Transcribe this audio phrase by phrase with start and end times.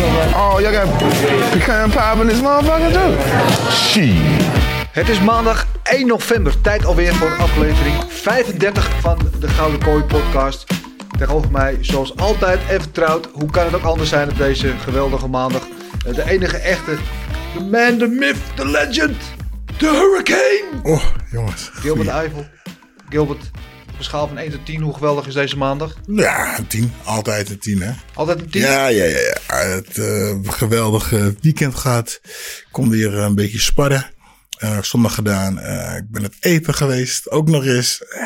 [0.00, 0.98] Oh, y'all got
[1.52, 3.70] pecan pie in this motherfucker too?
[3.70, 4.14] Shit.
[4.92, 6.60] Het is maandag 1 november.
[6.60, 10.66] Tijd alweer voor aflevering 35 van de Gouden Kooi podcast.
[11.18, 13.28] Tegenover mij, zoals altijd en vertrouwd.
[13.32, 15.62] Hoe kan het ook anders zijn op deze geweldige maandag?
[16.06, 16.96] Eh, De enige echte,
[17.54, 19.16] de man, the myth, the legend,
[19.76, 20.94] the hurricane.
[20.94, 21.70] Oh, jongens.
[21.74, 22.46] Gilbert Eiffel.
[23.08, 23.50] Gilbert,
[23.98, 25.96] een schaal van 1 tot 10, hoe geweldig is deze maandag?
[26.06, 26.92] Ja, een tien.
[27.04, 27.92] Altijd een tien, hè?
[28.14, 28.60] Altijd een 10?
[28.60, 29.18] Ja, ja, ja.
[29.18, 29.56] ja.
[29.56, 32.20] Het eh, geweldige weekend gehad.
[32.70, 34.16] Kom weer een beetje sparren.
[34.58, 35.58] Eh, zondag gedaan.
[35.58, 37.30] Eh, ik ben het eten geweest.
[37.30, 38.02] Ook nog eens.
[38.04, 38.20] Eh,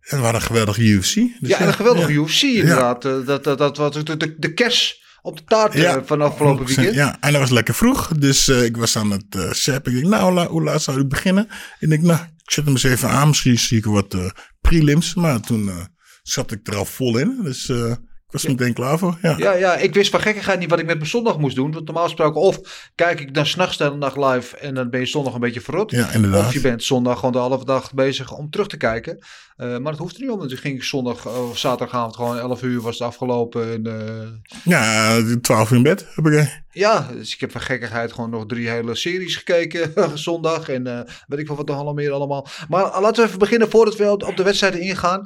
[0.00, 1.14] en hadden een geweldige UFC.
[1.14, 2.18] Dus ja, en een geweldige ja.
[2.18, 3.02] UFC inderdaad.
[3.02, 6.68] Dat, dat, dat was de, de, de kers op de taart van afgelopen 100%.
[6.68, 6.94] weekend.
[6.94, 8.08] Ja, en dat was lekker vroeg.
[8.18, 9.92] Dus ik was aan het uh, zappen.
[9.92, 11.48] Ik denk, nou, hoe laat zou ik beginnen?
[11.78, 13.28] Ik denk, nou, ik zet hem eens even aan.
[13.28, 14.30] Misschien zie ik wat eh,
[14.60, 15.14] prelims.
[15.14, 15.84] Maar toen eh,
[16.22, 17.42] zat ik er al vol in.
[17.42, 17.92] Dus eh,
[18.42, 19.18] was er meteen klaar voor.
[19.22, 19.34] Ja.
[19.38, 21.72] Ja, ja, ik wist van gekkigheid niet wat ik met mijn zondag moest doen.
[21.72, 25.06] Want normaal gesproken of kijk ik dan s'nachts de dag live en dan ben je
[25.06, 25.90] zondag een beetje verrot.
[25.90, 26.46] Ja, inderdaad.
[26.46, 29.18] Of je bent zondag gewoon de halve dag bezig om terug te kijken.
[29.56, 30.48] Eh, maar dat hoeft er niet om.
[30.48, 33.72] Dus ging ik zondag eh, of zaterdagavond gewoon 11 uur was het afgelopen.
[33.72, 36.62] En, eh, Ja, 12 uur in bed heb ik.
[36.70, 40.68] ja, dus ik heb van gekkigheid gewoon nog drie hele series gekeken zondag.
[40.68, 42.46] En weet ik wel wat nog allemaal meer allemaal.
[42.68, 45.24] Maar laten we even beginnen voordat we op de wedstrijden ingaan.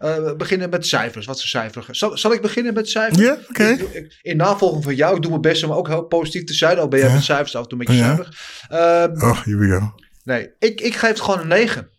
[0.00, 1.26] Eh, we beginnen met cijfers.
[1.26, 1.98] Wat zijn cijfers?
[1.98, 3.18] Zal, zal ik beginnen met cijfers?
[3.20, 3.76] Ja, oké.
[4.22, 6.78] In navolging van jou, ik doe mijn best om ook heel positief te zijn.
[6.78, 7.14] Al ben jij Ja.
[7.14, 8.06] met cijfers af en toe een beetje Ja.
[8.14, 8.28] zuinig.
[8.68, 9.94] Ehm, Oh, here we go.
[10.24, 11.90] nee, ik, ik geef het gewoon een 9.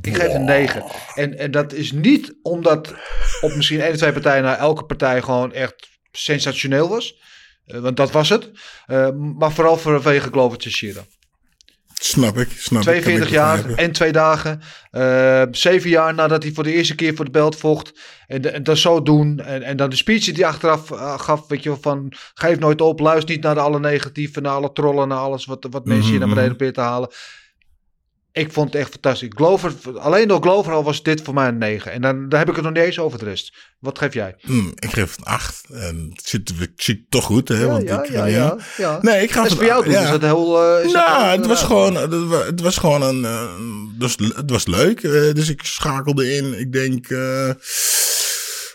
[0.00, 0.84] Ik geef een 9.
[1.14, 2.94] En, en dat is niet omdat
[3.40, 7.20] op misschien één of twee partijen na elke partij gewoon echt sensationeel was.
[7.64, 8.50] Eh, want dat was het.
[8.86, 11.00] Eh, maar vooral vanwege Glover Teixeira.
[12.00, 12.88] Snap ik, snap ik.
[12.88, 14.60] 42 Kan ik jaar en twee dagen.
[14.90, 18.00] Eh, zeven jaar nadat hij voor de eerste keer voor de belt vocht.
[18.26, 19.40] En, en dat zo doen.
[19.40, 21.48] En, en dan de speech die hij achteraf eh, gaf.
[21.48, 23.00] Weet je van geef nooit op.
[23.00, 24.40] Luister niet naar de alle negatieve.
[24.40, 25.08] Naar alle trollen.
[25.08, 27.08] Naar alles wat, wat mensen hier naar beneden proberen te halen.
[28.32, 29.28] Ik vond het echt fantastisch.
[29.34, 31.92] Glover, alleen door Glover al was dit voor mij een 9.
[31.92, 33.56] En dan, dan heb ik het nog niet eens over de rest.
[33.78, 34.34] Wat geef jij?
[34.40, 35.64] Hm, ik geef het een 8.
[35.72, 37.60] En het zit, het zit toch goed, hè?
[37.60, 38.98] Ja, want ja, ik, ja, eh, ja, ja.
[39.02, 39.94] Nee, ik ga het voor jou doen.
[39.94, 40.62] Is dat heel...
[40.78, 43.48] eh, is Nou, het was gewoon, het wa- het was gewoon een, eh,
[43.98, 45.00] dus, het was leuk.
[45.34, 46.58] dus ik schakelde in.
[46.58, 47.06] Ik denk,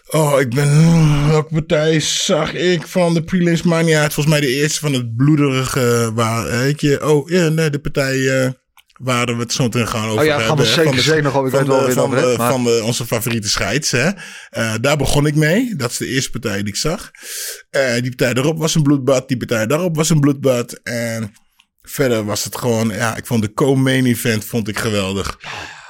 [0.08, 3.62] oh, ik ben, hmm, welke partij zag ik van de prelims?
[3.62, 4.14] Maar niet uit.
[4.14, 8.18] Volgens mij de eerste van het bloederige, waar, weet je, oh, ja, nee, de partij,
[9.03, 11.02] waar we het zo meteen gaan over Oh ja, gaan we hebben, zeker van de-
[11.02, 11.47] zeker nog over.
[11.47, 13.91] Ik weet wel weer van, de, maar- van de, onze favoriete scheids.
[13.91, 14.09] Hè?
[14.50, 15.75] Eh, daar begon ik mee.
[15.75, 17.12] Dat is de eerste partij die ik zag.
[17.69, 19.28] Eh, die partij daarop was een bloedbad.
[19.28, 20.74] Die partij daarop was een bloedbad.
[20.84, 21.34] En
[21.81, 22.90] verder was het gewoon...
[22.90, 25.38] Ja, ik vond de co-main event vond ik geweldig.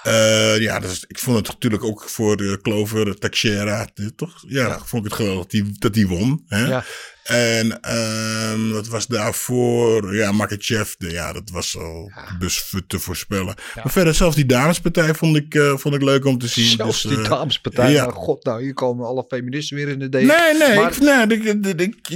[0.03, 4.43] Eh, ja, dus ik vond het natuurlijk ook voor de Clover, de Teixeira, toch?
[4.47, 6.43] Ja, vond ik het geweldig dat die, dat die won.
[6.47, 6.65] Hè?
[6.67, 6.83] Ja.
[7.23, 10.15] En ehm wat was daarvoor?
[10.15, 13.55] Ja, Makachev, ja, dat was al dus te voorspellen.
[13.75, 16.65] Maar verder, zelfs die damespartij vond ik, eh, vond ik leuk om te zien.
[16.65, 17.91] Zelfs Dus, die eh, damespartij.
[17.91, 18.01] ja.
[18.01, 20.11] Nou, god, nou, hier komen alle feministen weer in de D.
[20.13, 22.07] Nee, nee, Maar- ik, nee ik, ik, ik,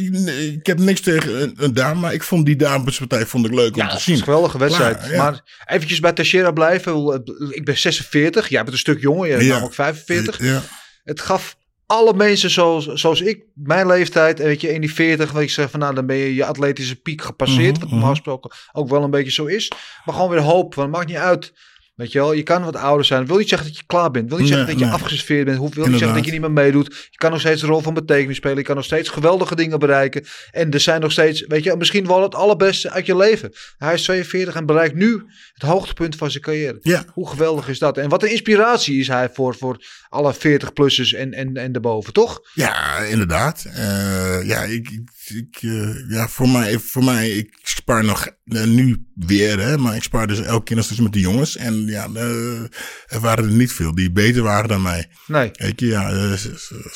[0.53, 3.75] ik- heb niks tegen een, een dame, maar ik vond die damespartij vond ik leuk
[3.75, 4.15] om Ja, te zien.
[4.15, 4.97] een geweldige wedstrijd.
[4.97, 5.17] Klaar, ja.
[5.23, 7.23] Maar eventjes bij Teixeira blijven.
[7.49, 8.47] Ik ben 46.
[8.49, 9.27] Jij bent een stuk jonger.
[9.27, 9.51] Jij bent Ja.
[9.53, 10.39] namelijk 45.
[10.43, 10.61] Ja.
[11.03, 11.56] Het gaf
[11.87, 15.53] alle mensen zoals, zoals ik, mijn leeftijd, en weet je, in die 40, weet je,
[15.53, 17.71] zeg van nou, dan ben je je atletische piek gepasseerd.
[17.71, 19.71] Mhm, wat normaal gesproken ook wel een beetje zo is.
[20.05, 21.53] Maar gewoon weer hoop, want het maakt niet uit
[21.97, 23.25] Weet je wel, je kan wat ouder zijn.
[23.25, 24.29] Wil niet zeggen dat je klaar bent.
[24.29, 25.01] Wil niet zeggen Nee, dat je nee.
[25.01, 25.73] afgeserveerd bent.
[25.75, 27.07] Wil niet zeggen dat je niet meer meedoet.
[27.11, 28.57] Je kan nog steeds een rol van betekenis spelen.
[28.57, 30.25] Je kan nog steeds geweldige dingen bereiken.
[30.51, 33.53] En er zijn nog steeds, weet je, misschien wel het allerbeste uit je leven.
[33.77, 35.23] Hij is 42 en bereikt nu
[35.53, 36.77] het hoogtepunt van zijn carrière.
[36.81, 37.05] Ja.
[37.13, 37.97] Hoe geweldig is dat?
[37.97, 42.39] En wat een inspiratie is hij voor, voor alle 40-plussers en, en, en daarboven, toch?
[42.53, 43.65] Ja, inderdaad.
[43.73, 48.63] Eh, ja, ik, ik, ik, eh, ja, voor mij, voor mij, ik spaar nog eh,
[48.63, 51.55] nu weer, hè, maar ik spaar dus elke keer nog steeds met de jongens.
[51.55, 52.61] En ja, eh,
[53.05, 55.09] er waren er niet veel die beter waren dan mij.
[55.27, 55.51] Nee.
[55.53, 56.09] Weet je, ja,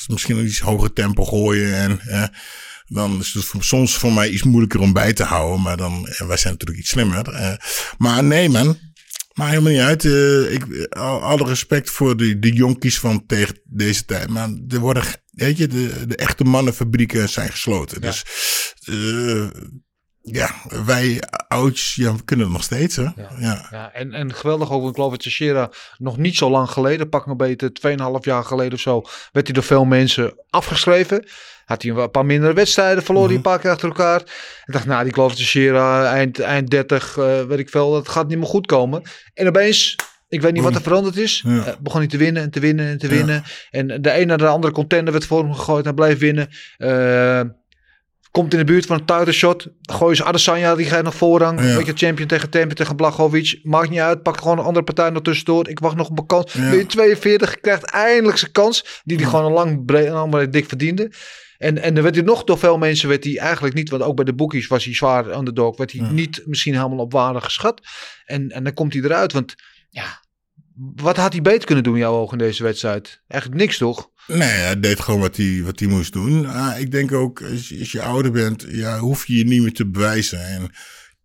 [0.07, 1.99] misschien een iets hoger tempo gooien en
[2.85, 6.37] dan is het soms voor mij iets moeilijker om bij te houden, maar dan, wij
[6.37, 7.57] zijn natuurlijk iets slimmer.
[7.97, 8.77] maar nee, man.
[9.31, 10.03] Maar helemaal niet uit.
[10.53, 14.29] Ik, al, alle respect voor de, de jonkies van tegen deze tijd.
[14.29, 18.01] Maar er worden, weet je, de, de echte mannenfabrieken zijn gesloten.
[18.01, 18.23] Dus
[18.83, 19.47] eh,
[20.21, 20.55] ja,
[20.85, 21.21] wij
[21.93, 22.95] ja, we kunnen het nog steeds.
[22.95, 23.03] Hè?
[23.37, 23.67] Ja.
[23.71, 27.25] Ja, en, en geweldig ook, ik geloof dat Teixeira nog niet zo lang geleden, pak
[27.25, 29.01] een beetje 2,5 jaar geleden of zo,
[29.31, 31.25] werd hij door veel mensen afgeschreven.
[31.65, 34.21] Had hij een paar mindere wedstrijden, verloor hij een paar keer achter elkaar.
[34.65, 38.27] Ik dacht, nou, die geloof Teixeira, eind, eind 30, eh, weet ik veel, dat gaat
[38.27, 39.01] niet meer goed komen.
[39.33, 39.95] En opeens,
[40.31, 41.65] ik weet niet wat er veranderd is, Ja.
[41.65, 43.43] eh, begon hij te winnen en te winnen en te winnen.
[43.71, 46.47] En de een naar de andere contender werd voor hem gegooid, hij bleef winnen.
[46.77, 47.41] Eh,
[48.31, 49.67] Komt in de buurt van een title shot.
[49.81, 51.59] Gooi ze Adesanya, die gaat nog voorrang.
[51.61, 51.75] Ja.
[51.75, 53.55] Weet je, champion tegen Tempe, tegen Blachowicz.
[53.63, 55.67] Maakt niet uit, pak gewoon een andere partij nog tussendoor.
[55.67, 56.53] Ik wacht nog op mijn kans.
[56.53, 59.01] Ben je 42, krijgt eindelijk zijn kans.
[59.03, 61.11] Die hij gewoon al lang breed en allemaal dik verdiende.
[61.57, 64.15] En, en dan werd hij nog door veel mensen, werd hij eigenlijk niet, want ook
[64.15, 67.81] bij de boekies was hij zwaar underdog, werd hij niet misschien helemaal op waarde geschat.
[68.25, 69.55] En, en dan komt hij eruit, want
[69.91, 70.19] ja,
[70.95, 73.21] wat had hij beter kunnen doen in jouw ogen in deze wedstrijd?
[73.27, 74.09] Eigenlijk niks toch?
[74.27, 76.45] Nee, hij deed gewoon wat hij, wat hij moest doen.
[76.45, 79.61] Ah, ik denk ook, als, je- als je ouder bent, ja, hoef je je niet
[79.61, 80.45] meer te bewijzen.
[80.47, 80.69] En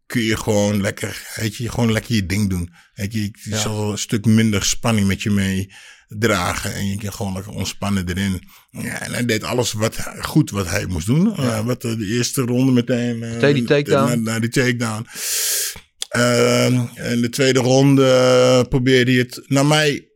[0.06, 2.70] kun je gewoon lekker, weet je, gewoon lekker je ding doen.
[2.94, 5.72] Weet je, je zal een stuk minder spanning met je mee
[6.08, 6.74] dragen.
[6.74, 8.42] En je kan gewoon lekker ontspannen erin.
[8.70, 11.36] Ja, en hij deed alles wat, goed wat hij moest doen.
[11.36, 13.18] Eh, wat eh, de eerste ronde meteen.
[13.18, 14.06] Meteen die takedown.
[14.08, 15.06] Naar, naar die takedown.
[16.16, 20.08] Ehm, en de tweede ronde eh, probeerde hij het, naar mij,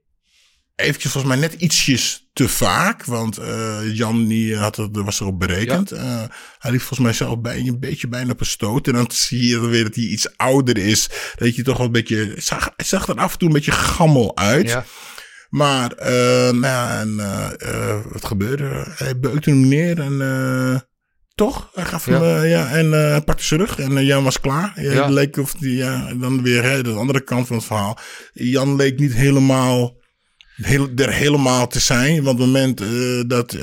[0.76, 3.04] eventjes volgens mij net ietsjes te vaak.
[3.04, 5.92] Want eh, Jan die had het, was erop berekend.
[5.92, 6.22] Eh,
[6.58, 8.86] hij liep volgens mij zelf bij, een beetje bijna op een stoot.
[8.86, 11.08] En dan zie je weer dat hij iets ouder is.
[11.36, 12.16] Dat je toch wel een beetje...
[12.16, 14.68] Het zag, het zag er af en toe een beetje gammel uit.
[14.68, 14.84] Ja.
[15.50, 15.94] Maar,
[16.52, 17.16] nou ja, en
[18.12, 18.86] wat gebeurde?
[18.94, 20.18] Hij beukte hem neer en...
[21.46, 21.70] toch?
[21.74, 22.42] Hij gaf hem, Ja.
[22.42, 23.78] eh, ja, en eh, hij pakte terug.
[23.78, 24.72] En eh, Jan was klaar.
[24.74, 27.98] Het leek of die, ja, dan weer hè, de andere kant van het verhaal.
[28.32, 29.96] Jan leek niet helemaal,
[30.54, 32.22] heel, er helemaal te zijn.
[32.22, 32.82] Want op het moment
[33.30, 33.56] dat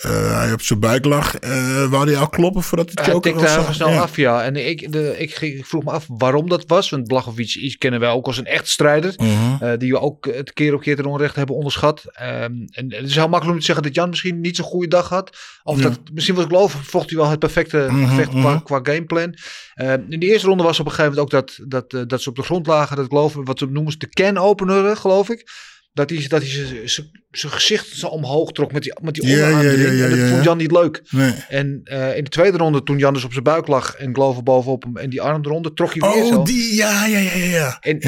[0.00, 3.30] eh, hij op zijn buik lag, eh wou hij al kloppen voordat de Hij choker
[3.32, 3.64] tikte was.
[3.64, 4.00] hem snel Ja.
[4.00, 4.42] af, ja.
[4.44, 6.90] En ik, de, ik, ging- ik vroeg me af waarom dat was.
[6.90, 9.14] Want Blachowicz kennen wij ook als een echt strijder.
[9.16, 9.62] Mhm.
[9.64, 12.04] eh, die we ook het keer op keer ten onrecht hebben onderschat.
[12.12, 14.88] Ehm, en het is heel makkelijk om te zeggen dat Jan misschien niet zo'n goede
[14.88, 15.36] dag had.
[15.62, 15.82] Of Ja.
[15.82, 18.62] dat, misschien was ik geloof, vocht hij wel het perfecte Mhm, gevecht qua, mhm.
[18.62, 19.34] qua gameplan.
[19.74, 21.58] Ehm, in de eerste ronde was op een gegeven moment ook dat,
[21.90, 22.96] dat, dat ze op de grond lagen.
[22.96, 25.48] Dat ik geloof, wat ze noemen de can-opener, geloof ik.
[25.96, 26.50] Dat hij, dat hij
[26.84, 30.42] zijn- gezicht zo omhoog trok met die, met die Ja, en dat vond ja.
[30.42, 31.02] Jan niet leuk.
[31.10, 31.32] Nee.
[31.48, 34.42] En eh, in de tweede ronde, toen Jan dus op zijn buik lag en Glover
[34.42, 36.36] bovenop hem en die arm eronder, trok hij weer zo.
[36.38, 37.76] Oh, die, ja, ja, ja, ja.
[37.80, 38.00] En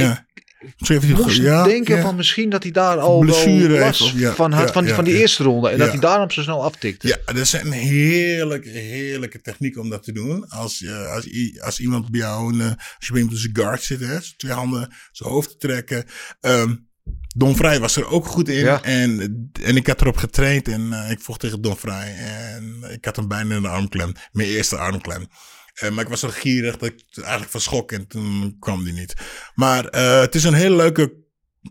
[1.10, 3.24] Ik moest denken van misschien dat hij daar al
[3.80, 4.02] last
[4.34, 5.68] van had van, die- van die eerste ronde.
[5.68, 7.08] En dat hij daarom zo snel aftikte.
[7.08, 10.48] Ja, dat is een heerlijke, heerlijke techniek om dat te doen.
[10.48, 13.56] Als, je, als, i- als iemand bij jou, een, eh, als je bij iemand zijn
[13.56, 16.04] guard zit, hè, twee handen, zijn hoofd te trekken.
[16.40, 16.74] Ehm
[17.36, 18.64] Don Vrij was er ook goed in.
[18.64, 18.82] Ja.
[18.82, 19.20] En,
[19.62, 22.14] en ik had erop getraind en eh, ik vocht tegen Don Vrij.
[22.16, 24.12] En ik had hem bijna in de armklem.
[24.32, 25.26] Mijn eerste armklem.
[25.74, 28.92] Eh, maar ik was zo gierig dat ik eigenlijk van schok en toen kwam die
[28.92, 29.14] niet.
[29.54, 31.12] Maar eh, het is een hele leuke,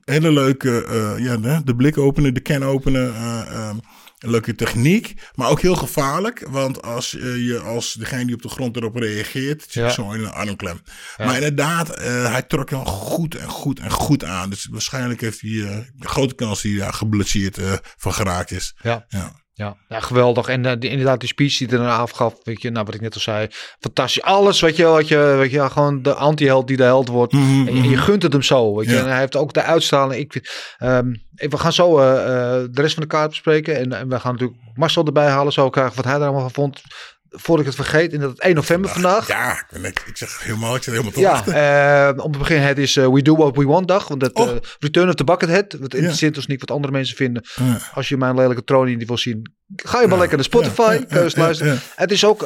[0.03, 0.85] hele leuke,
[1.19, 3.15] ja, de, de blik openen, de can openen.
[3.15, 3.77] eh, ehm,
[4.17, 6.45] een leuke techniek, maar ook heel gevaarlijk.
[6.49, 9.89] Want als eh, je als degene die op de grond erop reageert, zit Ja.
[9.89, 10.81] zo in een armklem.
[11.17, 14.49] Maar inderdaad, eh, hij trok hem goed en goed en goed aan.
[14.49, 18.51] Dus waarschijnlijk heeft hij eh, een grote kans dat hij daar geblesseerd eh, van geraakt
[18.51, 18.75] is.
[18.81, 19.05] Ja.
[19.09, 19.45] Ja.
[19.57, 20.47] Ja, ja geweldig.
[20.47, 23.01] En eh, die, inderdaad, die speech die hij daarna afgaf, weet je, nou wat ik
[23.01, 23.47] net al zei,
[23.79, 24.23] fantastisch.
[24.23, 27.33] Alles, weet je, wel, wat je, weet je, gewoon de anti-held die de held wordt.
[27.33, 28.93] Mhm, En, je, en je gunt het hem zo, weet je.
[28.93, 28.99] Ja.
[28.99, 30.21] En hij heeft ook de uitstraling.
[30.21, 33.77] Ik, ehm, we gaan zo eh, eh, de rest van de kaart bespreken.
[33.77, 36.51] En, en we gaan natuurlijk Marcel erbij halen, zo krijgen wat hij er allemaal van
[36.51, 36.81] vond.
[37.29, 39.27] Voordat ik het vergeet, in dat 1 november vandaag.
[39.27, 42.67] Ja, ik, ben, ik, zeg helemaal, ik zit helemaal te Ja, eh, om te beginnen,
[42.67, 44.07] het is eh, We Do What We Want dag.
[44.07, 44.49] Want dat Oh.
[44.49, 45.73] eh, Return of the Buckethead.
[45.79, 47.45] Wat interesseert ons niet wat andere mensen vinden.
[47.55, 47.79] Ja.
[47.93, 50.81] Als je mijn lelijke tronie niet wil zien, ga je maar lekker naar Spotify.
[50.99, 51.73] ja, kan je eens ja, luisteren.
[51.73, 51.79] ja.
[51.95, 52.43] Het is ook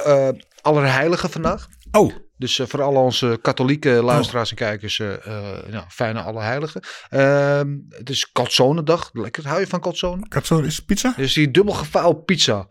[0.61, 1.67] Allerheilige vandaag.
[1.91, 4.97] Oh, Dus voor al onze katholieke luisteraars en kijkers,
[5.69, 6.81] nou, fijne alle heiligen.
[7.09, 9.09] Ehm, het is calzone-dag.
[9.13, 9.47] Lekker.
[9.47, 10.27] Hou je van calzone?
[10.27, 11.13] Calzone is pizza?
[11.17, 12.67] Dus die dubbel gevouwen pizza.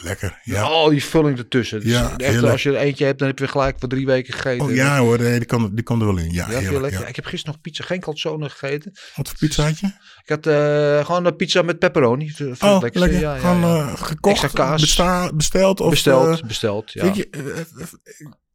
[0.00, 0.40] Lekker.
[0.42, 0.62] Ja.
[0.62, 1.80] Al die vulling ertussen.
[1.80, 4.34] Dus Ja, echt, als je er eentje hebt, dan heb je gelijk voor drie weken
[4.34, 4.66] gegeten.
[4.66, 6.30] Oh, ja hoor, nee, die, kan, die kan er wel in.
[6.32, 7.00] Ja, heerlijk, lekker?
[7.00, 7.06] ja.
[7.06, 8.92] Ik heb gisteren nog pizza, geen calzone gegeten.
[9.16, 9.86] Wat voor pizza had je?
[10.22, 12.24] Ik had eh, gewoon een pizza met pepperoni.
[12.24, 12.98] Oh, lekkerste.
[12.98, 13.20] lekker.
[13.20, 14.80] Ja, ja, Gewoon eh, gekocht, kaas.
[14.80, 15.80] besta- besteld?
[15.80, 16.92] Of, besteld, eh, besteld.
[16.92, 17.02] Ja.
[17.04, 17.28] Weet je,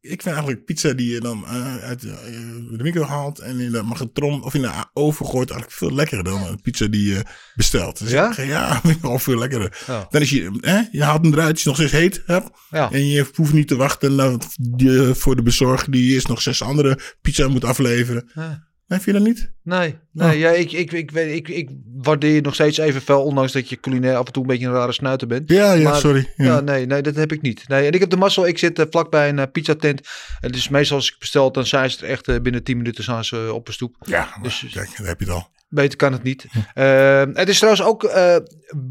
[0.04, 3.60] ik vind eigenlijk pizza die je dan eh, uit de, eh, de micro haalt en
[3.60, 7.14] in de magnetron of in de oven gooit eigenlijk veel lekkerder dan een pizza die
[7.14, 7.22] je
[7.56, 8.00] bestelt.
[8.00, 8.34] Dus Ja?
[8.38, 9.84] ja, wel veel lekkerder.
[9.88, 10.08] Ja.
[10.10, 12.50] Dan is je, hè, je haalt hem eruit, als je nog steeds heet hebt.
[12.70, 12.92] Ja.
[12.92, 17.00] En je hoeft niet te wachten die, voor de bezorger die eerst nog zes andere
[17.22, 18.32] pizza moet afleveren.
[18.34, 18.72] Ja.
[18.94, 19.52] Nee, vind je dat niet?
[19.64, 20.40] Nee, nee Oh.
[20.40, 23.80] ja, ik, ik, ik, weet, ik, ik waardeer je nog steeds evenveel, ondanks dat je
[23.80, 25.50] culinair af en toe een beetje een rare snuiter bent.
[25.50, 26.34] Ja, ja, Maar- sorry.
[26.36, 26.46] Ja.
[26.46, 27.68] Ja, nee, nee, dat heb ik niet.
[27.68, 30.02] Nee, en ik heb de mazzel, ik zit eh, vlakbij een eh, pizzatent.
[30.42, 33.04] En dus meestal als ik bestel, dan zijn ze er echt eh, binnen 10 minuten
[33.04, 33.96] zijn ze op een stoep.
[34.00, 35.52] Ja, maar Dus- kijk, daar heb je het al.
[35.74, 36.46] Beter kan het niet.
[36.74, 38.36] Eh, het is trouwens ook eh,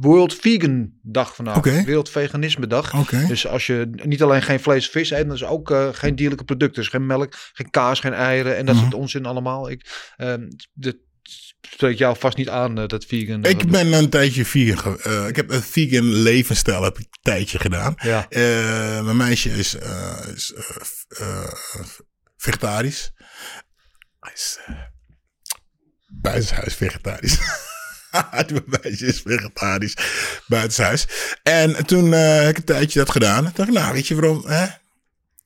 [0.01, 1.57] World Vegan Dag vandaag.
[1.57, 1.83] Oké.
[1.85, 3.09] Wereld Veganisme Dag.
[3.29, 6.15] Dus als je niet alleen geen vlees en vis eet, dan is ook eh, geen
[6.17, 6.83] dierlijke producten.
[6.83, 8.85] Dus geen melk, geen kaas, geen eieren en dat Mhm.
[8.85, 9.71] soort onzin allemaal.
[9.71, 10.97] Ik, ehm dat
[11.61, 13.45] spreekt jou vast niet aan, eh, dat vegan.
[13.45, 14.95] Ik ben een tijdje vegan.
[15.29, 17.95] ik heb een vegan levensstijl heb ik een tijdje gedaan.
[17.97, 18.27] Ja.
[19.03, 19.77] Mijn meisje is,
[20.35, 20.55] is
[22.37, 23.13] vegetarisch.
[24.21, 24.59] Hij is
[26.21, 27.39] buitenshuis vegetarisch.
[28.53, 29.97] mijn meisje is vegetarisch
[30.47, 31.07] buitenshuis.
[31.43, 33.43] En toen eh, heb ik een tijdje dat gedaan.
[33.43, 34.45] Toen dacht ik, nou weet je waarom?
[34.47, 34.67] Hè?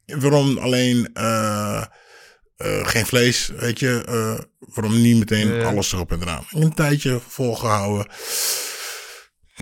[0.06, 1.84] Waarom alleen eh,
[2.56, 4.04] eh, geen vlees, weet je?
[4.58, 6.42] waarom niet meteen alles erop en eraan?
[6.42, 8.06] Ik heb een tijdje volgehouden.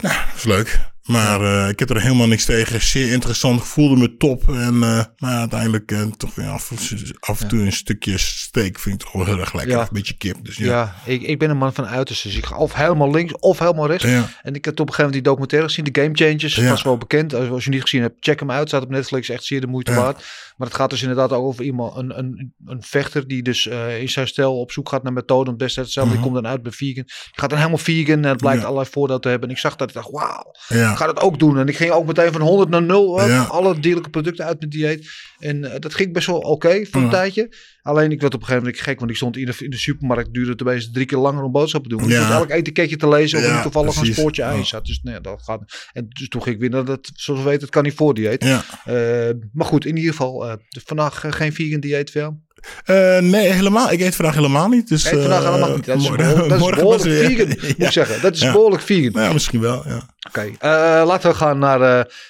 [0.00, 0.92] Nou, dat is leuk.
[1.04, 2.82] Maar eh, ik heb er helemaal niks tegen.
[2.82, 3.66] Zeer interessant.
[3.66, 4.48] Voelde me top.
[4.48, 6.72] En eh, maar uiteindelijk eh, toch weer af,
[7.20, 9.72] af en toe een stukje steak vind ik toch wel heel erg lekker.
[9.76, 9.80] Ja.
[9.80, 10.44] Een beetje kip.
[10.44, 10.64] Dus ja.
[10.64, 12.28] Ja, ik, ik ben een man van uiterste.
[12.28, 14.04] Dus ik ga of helemaal links of helemaal rechts.
[14.04, 14.28] Ja.
[14.42, 16.56] En ik heb op een gegeven moment die documentaire gezien, de Game Changers.
[16.56, 17.34] Was wel bekend.
[17.34, 18.68] Als, als je niet gezien hebt, check hem uit.
[18.68, 20.24] Staat op Netflix, echt zeer de moeite waard.
[20.56, 24.00] Maar het gaat dus inderdaad ook over iemand, een, een, een vechter die dus eh,
[24.00, 26.14] in zijn stijl op zoek gaat naar methoden om destijds hetzelfde.
[26.14, 26.22] Mhm.
[26.22, 27.02] Die komt dan uit bij vegan.
[27.04, 28.66] Die gaat dan helemaal vegan en het blijkt Ja.
[28.66, 29.48] allerlei voordelen te hebben.
[29.48, 30.90] En ik zag dat ik dacht, wauw, Ja.
[30.90, 31.58] ik ga dat ook doen.
[31.58, 33.20] En ik ging ook meteen van 100 naar 0.
[33.20, 33.42] eh, Ja.
[33.44, 35.10] Alle dierlijke producten uit mijn dieet.
[35.38, 37.12] En eh, dat ging best wel oké voor een Ja.
[37.12, 37.56] tijdje.
[37.86, 39.76] Alleen ik werd op een gegeven moment gek, want ik stond in de, in de
[39.76, 40.32] supermarkt.
[40.32, 42.08] Duurde het opeens drie keer langer om boodschappen te doen.
[42.08, 42.26] Ja.
[42.26, 44.08] Ik elk etiketje te lezen of Ja, toevallig precies.
[44.08, 44.86] een spoortje ijs zat.
[44.86, 45.88] Dus nee, dat gaat.
[45.92, 48.14] En dus toen ging ik weer naar dat, zoals we weten, het kan niet voor
[48.14, 48.44] dieet.
[48.44, 48.64] Ja.
[48.84, 52.42] Eh, maar goed, in ieder geval, dus vandaag eh, geen vegan dieet veel.
[52.84, 53.90] Eh, nee, helemaal.
[53.92, 54.88] Ik eet vandaag helemaal niet.
[54.88, 55.84] Dus, Eet vandaag eh, helemaal niet.
[55.84, 58.20] Dat is, morgen- dat is behoorlijk vegan, moet ik zeggen.
[58.22, 58.52] Dat is Ja.
[58.52, 59.22] behoorlijk vegan.
[59.22, 59.82] Ja, misschien wel.
[59.88, 60.08] Ja.
[60.28, 60.70] Oké, eh,
[61.06, 61.78] laten we gaan naar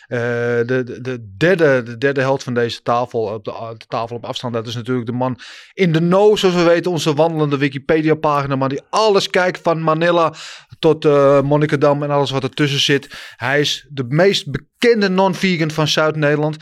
[0.09, 3.21] de, de, de, derde, de derde held van deze tafel.
[3.21, 4.55] Op de, de tafel op afstand.
[4.55, 5.39] Dat is natuurlijk de man
[5.73, 6.91] in de know, zoals we weten.
[6.91, 8.57] Onze wandelende Wikipedia-pagina.
[8.57, 10.35] Maar die alles kijkt van Manila
[10.79, 13.09] tot eh Monnikendam en alles wat ertussen zit.
[13.37, 16.57] Hij is de meest bekende non-vegan van Zuid-Nederland.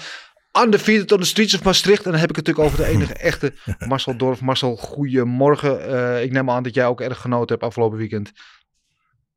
[0.52, 2.04] Undefeated on the streets of Maastricht.
[2.04, 3.52] En dan heb ik het natuurlijk over de enige echte
[3.86, 4.40] Marcel Dorf.
[4.40, 5.88] Marcel, goedemorgen.
[5.88, 8.32] Eh ik neem aan dat jij ook erg genoten hebt afgelopen weekend.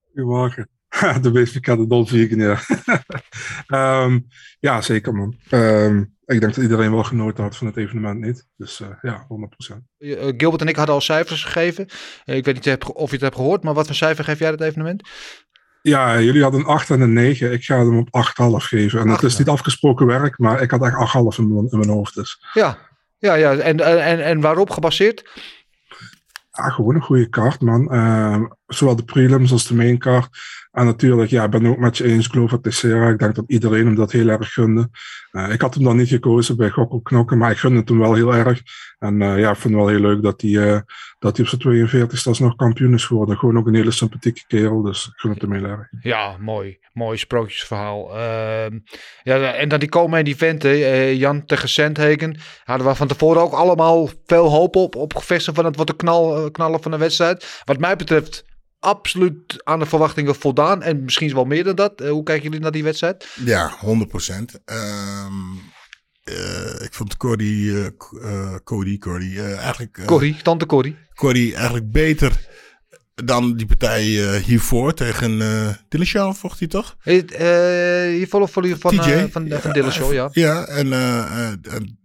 [0.07, 0.69] Goedemorgen.
[1.21, 2.59] De meest bekende dolvegan, ja.
[3.67, 4.19] Ehm,
[4.59, 5.35] ja, zeker man.
[5.49, 8.47] Ehm, ik denk dat iedereen wel genoten had van het evenement niet.
[8.57, 9.75] Dus eh, ja, 100%.
[9.97, 11.85] Eh, Gilbert en ik hadden al cijfers gegeven.
[12.25, 14.61] Ik weet niet of je het hebt gehoord, maar wat voor cijfer geef jij het
[14.61, 15.09] evenement?
[15.87, 17.51] Ja, jullie hadden een 8 en een 9.
[17.51, 18.99] Ik ga hem op 8,5 geven.
[18.99, 21.89] En het is niet afgesproken werk, maar ik had echt 8,5 in, mijn- in mijn
[21.91, 22.15] hoofd.
[22.15, 22.77] Dus Ja,
[23.19, 23.55] ja, ja.
[23.55, 25.29] En, en, en waarop gebaseerd?
[26.51, 27.91] ja, gewoon een goede kaart, man.
[27.91, 30.27] Ehm, zowel de prelims als de main kaart.
[30.75, 33.09] En natuurlijk, ja, ik ben ook met je eens, Glover Teixeira.
[33.09, 34.89] Ik denk dat iedereen hem dat heel erg gunde.
[35.31, 37.99] Eh, ik had hem dan niet gekozen bij Gokkel Knokken, maar ik gunde het hem
[37.99, 38.61] wel heel erg.
[38.99, 40.79] En eh, ja, ik vind het wel heel leuk dat hij, eh,
[41.19, 43.37] dat hij op zijn 42 alsnog kampioen is geworden.
[43.37, 45.87] Gewoon ook een hele sympathieke kerel, dus ik gun het hem heel erg.
[46.01, 46.77] Ja, mooi.
[46.93, 48.17] Mooi sprookjesverhaal.
[48.17, 48.79] Ehm,
[49.23, 50.71] ja, en dan die komen eventen.
[50.71, 52.37] eh Jan tegen.
[52.63, 54.95] Hadden we van tevoren ook allemaal veel hoop op.
[54.95, 55.13] Op
[55.53, 57.61] van het wordt de knal, knallen van de wedstrijd.
[57.65, 58.45] Wat mij betreft
[58.85, 60.83] absoluut aan de verwachtingen voldaan.
[60.83, 62.01] En misschien wel meer dan dat.
[62.01, 63.27] Eh, hoe kijken jullie naar die wedstrijd?
[63.45, 64.53] Ja, 100 procent.
[66.83, 69.97] ik vond Cody, eh, K- eh, Cody, Cody, eh, eigenlijk...
[69.97, 70.95] eh, Corrie, tante Corrie.
[71.13, 72.31] Cody eigenlijk beter
[73.25, 76.95] dan die partij eh, hiervoor tegen eh Dillashaw, vocht hij toch?
[77.03, 79.09] Eh, eh, hier volgen voor jullie van, TJ.
[79.11, 80.29] eh, van, van Dillashaw, ja.
[80.31, 81.99] Ja, en, eh, eh, en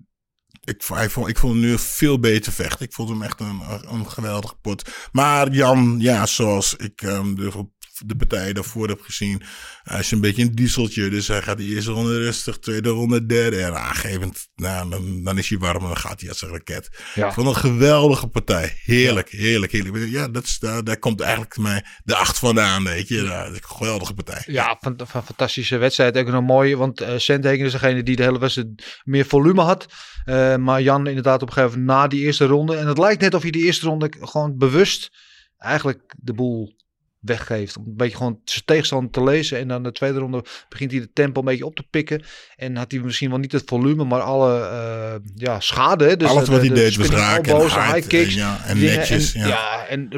[0.71, 2.87] ik, vo- hij vond, ik vond hem nu veel beter vechten.
[2.87, 4.91] Ik vond hem echt een, een geweldige pot.
[5.13, 7.71] Maar Jan, ja, zoals ik hem durf op
[8.07, 9.43] de partijen daarvoor heb gezien.
[9.83, 11.09] Hij is een beetje een dieseltje.
[11.09, 13.63] Dus hij gaat de eerste ronde rustig, tweede ronde, derde.
[13.63, 16.89] En aangevend, nou, dan, dan is hij warm en dan gaat hij als een raket.
[17.15, 17.33] Ja.
[17.33, 18.79] Vond een geweldige partij.
[18.85, 20.09] Heerlijk, heerlijk, heerlijk.
[20.09, 23.23] Ja, dat is, daar, daar komt eigenlijk mij de acht vandaan, weet je.
[23.23, 24.43] Ja, een geweldige partij.
[24.47, 26.17] Ja, van, van fantastische wedstrijd.
[26.17, 29.87] Ook nog mooi, want uh, is degene die de hele wedstrijd meer volume had.
[30.25, 32.77] Uh, maar Jan inderdaad op een gegeven moment na die eerste ronde.
[32.77, 35.11] En het lijkt net of hij die eerste ronde gewoon bewust
[35.59, 36.79] eigenlijk de boel
[37.21, 37.77] weggeeft.
[37.77, 39.59] Om een beetje gewoon zijn tegenstander te lezen.
[39.59, 42.23] En dan de tweede ronde begint hij de tempo een beetje op te pikken.
[42.57, 46.17] En had hij misschien wel niet het volume, maar alle uh, ja, schade.
[46.17, 48.35] Dus Alles de, wat hij de deed was en hard high kicks.
[48.35, 49.35] En, ja, en netjes.
[49.35, 49.47] En, ja.
[49.47, 50.09] ja, en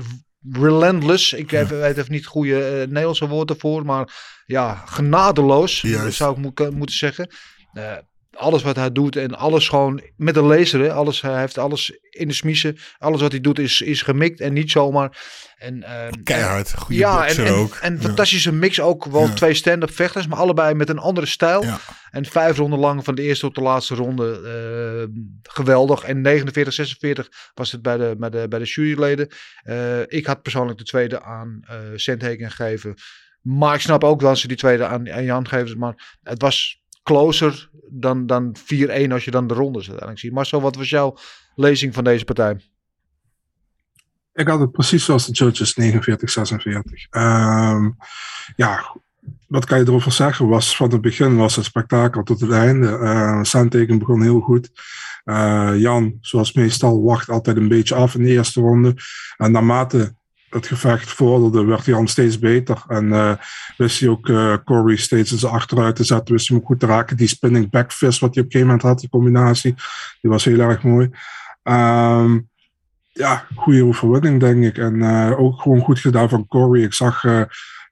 [0.51, 1.33] relentless.
[1.33, 3.85] Ik heb, weet even niet het goede uh, Nederlandse woord ervoor.
[3.85, 4.13] Maar
[4.47, 6.17] ja, genadeloos Juist.
[6.17, 7.35] zou ik mo moeten zeggen.
[7.75, 7.93] Uh,
[8.37, 10.81] alles wat hij doet en alles gewoon met een laser.
[10.81, 10.93] Hè?
[10.93, 12.79] Alles, hij heeft alles in de smiezen.
[12.99, 15.19] Alles wat hij doet is, is gemikt en niet zomaar.
[15.57, 17.75] En, uh, Keihard, goede ja, en, en, ook.
[17.75, 19.05] En, en fantastische mix ook.
[19.05, 19.33] Wel ja.
[19.33, 21.63] twee stand-up vechters, maar allebei met een andere stijl.
[21.63, 21.79] Ja.
[22.11, 24.41] En vijf ronden lang van de eerste tot de laatste ronde
[25.11, 26.03] uh, geweldig.
[26.03, 29.29] En 49, 46 was het bij de, bij de, bij de juryleden.
[29.65, 32.95] Uh, ik had persoonlijk de tweede aan uh, Sandhagen gegeven.
[33.41, 35.79] Maar ik snap ook dat ze die tweede aan, aan Jan geven.
[35.79, 40.33] Maar het was closer dan, dan 4-1 als je dan de rondes uiteindelijk ziet.
[40.33, 41.17] Marcel, wat was jouw
[41.55, 42.61] lezing van deze partij?
[44.33, 45.83] Ik had het precies zoals de judges, 49-46.
[47.11, 47.97] Um,
[48.57, 48.97] ja,
[49.47, 50.49] wat kan je erover zeggen?
[50.49, 52.89] Was, van het begin was het spektakel tot het einde.
[52.89, 54.71] Uh, begon heel goed.
[55.25, 58.95] Uh, Jan, zoals meestal, wacht altijd een beetje af in de eerste ronde.
[59.37, 60.15] En naarmate
[60.53, 62.83] het gevecht vorderde, werd Jan steeds beter.
[62.89, 63.33] En uh,
[63.77, 66.35] wist hij ook uh, Corey steeds in achteruit te zetten.
[66.35, 67.17] Wist hij hem goed te raken.
[67.17, 69.75] Die spinning back fist wat hij op een gegeven moment had, die combinatie,
[70.21, 71.11] die was heel erg mooi.
[71.63, 72.49] Um,
[73.13, 74.79] ja, goede overwinning, denk ik.
[74.79, 76.83] En uh, ook gewoon goed gedaan van Corey.
[76.83, 77.25] Ik zag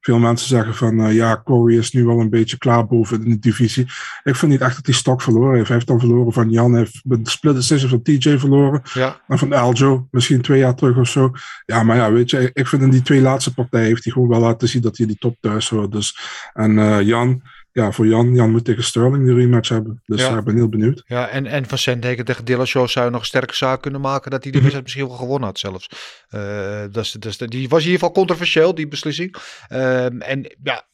[0.00, 3.30] veel mensen zeggen van uh, ja, Corey is nu wel een beetje klaar boven in
[3.30, 3.86] de divisie.
[4.22, 5.66] Ik vind niet echt dat hij stok verloren heeft.
[5.66, 8.82] Hij heeft dan verloren van Jan, hij heeft met de split decision van TJ verloren.
[8.94, 9.20] Ja.
[9.28, 11.30] En van Aljo, misschien twee jaar terug of zo.
[11.66, 14.28] Ja, maar ja, weet je, ik vind in die twee laatste partijen heeft hij gewoon
[14.28, 15.92] wel laten zien dat hij die top thuis hoort.
[15.92, 16.18] Dus,
[16.52, 17.42] en uh, Jan,
[17.72, 20.02] ja, voor Jan, Jan moet tegen Sterling de rematch hebben.
[20.06, 20.38] Dus ja.
[20.38, 21.02] ik ben heel benieuwd.
[21.06, 24.30] Ja, en, en van Sandhagen tegen Dillashaw zou je nog een sterke zaak kunnen maken
[24.30, 25.88] dat hij de wedstrijd misschien wel gewonnen had zelfs.
[26.30, 29.36] Uh, dat is, dat is, die was in ieder geval controversieel, die beslissing.
[29.68, 30.86] Uh, en ja,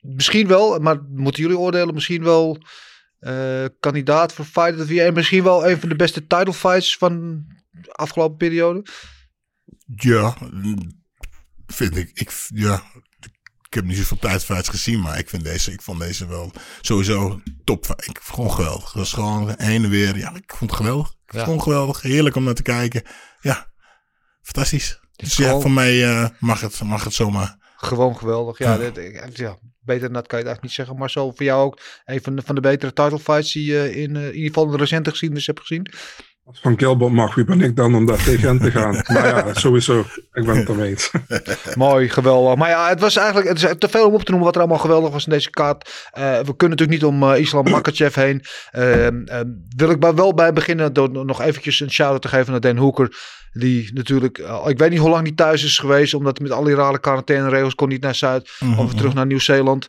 [0.00, 2.58] misschien wel, maar moeten jullie oordelen, misschien wel
[3.20, 6.52] uh, kandidaat voor Fight of the Year en misschien wel een van de beste title
[6.52, 8.84] fights van de afgelopen periode?
[9.94, 10.36] Ja,
[11.66, 12.10] vind ik.
[12.14, 13.05] ik ja, ik
[13.76, 17.86] heb niet zoveel tijdfights gezien, maar ik vind deze, ik vond deze wel sowieso top.
[17.96, 18.84] Ik vond geweldig.
[18.84, 20.16] Het was gewoon heen en weer.
[20.16, 21.14] Ja, ik vond het geweldig.
[21.26, 22.00] Ik vond het geweldig.
[22.00, 23.02] Heerlijk om naar te kijken.
[23.40, 23.72] Ja,
[24.42, 25.00] fantastisch.
[25.16, 25.54] Dus gewoon...
[25.54, 27.56] ja, voor mij uh, mag, het, mag het zomaar.
[27.76, 28.58] Gewoon geweldig.
[28.58, 28.90] Ja, ja.
[28.90, 30.96] Dit, ja, beter dan dat kan je het eigenlijk niet zeggen.
[30.96, 33.94] Maar zo voor jou ook een van de, van de betere title fights die je
[33.94, 35.92] in, uh, in ieder geval de recente geschiedenis hebt gezien.
[36.46, 38.92] Als van Gilbert mag, wie ben ik dan om daar tegen hen te gaan?
[38.92, 40.04] maar ja, sowieso.
[40.32, 41.10] Ik ben het ermee eens.
[41.74, 42.54] Mooi, geweldig.
[42.54, 44.60] Maar ja, het was eigenlijk het is te veel om op te noemen wat er
[44.60, 46.10] allemaal geweldig was in deze kaart.
[46.18, 48.44] Uh, we kunnen natuurlijk niet om uh, Islam Makachev heen.
[48.72, 49.06] Uh,
[49.76, 52.76] wil ik maar wel bij beginnen door nog eventjes een shout-out te geven naar Dan
[52.76, 53.16] Hoeker.
[53.52, 56.14] Die natuurlijk, ik weet niet hoe lang die thuis is geweest.
[56.14, 58.50] Omdat met al die rare quarantaineregels kon niet naar Zuid.
[58.58, 58.78] Mm-hmm.
[58.78, 59.86] Of terug naar Nieuw-Zeeland.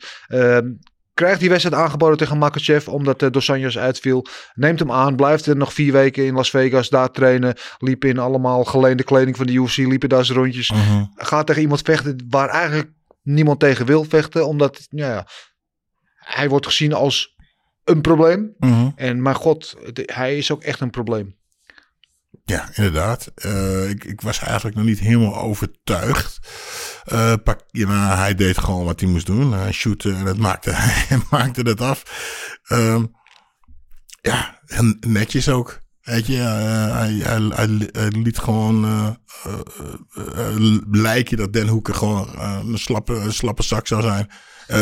[1.18, 4.26] Krijgt die wedstrijd aangeboden tegen Makachev omdat uh, Dos uitviel.
[4.54, 7.56] Neemt hem aan, blijft er nog vier weken in Las Vegas daar trainen.
[7.80, 10.72] Liep in allemaal geleende kleding van de UFC, liepen daar zijn rondjes.
[10.72, 11.04] Mhm.
[11.16, 14.48] Gaat tegen iemand vechten waar eigenlijk niemand tegen wil vechten.
[14.48, 15.28] Omdat ja,
[16.16, 17.36] hij wordt gezien als
[17.84, 18.56] een probleem.
[18.60, 18.92] Uh-huh.
[18.96, 21.37] En maar god, hij is ook echt een probleem.
[22.46, 23.32] Ja, inderdaad.
[23.46, 26.40] Uh, ik, ik, was eigenlijk nog niet helemaal overtuigd.
[27.14, 29.54] Uh, pak, ja, maar hij deed gewoon wat hij moest doen.
[29.54, 30.72] Hij shootte en het maakte,
[31.08, 32.04] hij maakte het af.
[32.72, 33.04] Uh,
[34.22, 35.80] ja, en netjes ook.
[36.02, 39.18] Weet je, uh, hij, hij, hij, hij, liet gewoon
[40.92, 44.30] lijken dat Den Hoeker gewoon een, slappe, een slappe zak zou zijn.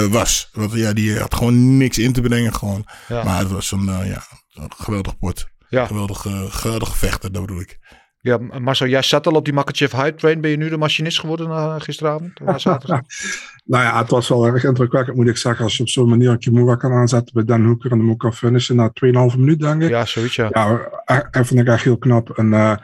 [0.09, 0.49] was.
[0.53, 2.85] Want ja, die had gewoon niks in te brengen gewoon.
[3.07, 3.23] Ja.
[3.23, 5.53] Maar het was een, ja, een geweldig port.
[5.69, 5.85] Ja.
[5.85, 7.79] Geweldig, uh, geweldig vechter, dat bedoel ik.
[8.25, 10.41] Ja, Marcel, jij zat al op die Makachev hype train.
[10.41, 12.39] Ben je nu de machinist geworden na gisteravond?
[12.39, 13.01] Na zaterdag?
[13.65, 15.63] nou ja, het was wel erg indrukwekkend, moet ik zeggen.
[15.63, 18.19] Als je op zo'n manier een Kimura kan aanzetten bij Dan Hoeker en hem ook
[18.19, 18.91] kan finishen na
[19.33, 19.89] 2,5 minuut, denk ik.
[19.89, 20.49] Ja, zoiets, ja.
[20.51, 20.89] Ja,
[21.31, 22.29] dat vond ik echt heel knap.
[22.29, 22.75] En uh,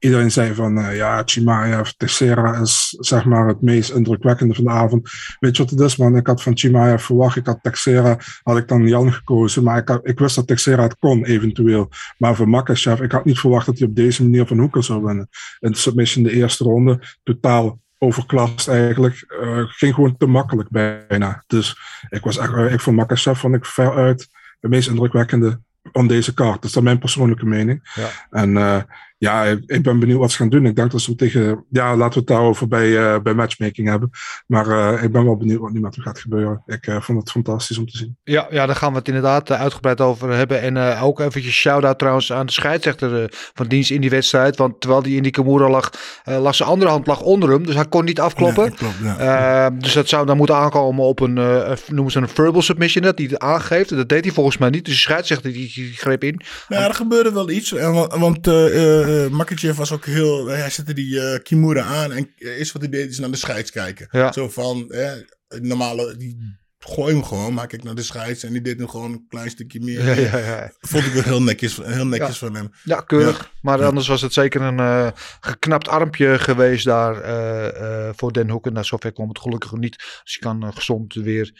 [0.00, 4.70] iedereen zei van, uh, ja, Chimaev, Teixeira is zeg maar het meest indrukwekkende van de
[4.70, 5.10] avond.
[5.40, 6.16] Weet je wat het is, man?
[6.16, 9.62] Ik had van Chimaev verwacht, ik had Teixeira, had ik dan Jan gekozen.
[9.62, 11.88] Maar ik, had, ik wist dat Teixeira het kon, eventueel.
[12.18, 15.04] Maar voor Makachev, ik had niet verwacht dat hij op deze manier van Hoeker zou
[15.04, 15.28] winnen.
[15.58, 19.24] In submission de eerste ronde, totaal overklast eigenlijk.
[19.40, 21.44] Eh, ging gewoon te makkelijk bijna.
[21.46, 24.28] Dus ik was echt, eh, ik vond Makachev vond ik veruit
[24.60, 26.54] de meest indrukwekkende van deze kaart.
[26.54, 27.90] Dat is dan mijn persoonlijke mening.
[27.94, 28.08] Ja.
[28.30, 28.82] En eh,
[29.20, 30.66] ja, ik ben benieuwd wat ze gaan doen.
[30.66, 34.10] Ik denk dat ze tegen, ja, laten we het daarover bij, eh, bij matchmaking hebben.
[34.46, 36.62] Maar eh, ik ben wel benieuwd wat nu met hem gaat gebeuren.
[36.66, 38.16] Ik eh, vond het fantastisch om te zien.
[38.24, 40.60] Ja, ja, daar gaan we het inderdaad uitgebreid over hebben.
[40.60, 44.56] En eh, ook eventjes shout-out trouwens aan de scheidsrechter eh, van dienst in die wedstrijd.
[44.56, 45.90] Want terwijl die in die Kimura lag,
[46.24, 47.66] eh, lag zijn andere hand lag onder hem.
[47.66, 48.64] Dus hij kon niet afkloppen.
[48.64, 49.66] Ja, klopt, ja.
[49.66, 53.04] Eh, dus dat zou dan moeten aankomen op een, eh, noemen ze een verbal submission,
[53.04, 53.90] dat hij het aangeeft.
[53.90, 54.84] En dat deed hij volgens mij niet.
[54.84, 56.40] Dus de scheidsrechter die, die greep in.
[56.68, 57.70] Nou, er gebeurde wel iets.
[58.08, 58.46] Want
[59.10, 60.46] eh eh, Makachev was ook heel...
[60.46, 62.12] Hij zette die eh, Kimura aan.
[62.12, 64.08] En eh, eerst wat hij deed is naar de scheids kijken.
[64.10, 64.32] Ja.
[64.32, 64.90] Zo van...
[64.90, 65.12] Eh,
[65.48, 66.16] normale...
[66.16, 67.54] Die gooi hem gewoon.
[67.54, 68.42] Maar kijk naar de scheids.
[68.42, 70.04] En die deed hem gewoon een klein stukje meer.
[70.04, 70.72] Ja, ja, ja.
[70.80, 72.70] Vond ik wel heel netjes, heel netjes van hem.
[72.84, 73.52] Ja, keurig.
[73.62, 78.50] Maar anders was het zeker een eh, geknapt armpje geweest daar eh, eh, voor Den
[78.50, 78.72] Hoeken.
[78.72, 79.96] Nou, zover kwam het gelukkig niet.
[79.96, 81.52] Dus je kan eh, gezond weer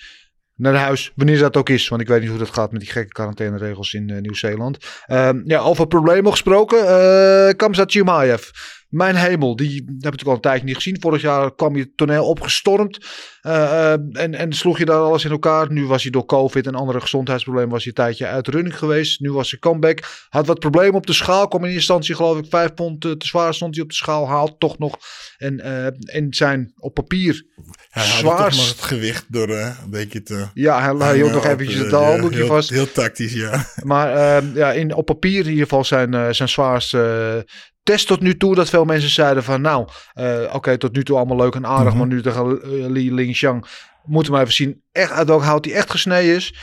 [0.60, 1.88] naar huis, wanneer dat ook is.
[1.88, 4.78] Want ik weet niet hoe dat gaat met die gekke quarantaineregels in eh, Nieuw-Zeeland.
[5.06, 6.78] Ehm, ja, over problemen gesproken.
[6.88, 8.48] eh Kamzat Chimaev.
[8.88, 11.00] Mijn hemel, die heb ik al een tijdje niet gezien.
[11.00, 12.98] Vorig jaar kwam je toneel opgestormd.
[13.40, 15.72] eh, en, en sloeg je daar alles in elkaar.
[15.72, 19.20] Nu was hij door COVID en andere gezondheidsproblemen was hij een tijdje uit running geweest.
[19.20, 20.26] Nu was zijn comeback.
[20.28, 21.48] Had wat problemen op de schaal.
[21.48, 24.28] Kwam in instantie geloof ik vijf pond te zwaar stond hij op de schaal.
[24.28, 24.98] Haalt toch nog.
[25.40, 27.44] En, eh, en zijn op papier
[27.90, 28.22] Hij
[28.68, 30.46] het gewicht door eh, een beetje te...
[30.54, 32.70] Ja, hij, hield nog eventjes eh, het handdoekje heel- vast.
[32.70, 33.64] Heel tactisch, ja.
[33.82, 38.06] Maar ehm, ja, in, op papier in ieder geval zijn, eh, zijn zwaarste eh, test
[38.06, 38.54] tot nu toe.
[38.54, 41.88] Dat veel mensen zeiden van nou, eh, oké, tot nu toe allemaal leuk en aardig.
[41.88, 41.98] Mhm.
[41.98, 43.66] Maar nu tegen eh, Li Lingxiang
[44.04, 46.54] moeten we maar even zien echt uit hout hij echt gesneden is.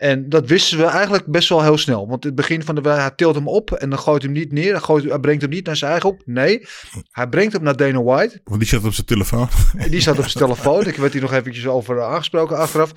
[0.00, 2.08] En dat wisten we eigenlijk best wel heel snel.
[2.08, 4.52] Want het begin van de wedstrijd, hij tilt hem op en dan gooit hem niet
[4.52, 4.72] neer.
[4.72, 6.22] Hij, gooit, hij brengt hem niet naar zijn eigen hoek.
[6.26, 6.66] Nee,
[7.10, 8.40] hij brengt hem naar Dana White.
[8.44, 9.48] Want die zat op zijn telefoon.
[9.76, 10.86] En die zat op zijn telefoon.
[10.86, 12.92] Ik werd hier nog eventjes over aangesproken achteraf.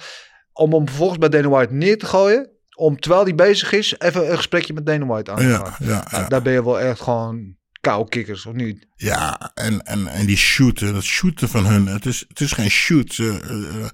[0.54, 2.50] Om hem vervolgens bij Dana White neer te gooien.
[2.76, 5.74] Om terwijl hij bezig is, even een gesprekje met Dana White aan te Ja, gaan.
[5.80, 6.28] ja, Nou, ja.
[6.28, 8.88] daar ben je wel echt gewoon kou kikkers, of niet?
[8.96, 12.70] Ja, en, en, en die shooten, dat shooten van hun, het is, het is geen
[12.70, 13.18] shoot.
[13.20, 13.36] eh, eh,
[13.84, 13.90] eh,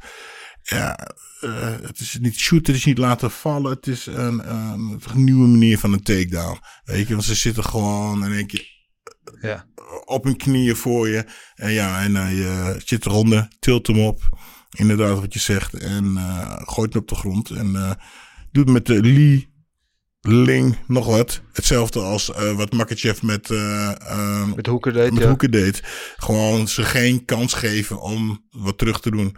[0.70, 0.96] ja,
[1.42, 3.72] eh, het is niet shooten, het is niet laten vallen.
[3.72, 6.60] Het is een, een nieuwe manier van een takedown.
[6.84, 8.68] Weet je, want ze zitten gewoon in één keer
[9.42, 9.66] Ja.
[10.06, 11.26] op hun knieën voor je.
[11.56, 14.38] En ja, en hij eh, zit eronder, tilt hem op.
[14.70, 15.74] Inderdaad, wat je zegt.
[15.74, 17.50] En eh, gooit hem op de grond.
[17.50, 17.98] En
[18.52, 19.50] doet met de Lee
[20.22, 21.42] Ling nog wat.
[21.54, 25.28] Hetzelfde als wat Makachev met, eh, eh, Met Hoeken deed, met ja.
[25.28, 25.82] Hoeken deed.
[26.18, 29.36] Gewoon ze geen kans geven om wat terug te doen.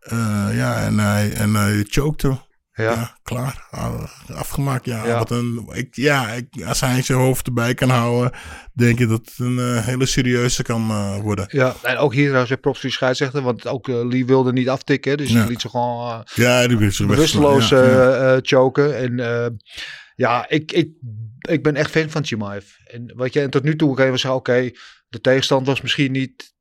[0.00, 2.46] Eh, ja, en hij, en hij chokte.
[2.72, 2.84] Ja.
[2.92, 3.66] Ja, klaar.
[3.70, 4.02] Ah,
[4.34, 5.06] Afgemaakt, ja.
[5.06, 5.18] Ja.
[5.18, 8.32] Wat een, ik, ja ik, als hij zijn hoofd erbij kan houden,
[8.72, 11.46] denk ik dat het een eh, hele serieuze kan eh, worden.
[11.48, 13.42] Ja, en ook hier trouwens weer props die scheidsrechter.
[13.42, 15.16] Want ook Lee wilde niet aftikken.
[15.16, 15.40] Dus Ja.
[15.40, 17.72] die liet ze gewoon Ja, die bewusteloos
[18.42, 18.96] choken.
[18.96, 19.16] En
[20.14, 20.90] ja, ik, ik,
[21.48, 22.64] ik ben echt fan van Chimaev.
[22.84, 24.70] En wat je, en tot nu toe kan je wel zeggen, oké,
[25.08, 26.56] de tegenstand was misschien niet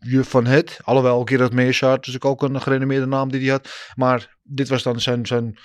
[0.00, 0.80] je van het.
[0.84, 3.92] Alhoewel, Gerard Meerschaert, dus ook een gerenommeerde naam die hij had.
[3.94, 5.58] Maar dit was dan zijn, zijn,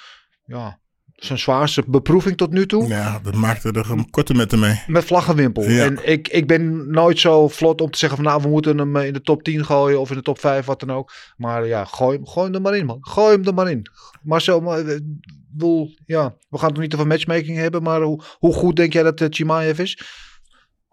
[0.46, 0.80] ja,
[1.16, 2.88] zijn zwaarste beproeving tot nu toe.
[2.88, 4.84] Ja, dat maakte er een korte met hem mee.
[4.88, 5.64] Met vlaggenwimpel.
[5.70, 5.84] Ja.
[5.86, 8.96] En ik, ik ben nooit zo vlot om te zeggen van nou, we moeten hem
[8.98, 11.12] in de top 10 gooien of in de top 5, wat dan ook.
[11.38, 12.98] Maar ja, gooi, hem- gooi hem er maar in, man.
[13.02, 13.86] Gooi hem er maar in.
[14.22, 15.00] Maar zo, maar, eh,
[15.50, 18.94] bedoel, ja, we gaan het nog niet over matchmaking hebben, maar hoe, hoe goed denk
[18.94, 20.02] jij dat uh, Chimaev is?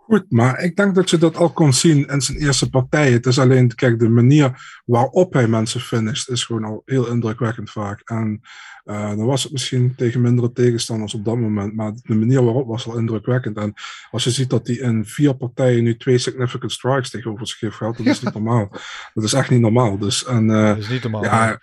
[0.06, 3.12] Goed, maar ik denk dat je dat al kon zien in zijn eerste partij.
[3.12, 7.70] Het is alleen, kijk, de manier waarop hij mensen finisht is gewoon al heel indrukwekkend
[7.70, 8.00] vaak.
[8.04, 8.40] En
[8.84, 12.66] eh, dan was het misschien tegen mindere tegenstanders op dat moment, maar de manier waarop
[12.66, 13.56] was al indrukwekkend.
[13.56, 13.72] En
[14.10, 17.76] als je ziet dat hij in vier partijen nu twee significant strikes tegenover zich heeft
[17.76, 18.68] gehad, dat is niet normaal.
[19.14, 19.98] Dat is echt niet normaal.
[19.98, 21.24] Dus, en, eh, Dat is niet normaal.
[21.24, 21.60] ja,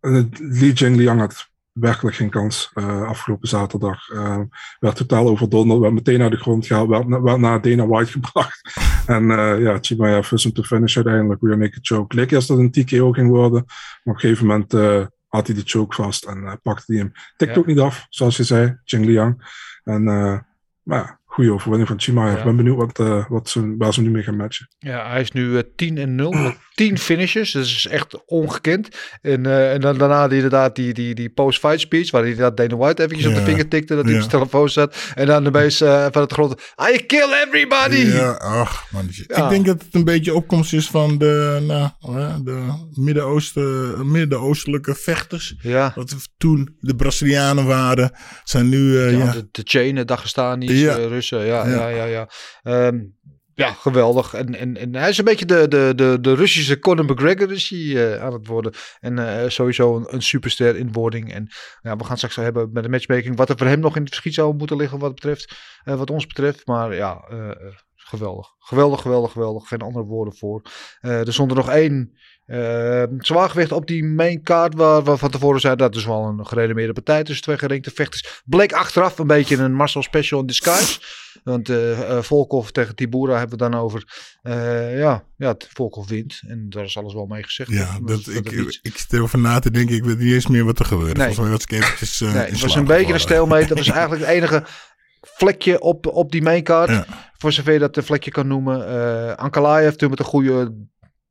[0.00, 4.10] Li Jingliang had werkelijk geen kans uh, afgelopen zaterdag.
[4.10, 4.40] Uh,
[4.80, 8.60] werd totaal overdonderd, werd meteen naar de grond gehaald, werd, werd naar Dana White gebracht.
[9.06, 12.16] en uh, ja, Chimaev is hem te finish uiteindelijk, weer een choke.
[12.16, 14.72] Leek eerst dat het een TKO ging worden, maar op een gegeven moment
[15.28, 17.12] had hij de choke vast en pakte hij hem.
[17.36, 17.60] Tikt ja.
[17.60, 19.62] ook niet af, zoals je zei, Jingliang.
[19.84, 20.04] En
[20.84, 22.32] maar ja, goede overwinning van Chimaev.
[22.32, 22.44] Ik ja.
[22.44, 24.68] ben benieuwd wat, uh, wat ze, waar ze nu mee gaan matchen.
[24.78, 27.52] Ja, hij is nu uh, 10 en 0 met 10 finishes.
[27.52, 28.88] Dat is echt ongekend.
[29.22, 32.56] En, uh, en dan daarna die, inderdaad die, die, die post-fight speech, waar hij dat
[32.56, 33.38] Dana White eventjes ja.
[33.38, 34.18] op de vinger tikte, dat hij ja.
[34.22, 35.12] op zijn telefoon zat.
[35.14, 36.52] En dan de meest uh, van het grond,
[36.92, 38.16] I kill everybody!
[38.16, 39.08] Ja, ach man.
[39.08, 41.90] Ik denk dat het een beetje opkomst is van de, nou,
[42.44, 45.54] de Midden-Oosten, Midden-Oostelijke vechters.
[45.60, 45.92] Ja.
[45.94, 48.12] Wat toen de Brazilianen waren,
[48.44, 48.98] zijn nu...
[48.98, 49.32] ja, ja.
[49.32, 50.96] De, de Chainen, Dagestani's, ja.
[51.28, 52.26] Ja, ja, ja, ja.
[52.62, 52.86] ja.
[52.86, 53.16] Um,
[53.54, 54.34] ja, geweldig.
[54.34, 57.68] En, en, en hij is een beetje de, de, de, de Russische Conor McGregor is
[57.68, 58.72] hij, eh, aan het worden.
[59.00, 61.32] En eh, sowieso een, een superster in wording.
[61.32, 61.48] En
[61.82, 64.10] ja, we gaan straks hebben met de matchmaking wat er voor hem nog in het
[64.10, 66.66] verschiet zou moeten liggen wat, betreft, eh, wat ons betreft.
[66.66, 67.56] Maar ja, eh, eh,
[68.04, 68.54] geweldig.
[68.58, 69.68] Geweldig, geweldig, geweldig.
[69.68, 70.62] Geen andere woorden voor.
[71.00, 75.30] Eh, er stond er nog één eh, zwaargewicht op die main card waar we van
[75.30, 78.42] tevoren zeiden dat is wel een gerenommeerde partij tussen twee gerinkte vechters.
[78.44, 81.00] Bleek achteraf een beetje een Marcel Special in disguise.
[81.44, 84.04] Want eh, Volkov tegen Tibura hebben we dan over.
[84.42, 86.40] Ja, ja, het Volkov wint.
[86.46, 87.70] En daar is alles wel mee gezegd.
[87.70, 89.96] Ja, dat, ik, ik zit erover na te denken.
[89.96, 91.20] Ik weet niet eens meer wat er gebeurde.
[91.20, 91.34] Nee.
[91.34, 93.66] Volgens mij was ik eventjes nee, het was een beetje een stalemate.
[93.66, 94.64] Dat was eigenlijk het enige
[95.26, 96.90] vlekje op, op die maincard.
[96.90, 97.04] Ja.
[97.38, 98.88] Voor zover je dat een vlekje kan noemen.
[98.88, 100.72] Eh Ankalaev toen met een goede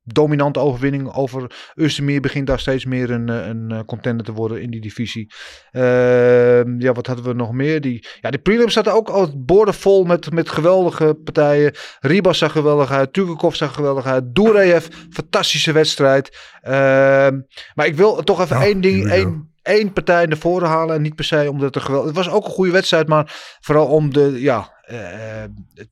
[0.03, 4.61] dominante overwinning over Özdemir begint daar steeds meer een, eh, een eh, contender te worden
[4.61, 5.31] in die divisie.
[5.71, 7.81] Ehm, ja, wat hadden we nog meer?
[7.81, 11.73] Die, ja, de prelims zaten ook al borden vol met, met geweldige partijen.
[11.99, 13.13] Ribas zag geweldig uit.
[13.13, 14.35] Tugakov zag geweldig uit.
[14.35, 16.37] Dureyev, fantastische wedstrijd.
[16.61, 17.41] Ehm,
[17.75, 20.95] maar ik wil toch even Ja, één ding, één, één partij naar voren halen.
[20.95, 22.07] En niet per se omdat het geweldig...
[22.07, 24.41] Het was ook een goede wedstrijd, maar vooral om de...
[24.41, 25.89] Ja, het-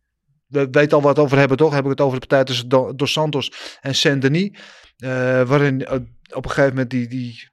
[0.48, 1.74] we weten al wat over hebben, toch?
[1.74, 4.50] Heb ik het over de partij tussen Do- Dos Santos en Saint-Denis.
[4.98, 5.10] eh,
[5.44, 5.90] waarin
[6.34, 7.08] op een gegeven moment die...
[7.08, 7.50] die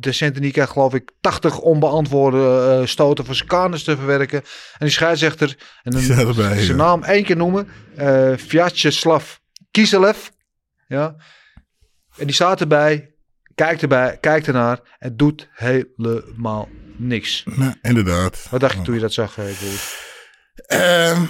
[0.00, 4.38] de- Saint-Denis krijgt geloof ik 80 onbeantwoorde stoten voor zijn kanus te verwerken.
[4.42, 6.00] En die scheidsrechter, en dan
[6.34, 6.74] zijn ja.
[6.74, 9.34] naam één keer noemen, eh Vyacheslav
[9.70, 10.28] Kiselev.
[10.86, 11.16] Ja.
[12.16, 13.14] En die staat erbij,
[13.58, 17.44] kijkt erbij, kijkt ernaar en doet helemaal niks.
[17.54, 18.46] Nou, inderdaad.
[18.50, 19.44] Wat dacht je toen je dat zag, eh?
[20.66, 21.22] Ehm,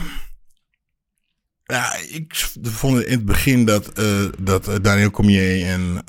[1.65, 6.03] ja, ik vond in het begin dat, eh, dat eh, Daniel Cormier en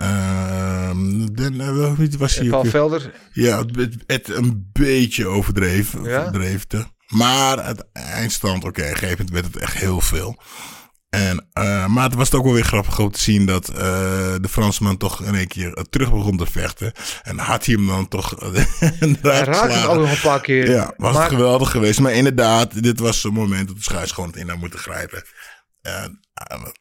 [1.97, 2.65] wie was hij Paul?
[2.65, 6.03] Velder, Ja, het, het, het een beetje overdreven.
[6.03, 6.32] Ja?
[7.08, 10.38] maar het eindstand, oké, op een gegeven moment werd het echt heel veel.
[11.10, 13.76] En, eh, maar het was ook wel weer grappig om te zien dat eh,
[14.41, 16.91] de Fransman toch in één keer eh, terug begon te vechten.
[17.24, 20.69] En had hij hem dan toch hij raakte het ook nog een paar keer.
[20.69, 22.00] Ja, was maar, het geweldig geweest.
[22.00, 25.24] Maar inderdaad, dit was een moment dat de scheids gewoon het in had moeten grijpen.
[25.82, 26.19] En,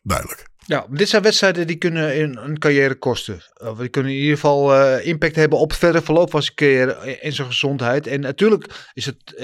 [0.02, 0.46] duidelijk.
[0.66, 3.42] Ja, dit zijn wedstrijden die kunnen een carrière kosten.
[3.54, 6.92] Of die kunnen in ieder geval impact hebben op het verdere verloop van zijn carrière
[7.18, 8.06] en zijn gezondheid.
[8.06, 9.34] En natuurlijk is het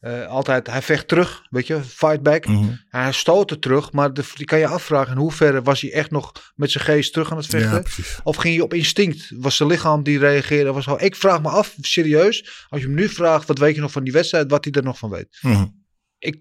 [0.00, 2.46] eh, altijd, hij vecht terug, weet je, fight back.
[2.46, 2.72] Mhm.
[2.88, 6.10] Hij stoot er terug, maar de, die kan je afvragen in hoeverre was hij echt
[6.10, 7.84] nog met zijn geest terug aan het vechten?
[7.96, 8.20] Ja.
[8.22, 9.32] Of ging je op instinct?
[9.36, 10.72] Was zijn lichaam die reageerde?
[10.72, 13.92] Was ik vraag me af, serieus, als je hem nu vraagt, wat weet je nog
[13.92, 15.38] van die wedstrijd, wat hij er nog van weet?
[15.40, 15.66] Mhm.
[16.18, 16.40] Ik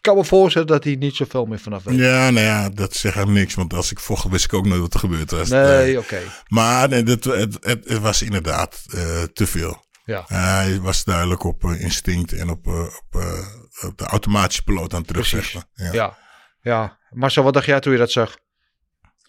[0.00, 1.98] kan me voorstellen dat hij niet zoveel meer vanaf weet.
[1.98, 3.54] Ja, nou ja, dat zegt hem niks.
[3.54, 5.48] Want als ik vocht, wist ik ook nooit wat er gebeurd was.
[5.48, 6.18] Nee, oké.
[6.48, 9.85] Maar nee, dat, het, het, het was inderdaad eh, te veel.
[10.06, 10.24] Ja.
[10.26, 14.92] hij was duidelijk op eh, instinct en op, eh, op, eh, op de automatische piloot
[14.92, 15.64] aan het terugvechten.
[15.74, 15.92] Ja.
[15.92, 16.16] Ja.
[16.60, 16.98] ja.
[17.10, 18.36] Marcel, wat dacht jij toen je dat zag?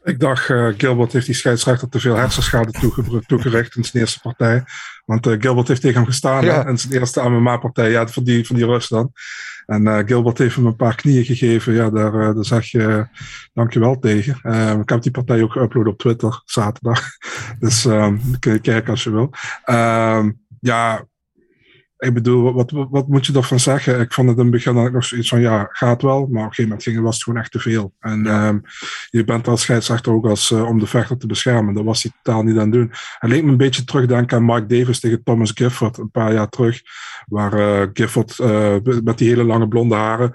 [0.03, 4.19] Ik dacht, eh, Gilbert heeft die scheidsrechter te veel hersenschade toege- toegericht in zijn eerste
[4.19, 4.63] partij.
[5.05, 6.63] Want eh, Gilbert heeft tegen hem gestaan Ja.
[6.63, 7.91] hè, in zijn eerste MMA-partij.
[7.91, 9.11] Ja, van die, van die rust dan.
[9.65, 11.73] En eh, Gilbert heeft hem een paar knieën gegeven.
[11.73, 13.19] Ja, daar, eh, daar zeg je eh,
[13.53, 14.39] dankjewel tegen.
[14.41, 17.01] Eh, ik heb die partij ook geüpload op Twitter zaterdag.
[17.59, 19.33] Dus ehm, kun je kijken als je wil.
[19.63, 21.05] Ehm, ja,
[21.97, 23.99] ik bedoel, wat, wat, wat moet je ervan zeggen?
[23.99, 26.19] Ik vond het in het begin ook nog zoiets van, ja, gaat wel.
[26.19, 27.93] Maar op een gegeven moment ging, was het gewoon echt te veel.
[27.99, 28.59] En ehm,
[29.09, 31.73] je bent als scheidsrechter ook als, eh, om de vechter te beschermen.
[31.73, 32.91] Dat was hij totaal niet aan het doen.
[33.19, 36.49] Hij leek me een beetje terugdenken aan Mark Davis tegen Thomas Gifford een paar jaar
[36.49, 36.81] terug.
[37.25, 40.31] Waar eh, Gifford eh, met die hele lange blonde haren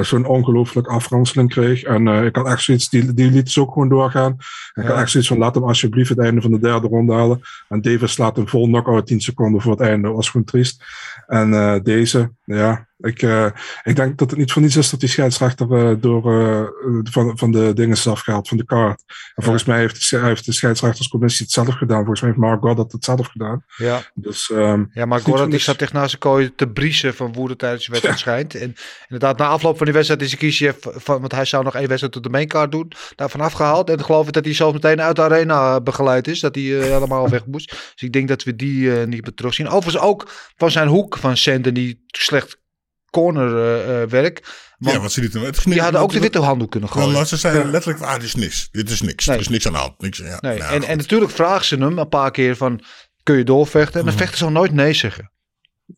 [0.00, 1.82] zo'n ongelooflijk afranseling kreeg.
[1.82, 4.36] En ik had echt zoiets, die, die liet ze ook gewoon doorgaan.
[4.74, 7.40] Ik had echt zoiets van, laat hem alsjeblieft het einde van de derde ronde halen.
[7.68, 10.06] En Davis slaat hem vol knockout 10 seconden voor het einde.
[10.06, 10.84] Dat was gewoon triest.
[11.26, 13.46] En eh, deze, ja, ik, eh,
[13.82, 16.62] ik denk dat het niet voor niets is dat die scheidsrechter eh, door, eh,
[17.02, 19.04] van, van de dingen is afgehaald, van de kaart.
[19.34, 21.98] En volgens mij heeft de, heeft de scheidsrechterscommissie het zelf gedaan.
[21.98, 23.64] Volgens mij heeft Mark Goddard het zelf gedaan.
[23.76, 27.32] Ja, Dus, ehm, ja maar voor die zat echt naast zijn kooi te briezen van
[27.32, 28.54] woede tijdens de wedstrijd schijnt.
[28.54, 28.74] En
[29.08, 32.16] inderdaad, na afloop van die wedstrijd is Ikishev, van, want hij zou nog één wedstrijd
[32.16, 33.90] op de maincard doen, daarvan afgehaald.
[33.90, 37.28] En geloof ik dat hij zelfs meteen uit de arena begeleid is, dat hij helemaal
[37.28, 37.70] weg moest.
[37.70, 39.68] Dus ik denk dat we die niet meer terugzien.
[39.68, 42.64] Overigens ook van zijn hoek van Senden, die slecht
[43.10, 44.40] cornerwerk.
[44.78, 45.40] Ja, want wat ze lieten.
[45.40, 47.12] Het die hadden ook de witte handdoek kunnen gooien.
[47.12, 48.68] maar ze zeiden letterlijk, ah, dit is niks.
[48.72, 49.26] Dit is niks.
[49.26, 49.36] Nee.
[49.36, 50.00] Er is niks aan de hand.
[50.00, 52.80] Niks, ja, Nee, nou, en, en natuurlijk vragen ze hem een paar keer van,
[53.22, 54.00] kun je doorvechten?
[54.00, 54.20] En de Mhm.
[54.20, 55.30] vechter zal nooit nee zeggen.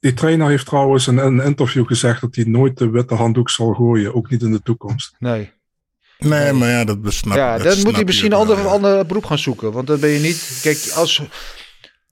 [0.01, 3.73] die trainer heeft trouwens in een interview gezegd dat hij nooit de witte handdoek zal
[3.75, 5.15] gooien, ook niet in de toekomst.
[5.19, 5.53] Nee.
[6.19, 8.65] Nee, maar ja, dat besnap ja, dat dan moet hij misschien een ander, ja.
[8.65, 9.73] ander beroep gaan zoeken.
[9.73, 10.59] Want dan ben je niet...
[10.63, 11.23] Kijk, als...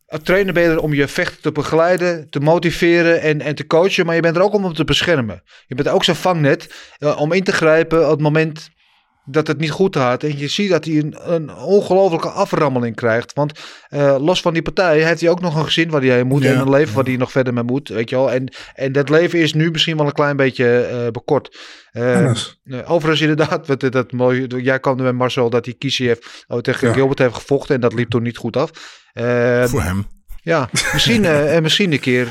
[0.06, 4.06] Trainer ben je er om je vechter te begeleiden, te motiveren en, en te coachen.
[4.06, 5.42] Maar je bent er ook om hem te beschermen.
[5.66, 8.70] Je bent ook zijn vangnet eh, om in te grijpen op het moment
[9.26, 10.22] dat het niet goed gaat.
[10.22, 13.32] En je ziet dat hij een, een ongelofelijke aframmeling krijgt.
[13.32, 16.26] Want eh, los van die partij heeft hij ook nog een gezin waar hij heen
[16.26, 16.42] moet.
[16.42, 16.52] Ja.
[16.52, 17.88] En een leven waar hij nog verder mee moet.
[17.88, 18.32] Weet je wel.
[18.32, 21.58] En, en dat leven is nu misschien wel een klein beetje eh, bekort.
[21.90, 22.32] Eh,
[22.84, 26.88] overigens inderdaad, wat, dat mooie, jij kwam er met Marcel dat hij Kisiev oh, tegen
[26.88, 26.94] Ja.
[26.94, 27.74] Gilbert heeft gevochten.
[27.74, 28.70] En dat liep toen niet goed af.
[29.68, 30.06] Voor hem.
[30.42, 32.28] ja, misschien, en misschien een keer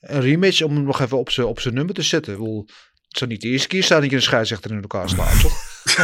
[0.00, 2.32] een rematch om hem nog even op zijn op zijn nummer te zetten.
[2.32, 2.64] Ik bedoel,
[3.08, 5.71] het zou niet de eerste keer staan dat je een scheidsrechter in elkaar slaat, toch?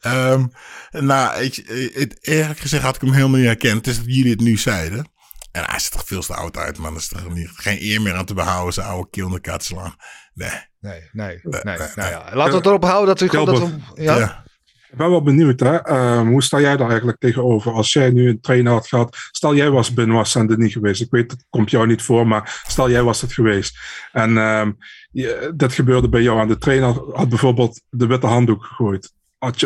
[0.00, 0.46] Ehm,
[0.90, 1.54] nou, ik,
[1.94, 3.76] het, eerlijk gezegd had ik hem helemaal niet herkend.
[3.76, 5.06] Het is dat jullie het nu zeiden.
[5.52, 6.92] En hij ziet er veel te oud uit, man.
[6.92, 9.54] Er is toch niet, geen eer meer aan te behouden, zijn oude keel in te
[9.58, 9.94] slaan.
[10.34, 10.50] Nee.
[10.80, 11.62] Nee, nee, nee.
[11.62, 11.78] nee.
[11.94, 13.28] Nou ja, laten we het erop houden dat we...
[13.28, 13.58] Gilbert.
[13.58, 14.18] Dat we ja?
[14.18, 14.44] Ja.
[14.92, 15.76] Ik ben wel benieuwd, hè?
[15.76, 17.72] Ehm, hoe sta jij daar eigenlijk tegenover?
[17.72, 21.00] Als jij nu een trainer had gehad, stel jij was Benoit Saint niet geweest.
[21.00, 23.78] Ik weet, het komt jou niet voor, maar stel jij was het geweest.
[24.12, 24.72] En ehm,
[25.10, 29.12] je, dit gebeurde bij jou en de trainer had bijvoorbeeld de witte handdoek gegooid.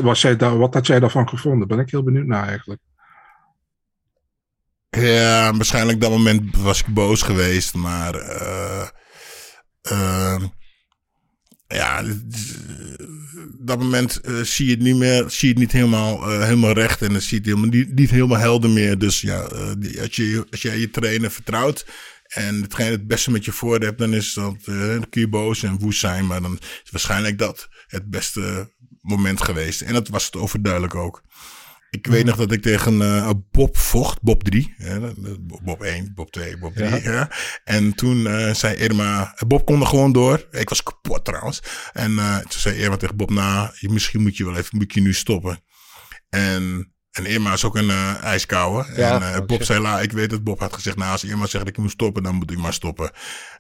[0.03, 1.69] Was jij daar, wat had jij daarvan gevonden?
[1.69, 2.81] Ben ik heel benieuwd naar eigenlijk.
[4.89, 8.89] Ja, waarschijnlijk dat moment was ik boos geweest, maar eh,
[9.83, 10.43] eh,
[11.69, 12.05] ja,
[13.59, 16.73] dat moment eh, zie je het niet meer, zie je het niet helemaal, eh, helemaal
[16.73, 18.99] recht en het helemaal, niet, niet helemaal helder meer.
[18.99, 21.87] Dus ja, eh, als, je, als jij je trainer vertrouwt
[22.27, 24.57] en hetgeen het beste met je voor hebt, dan is dat,
[25.11, 29.81] je boos en woest zijn, maar dan is waarschijnlijk dat het beste moment geweest.
[29.81, 31.23] En dat was het overduidelijk ook.
[31.97, 34.75] Ik weet nog dat ik tegen eh, Bob vocht, Bob 3.
[34.77, 35.01] Hè,
[35.63, 37.03] Bob 1, Bob 2, Bob 3.
[37.03, 37.31] Ja.
[37.65, 40.47] En toen eh, zei Irma, Bob kon er gewoon door.
[40.51, 41.63] Ik was kapot trouwens.
[41.93, 45.01] En eh, toen zei Irma tegen Bob, nou, misschien moet je wel even, moet je
[45.01, 45.61] nu stoppen.
[46.29, 48.87] En, en Irma is ook een eh ijskouwe.
[48.97, 51.47] Ja, en ook Bob zei, la, ik weet dat Bob had gezegd, nou, als Irma
[51.47, 53.11] zegt dat ik moet stoppen, dan moet ik maar stoppen.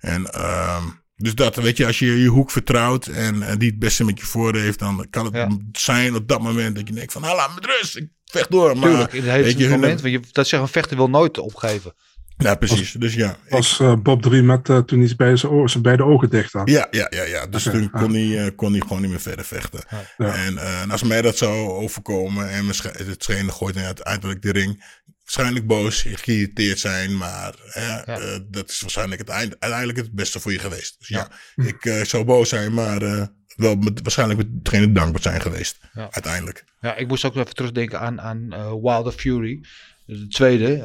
[0.00, 0.84] En ehm,
[1.16, 4.20] dus dat, weet je, als je je hoek vertrouwt en, en die het beste met
[4.20, 5.48] je voor heeft, dan kan het Ja.
[5.72, 8.50] zijn op dat moment dat je denkt van, nou, laat me met rust, ik vecht
[8.50, 8.76] door.
[8.78, 10.00] Maar, Tuurlijk, in het je, hun- moment.
[10.00, 11.94] Want je, dat zeggen een vechter wil nooit opgeven.
[12.38, 12.92] Ja, precies.
[12.92, 13.30] Dus ja.
[13.30, 16.30] ik- Was eh, Bob 3 met eh, toen hij bij zijn, ogen, zijn beide ogen
[16.30, 16.70] dicht had?
[16.70, 17.46] ja, ja, ja, ja.
[17.46, 19.80] Dus toen kon hij, eh, kon hij gewoon niet meer verder vechten.
[20.18, 20.34] Ja.
[20.34, 24.42] En, eh, en als mij dat zou overkomen en misschien- het trainer gooit hij uiteindelijk
[24.42, 24.84] de ring.
[25.26, 30.40] Waarschijnlijk boos, geïrriteerd zijn, maar eh, eh, dat is waarschijnlijk het eind, uiteindelijk het beste
[30.40, 30.96] voor je geweest.
[30.98, 35.22] Dus ja, ik eh, zou boos zijn, maar eh, wel met, waarschijnlijk met degene dankbaar
[35.22, 35.78] zijn geweest.
[35.92, 36.08] Ja.
[36.10, 36.64] Uiteindelijk.
[36.80, 38.48] Ja, ik moest ook even terugdenken aan, aan
[38.82, 39.64] Wilder Fury.
[40.04, 40.82] De tweede,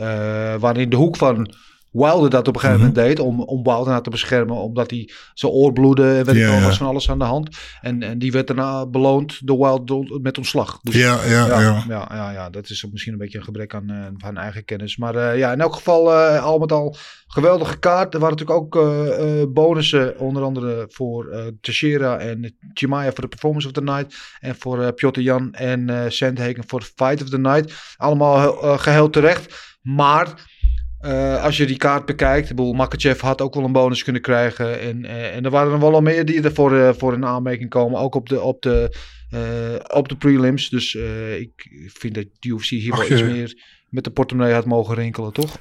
[0.59, 1.55] waarin de hoek van
[1.91, 3.19] Wilder dat op een gegeven moment deed.
[3.19, 4.55] Om, om Wilder nou te beschermen.
[4.55, 6.03] Omdat hij zijn oor bloedde.
[6.03, 7.57] En weet ik wel, was van alles aan de hand.
[7.81, 10.79] En, en die werd daarna beloond door Wilder met ontslag.
[10.81, 12.09] Dus Ja, ja, ja, ja.
[12.09, 14.97] ja, ja, dat is misschien een beetje een gebrek aan, eh, aan eigen kennis.
[14.97, 16.95] Maar eh, ja, in elk geval eh, al met al
[17.27, 18.13] geweldige kaart.
[18.13, 23.67] Er waren natuurlijk ook bonussen, onder andere voor eh Teixeira en Chimaya voor de Performance
[23.67, 24.15] of the Night.
[24.39, 27.95] En voor Piotr Jan en Sandhagen voor Fight of the Night.
[27.97, 29.77] Allemaal eh, geheel terecht.
[29.81, 30.49] Maar
[31.01, 34.21] eh, als je die kaart bekijkt, ik bedoel, Makachev had ook wel een bonus kunnen
[34.21, 34.79] krijgen.
[34.79, 37.69] En, eh, en er waren er wel al meer die ervoor eh, voor in aanmerking
[37.69, 37.99] komen.
[37.99, 38.97] Ook op de, op de,
[39.29, 40.69] eh, op de prelims.
[40.69, 41.51] Dus eh, ik
[41.87, 45.33] vind dat de UFC hier Ach, wel iets meer met de portemonnee had mogen rinkelen,
[45.33, 45.57] toch?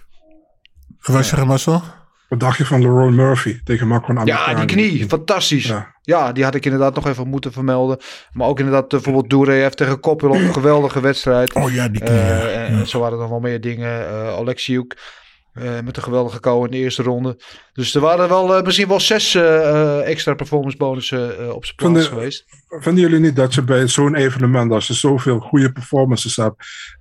[1.01, 1.83] Wat zeg je, Marcel?
[2.29, 5.67] Wat dacht je van Leroy Murphy tegen Marco Ja, die knie, fantastisch.
[5.67, 5.95] Ja.
[6.03, 6.33] Ja.
[6.33, 7.99] die had ik inderdaad nog even moeten vermelden.
[8.33, 11.55] Maar ook inderdaad bijvoorbeeld Doureyev tegen Koppel een geweldige wedstrijd.
[11.55, 12.19] Oh ja, die knie.
[12.19, 12.49] Eh, ja.
[12.49, 14.09] en en zo waren er nog wel meer dingen.
[14.09, 15.20] Eh Alexiuk
[15.53, 17.41] eh, met een geweldige kou in de eerste ronde.
[17.73, 21.77] Dus er waren wel eh, misschien wel zes eh, extra performance bonussen eh, op zijn
[21.93, 22.45] plaats geweest.
[22.69, 26.55] Vinden jullie niet dat je bij zo'n evenement, als je zoveel goede performances hebt,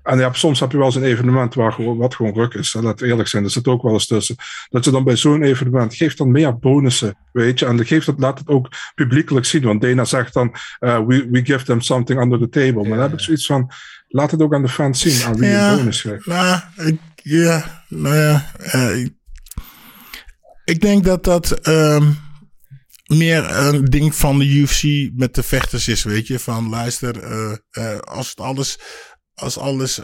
[0.04, 2.82] en ja, soms heb je wel zo'n evenement waar gewoon, wat gewoon ruk is, hè,
[2.82, 4.36] laten we eerlijk zijn, er zit ook wel eens tussen,
[4.70, 8.20] dat je dan bij zo'n evenement, geeft dan meer bonussen, weet je, en geeft het,
[8.20, 12.22] laat het ook publiekelijk zien, want Dana zegt dan, eh, we, we give them something
[12.22, 13.72] under the table, maar dan heb ik zoiets van,
[14.08, 15.72] laat het ook aan de fans zien, aan wie je Ja.
[15.72, 16.26] een bonus geeft.
[16.26, 18.52] Nou, ik, ja, nou ja.
[18.58, 19.06] eh,
[20.66, 22.12] ik, denk dat dat ehm,
[23.06, 26.40] meer een ding van de UFC met de vechters is, weet je.
[26.40, 28.80] Van luister, eh, eh, als het alles,
[29.34, 30.02] als alles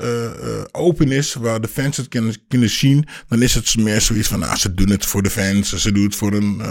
[0.71, 4.43] open is, waar de fans het kunnen, kunnen zien, dan is het meer zoiets van,
[4.43, 6.61] ah, ze doen het voor de fans, ze doen het voor een...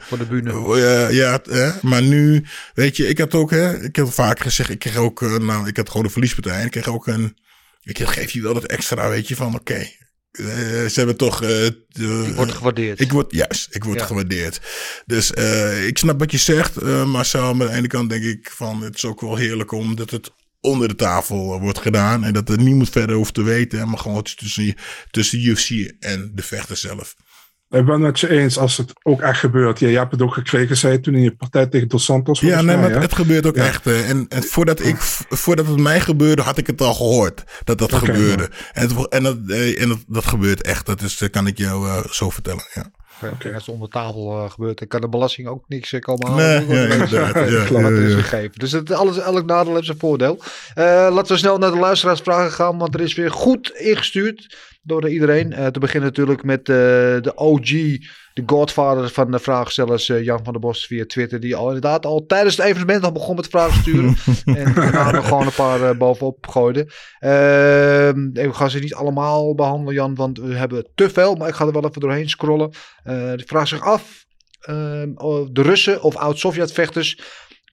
[0.00, 1.12] Voor de bühne.
[1.14, 1.42] Ja,
[1.82, 5.20] maar nu, weet je, ik had ook, hè, ik heb vaak gezegd, ik kreeg ook,
[5.20, 6.64] nou, ik had gewoon een verliespartij.
[6.64, 7.36] Ik kreeg ook een,
[7.82, 9.86] ik geef je wel dat extra, weet je, van oké.
[10.32, 10.44] Eh,
[10.86, 11.42] ze hebben toch.
[11.42, 13.00] eh, Ik word gewaardeerd.
[13.00, 14.06] Ik word, juist, ik word Ja.
[14.06, 14.60] gewaardeerd.
[15.06, 17.54] Dus eh, ik snap wat je zegt, Marcel.
[17.54, 20.30] Maar aan de ene kant denk ik van, het is ook wel heerlijk omdat het
[20.60, 22.24] onder de tafel wordt gedaan.
[22.24, 23.88] En dat er niemand verder hoeft te weten.
[23.88, 24.74] Maar gewoon tussen,
[25.10, 25.70] tussen UFC
[26.00, 27.16] en de vechter zelf.
[27.72, 29.78] Ik ben het je eens als het ook echt gebeurt.
[29.78, 32.40] Ja, je hebt het ook gekregen, zei je toen in je partij tegen Dos Santos.
[32.40, 33.66] Ja, nee, mij, maar het gebeurt ook Ja.
[33.66, 33.86] echt.
[33.86, 34.96] eh, En, en voordat, ik,
[35.28, 37.44] voordat het mij gebeurde, had ik het al gehoord.
[37.64, 38.48] Dat dat gebeurde.
[38.72, 40.86] En, het, en, dat, eh, en dat, dat gebeurt echt.
[40.86, 42.64] Dat is, kan ik jou eh, zo vertellen.
[42.74, 42.90] Ja.
[43.32, 46.46] Oké, als het onder tafel eh, gebeurt, dan kan de belasting ook niks komen Nee,
[46.58, 46.68] halen.
[46.76, 47.34] ja, inderdaad.
[47.50, 48.18] Ja, ja, er is ja.
[48.20, 48.58] gegeven.
[48.58, 50.42] Dus het, alles, elk nadeel heeft zijn voordeel.
[50.74, 55.08] Eh, laten we snel naar de luisteraarsvragen gaan, want er is weer goed ingestuurd door
[55.08, 55.52] iedereen.
[55.52, 56.74] Eh, te beginnen natuurlijk met eh,
[57.20, 57.68] de OG,
[58.34, 62.06] de godfather van de vraagstellers, eh, Jan van der Bos via Twitter, die al inderdaad
[62.06, 64.16] al tijdens het evenement al begon met vragen sturen.
[64.64, 66.86] en daarna nog gewoon een paar bovenop gooide.
[67.18, 71.34] Ehm, we gaan ze niet allemaal behandelen, Jan, want we hebben te veel.
[71.34, 72.70] Maar ik ga er wel even doorheen scrollen.
[73.04, 74.20] De vraag zich af.
[74.62, 77.20] ehm, of de Russen of oud-Sovjet-vechters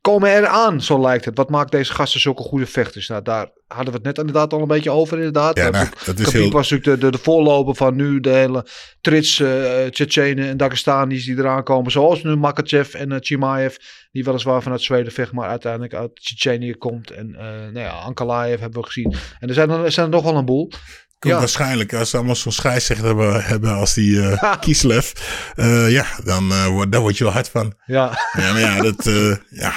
[0.02, 1.38] komen eraan, zo lijkt het.
[1.38, 3.08] Wat maakt deze gasten zulke goede vechters?
[3.08, 5.58] Nou, daar hadden we het net inderdaad al een beetje over, inderdaad.
[5.58, 8.30] Ja, Eh, nou, dat is heel- was natuurlijk de, de, de voorloper van nu de
[8.30, 8.66] hele
[9.02, 11.91] trits, eh Tsjetsjenen en Dagestanis die eraan komen.
[11.91, 13.76] Zoals nu Makachev en eh, Chimaev,
[14.12, 17.12] die weliswaar vanuit Zweden vecht, maar uiteindelijk uit Tsjetsjenië komt.
[17.12, 19.14] En nou ja, Ankalaev hebben we gezien.
[19.39, 20.72] En er zijn er zijn er nog wel een boel.
[21.20, 21.39] Komt Ja.
[21.39, 25.11] Waarschijnlijk, als ze allemaal zo'n scheidsrechter hebben, hebben als die eh Kieslev,
[25.55, 27.74] eh, ja, dan, eh, word, daar word je wel hard van.
[27.86, 29.03] Ja, Ja, maar ja, dat,
[29.49, 29.74] ja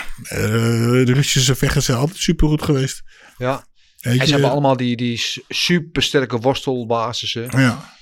[1.04, 3.02] de Russische vechters zijn altijd supergoed geweest.
[3.38, 3.64] ja.
[4.00, 7.48] En ze hebben allemaal die, die super sterke worstelbasissen.
[7.56, 7.94] Ja.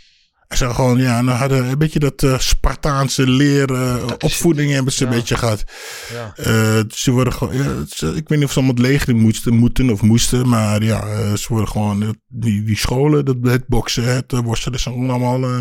[0.57, 5.05] Ze gewoon, ja, nou hadden een beetje dat eh, Spartaanse leren, is- opvoeding hebben ze
[5.05, 5.11] ja.
[5.11, 5.65] een beetje gehad.
[6.13, 6.33] Ja.
[6.37, 9.55] Eh, ze worden gewoon, ja, ze- ik weet niet of ze allemaal het leger moesten,
[9.55, 13.67] moeten of moesten, maar ja, eh, ze worden gewoon, eh, die, die scholen, dat, het
[13.67, 15.61] boksen, het eh, worstelen, zijn gewoon allemaal eh,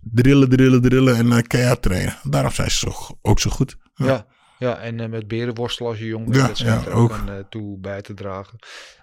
[0.00, 2.16] drillen, drillen, drillen en eh keihard trainen.
[2.22, 3.76] Daarom zijn ze zo, ook zo goed.
[3.94, 4.26] Ja,
[4.58, 7.10] ja en eh, met berenworstel als je jong bent, Ja, dat schijnt ja, er ook,
[7.12, 7.18] ook.
[7.18, 8.58] aan eh, toe bij te dragen.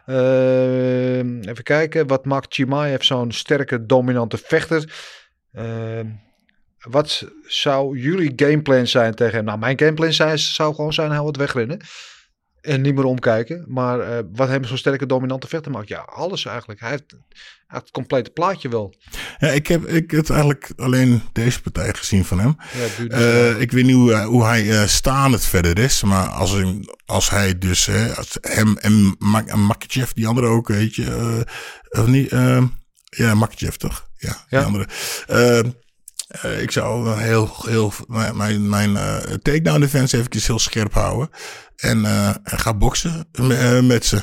[0.05, 4.93] Ehm, even kijken, wat maakt Chimaev zo'n sterke, dominante vechter?
[5.53, 6.07] Ehm,
[6.79, 9.45] wat zou jullie gameplan zijn tegen hem?
[9.45, 11.79] Nou, mijn gameplan zijn, zou gewoon zijn, hij wat wegrennen.
[12.63, 13.65] En niet meer omkijken.
[13.67, 15.87] Maar eh, wat hem zo'n sterke, dominante vechter maakt?
[15.87, 16.79] Ja, alles eigenlijk.
[16.79, 17.15] Hij heeft,
[17.67, 18.93] het complete plaatje wel.
[19.37, 22.55] Ja, ik heb, ik heb eigenlijk alleen deze partij gezien van hem.
[22.73, 26.03] Ja, het Eh, ik weet niet hoe, hij- hoe hij eh staand het verder is.
[26.03, 29.49] Maar als, hij- als hij dus hè, als hem en Mak-
[30.13, 31.05] die andere ook, weet je.
[31.91, 32.31] eh, of niet?
[32.31, 32.63] eh,
[33.03, 34.07] ja, Makachev toch?
[34.17, 34.65] Ja, die Ja.
[34.65, 34.87] andere.
[36.41, 37.93] Eh, ik zou heel, heel,
[38.33, 41.29] mijn, mijn, eh, takedown defense eventjes heel scherp houden.
[41.75, 44.21] En eh, ga boksen me- met ze.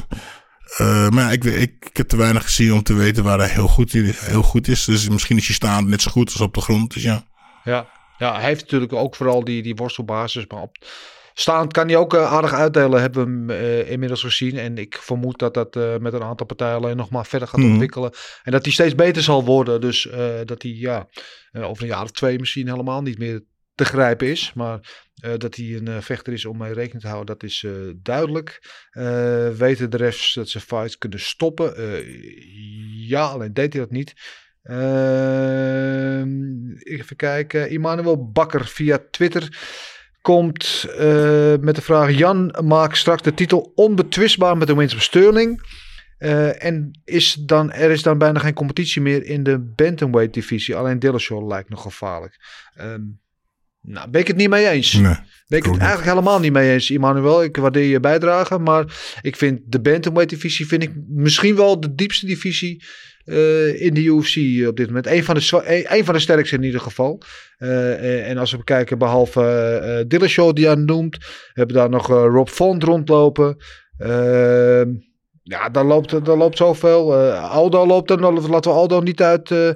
[1.10, 3.92] Maar ik, ik, ik heb te weinig gezien om te weten waar hij heel goed,
[3.92, 4.84] heel goed is.
[4.84, 6.94] Dus misschien is hij staand net zo goed als op de grond.
[6.94, 7.24] Dus ja.
[7.64, 7.86] Ja,
[8.18, 10.44] ja hij heeft natuurlijk ook vooral die, die worstelbasis.
[10.46, 10.76] Maar op
[11.40, 14.58] staand kan hij ook eh, aardig uitdelen, hebben we hem eh, inmiddels gezien.
[14.58, 17.60] En ik vermoed dat dat eh, met een aantal partijen alleen nog maar verder gaat
[17.60, 17.70] Mhm.
[17.70, 18.10] ontwikkelen.
[18.42, 19.80] En dat hij steeds beter zal worden.
[19.80, 20.08] Dus
[20.44, 21.08] dat hij ja,
[21.52, 23.40] over een jaar of twee misschien helemaal niet meer
[23.74, 24.52] te grijpen is.
[24.54, 27.66] Maar dat hij een vechter is om mee rekening te houden, dat is
[27.96, 28.58] duidelijk.
[29.56, 31.74] Weten de refs dat ze fights kunnen stoppen?
[33.06, 34.14] Ja, alleen deed hij dat niet.
[34.62, 36.28] Ehm,
[36.78, 37.70] even kijken.
[37.70, 39.48] Immanuel Bakker via Twitter
[40.22, 45.00] komt eh, met de vraag: Jan maakt straks de titel onbetwistbaar met de winst op
[45.00, 45.78] Sterling.
[46.18, 50.76] Eh, en is dan, er is dan bijna geen competitie meer in de bantamweight divisie.
[50.76, 52.36] Alleen Dillashaw lijkt nog gevaarlijk.
[52.74, 53.00] Ehm,
[53.80, 54.92] nou, ben ik het niet mee eens.
[54.92, 55.14] Nee.
[55.46, 55.80] Ben ik het niet.
[55.80, 57.42] eigenlijk helemaal niet mee eens, Immanuel.
[57.42, 58.58] Ik waardeer je bijdrage.
[58.58, 58.84] Maar
[59.22, 62.84] ik vind de bantamweight divisie vind ik misschien wel de diepste divisie
[63.24, 65.06] eh, in de UFC op dit moment.
[65.06, 67.22] Een van de, een, een van de sterkste in ieder geval.
[67.56, 71.18] Eh, eh, en als we bekijken, behalve eh eh, Dillashaw die aan noemt,
[71.52, 73.56] hebben we daar nog eh, Rob Font rondlopen.
[73.98, 74.88] Ehm,
[75.42, 77.14] ja, daar loopt, daar loopt zoveel.
[77.14, 79.70] Eh, Aldo loopt er, laten we Aldo niet uit, eh,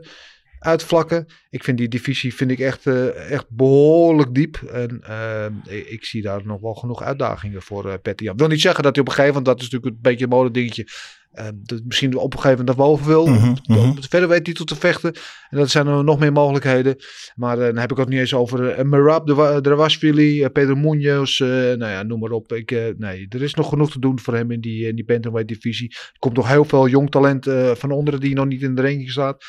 [0.65, 1.27] uitvlakken.
[1.51, 4.57] Ik vind die divisie vind ik echt, eh, echt behoorlijk diep.
[4.57, 8.25] En ehm, ik, ik zie daar nog wel genoeg uitdagingen voor eh Petty.
[8.25, 10.25] Ik wil niet zeggen dat hij op een gegeven moment, dat is natuurlijk een beetje
[10.25, 10.89] een modedingetje,
[11.33, 13.27] eh, dat misschien op een gegeven moment naar boven wil.
[13.27, 13.79] Mhm, mhm.
[13.79, 15.15] om verder weet titel te vechten.
[15.51, 16.97] En dat zijn er nog meer mogelijkheden.
[17.35, 20.75] Maar eh, dan heb ik het niet eens over eh, Merab, de Drawashvili, uh, Pedro
[20.75, 22.53] Munoz, eh, nou ja, noem maar op.
[22.53, 25.05] Ik, eh, nee, er is nog genoeg te doen voor hem in die, in die
[25.05, 25.91] bantamweight divisie.
[25.91, 28.83] Er komt nog heel veel jong talent eh, van onderen die nog niet in de
[28.83, 29.45] ranking staat.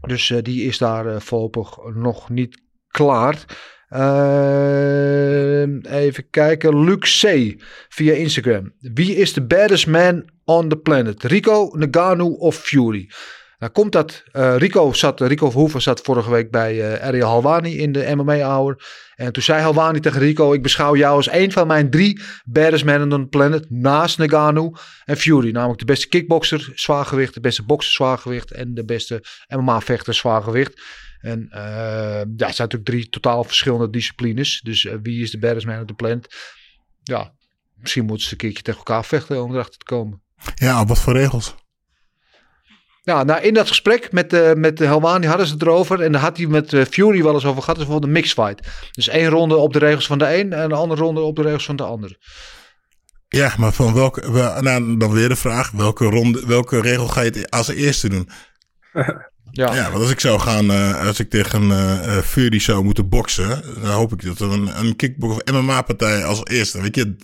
[0.00, 3.44] Dus eh, die is daar eh, voorlopig nog niet klaar.
[3.88, 6.84] Ehm, even kijken.
[6.84, 7.54] Luc C.
[7.88, 8.72] via Instagram.
[8.78, 11.24] Wie is de baddest man on the planet?
[11.24, 13.10] Rico, Nagano of Fury?
[13.58, 17.78] Nou komt dat, eh, Rico, zat, Rico Verhoeven zat vorige week bij uh, Ariel Halwani
[17.78, 18.84] in de MMA-hour.
[19.14, 22.84] En toen zei Halwani tegen Rico, ik beschouw jou als een van mijn drie baddest
[22.84, 23.70] men on the planet.
[23.70, 24.72] Naast Nagano
[25.04, 25.50] en Fury.
[25.50, 30.82] Namelijk de beste kickboxer zwaargewicht, de beste bokser zwaargewicht en de beste MMA-vechter zwaargewicht.
[31.20, 34.60] En uh, ja, zijn natuurlijk drie totaal verschillende disciplines.
[34.60, 36.34] Dus wie is de baddest man on the planet?
[37.02, 37.32] Ja,
[37.74, 40.22] misschien moeten ze een keertje tegen elkaar vechten om erachter te komen.
[40.54, 41.54] Ja, wat voor regels?
[43.06, 46.00] Ja, nou in dat gesprek met, uh, met Helwani hadden ze het erover.
[46.00, 47.76] En daar had hij met uh, Fury wel eens over gehad.
[47.76, 48.68] Dus bijvoorbeeld een mixfight.
[48.92, 51.42] Dus één ronde op de regels van de een en een andere ronde op de
[51.42, 52.16] regels van de ander.
[53.28, 55.70] Ja, maar van welke, wel, nou, dan weer de vraag.
[55.70, 58.28] Welke, ronde, welke regel ga je als eerste doen?
[59.50, 59.74] ja.
[59.74, 63.62] ja, want als ik zou gaan, uh, als ik tegen uh, Fury zou moeten boksen,
[63.82, 67.16] dan hoop ik dat er een, een kickbox of MMA-partij als eerste, weet je,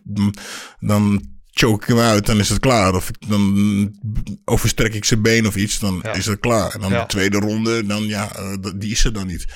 [0.81, 1.23] dan
[1.55, 2.95] choke ik hem uit, dan is het klaar.
[2.95, 3.97] Of ik, dan
[4.45, 6.75] overstrek ik zijn been of iets, dan is het klaar.
[6.75, 8.31] En dan de tweede ronde, dan ja,
[8.77, 9.47] die is er dan niet.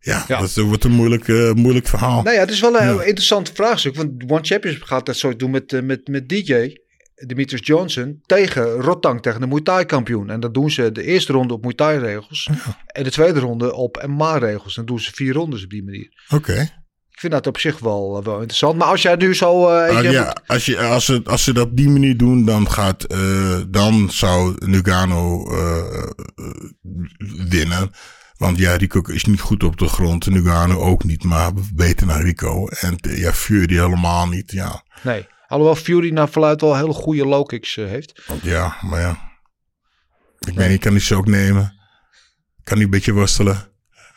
[0.00, 2.22] Ja, dat wordt een moeilijk, uh, moeilijk verhaal.
[2.22, 3.96] Nou ja, het is wel een heel interessant vraagstuk.
[3.96, 6.76] Want One Championship gaat dat zo doen met, uh, met, met DJ,
[7.14, 10.30] Demetrius Johnson, tegen Rotang, tegen de Muay Thai kampioen.
[10.30, 12.48] En dan doen ze de eerste ronde op Muay Thai regels.
[12.86, 14.74] En de tweede ronde op MMA regels.
[14.74, 16.08] Dan doen ze vier rondes op die manier.
[16.28, 16.81] Oké.
[17.12, 18.78] Ik vind dat op zich wel, wel interessant.
[18.78, 19.76] Maar als jij nu zo.
[19.76, 22.70] Uh, uh, ja, als, je, als, ze, als ze dat op die manier doen, dan,
[22.70, 25.44] gaat, uh, dan zou Nugano
[27.48, 27.90] winnen.
[28.36, 30.26] Want ja, Rico is niet goed op de grond.
[30.26, 32.66] Nugano ook niet, maar beter naar Rico.
[32.66, 34.52] En ja, Fury helemaal niet.
[34.52, 34.84] Ja.
[35.02, 38.22] Nee, alhoewel Fury naar verluidt wel hele goede low kicks heeft.
[38.42, 39.30] Ja, maar ja.
[40.38, 41.80] Ik weet niet, kan hij ze ook nemen?
[42.62, 43.71] Kan hij een beetje worstelen?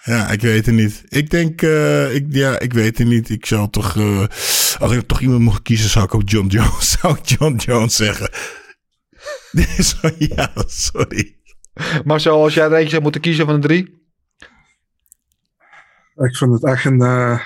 [0.05, 1.03] Ja, ik weet het niet.
[1.07, 3.29] Ik denk, uh, ik, ja, ik weet het niet.
[3.29, 4.25] Ik zou toch, uh,
[4.79, 7.95] als ik toch iemand mocht kiezen, zou ik ook John Jones, zou ik John Jones
[7.95, 8.29] zeggen.
[10.35, 11.35] ja, sorry.
[12.03, 14.03] Maar zoals jij er eentje zou moeten kiezen van de drie?
[16.15, 17.39] Ik vind het echt een, uh,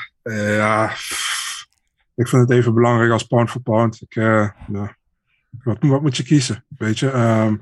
[0.58, 0.92] ja,
[2.16, 4.02] ik vind het even belangrijk als pound for pound.
[4.02, 4.56] Ik, ja.
[5.64, 7.12] wat, wat, moet je kiezen, weet je?
[7.12, 7.62] Um,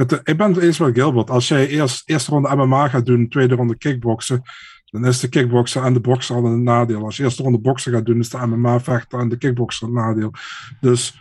[0.00, 1.30] het, ik ben het eens met Gilbert.
[1.30, 4.42] Als jij eerst eerste ronde MMA gaat doen, tweede ronde kickboksen,
[4.84, 7.04] dan is de kickbokser en de bokser al een nadeel.
[7.04, 10.32] Als je eerste ronde boksen gaat doen, is de MMA-vechter en de kickbokser een nadeel.
[10.80, 11.20] Dus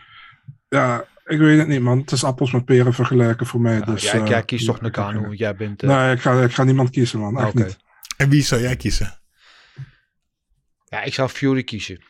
[0.69, 1.97] ja, ik weet het niet, man.
[1.97, 3.77] Het is appels met peren vergelijken voor mij.
[3.77, 5.33] Ja, dus, jij, uh, jij kiest toch Nakano?
[5.33, 5.83] Jij bent...
[5.83, 5.89] Uh...
[5.89, 7.39] Nee, ik ga, ik ga niemand kiezen, man.
[7.39, 7.65] Echt okay.
[7.65, 7.77] niet.
[8.17, 9.19] En wie zou jij kiezen?
[10.85, 12.03] Ja, ik zou Fury kiezen.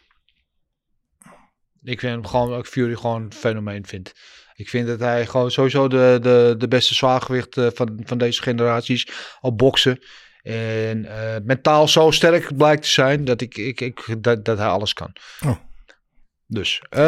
[1.83, 4.13] Ik vind hem gewoon, dat ik Fury gewoon een fenomeen vind.
[4.59, 8.41] Ik vind dat hij gewoon sowieso de, de, de beste zwaargewicht uh, van, van deze
[8.41, 9.07] generaties
[9.41, 9.99] op boksen.
[10.41, 14.67] En uh, mentaal zo sterk blijkt te zijn dat, ik, ik, ik, dat, dat hij
[14.67, 15.13] alles kan.
[15.45, 15.55] Oh.
[16.47, 16.99] Dus, uh,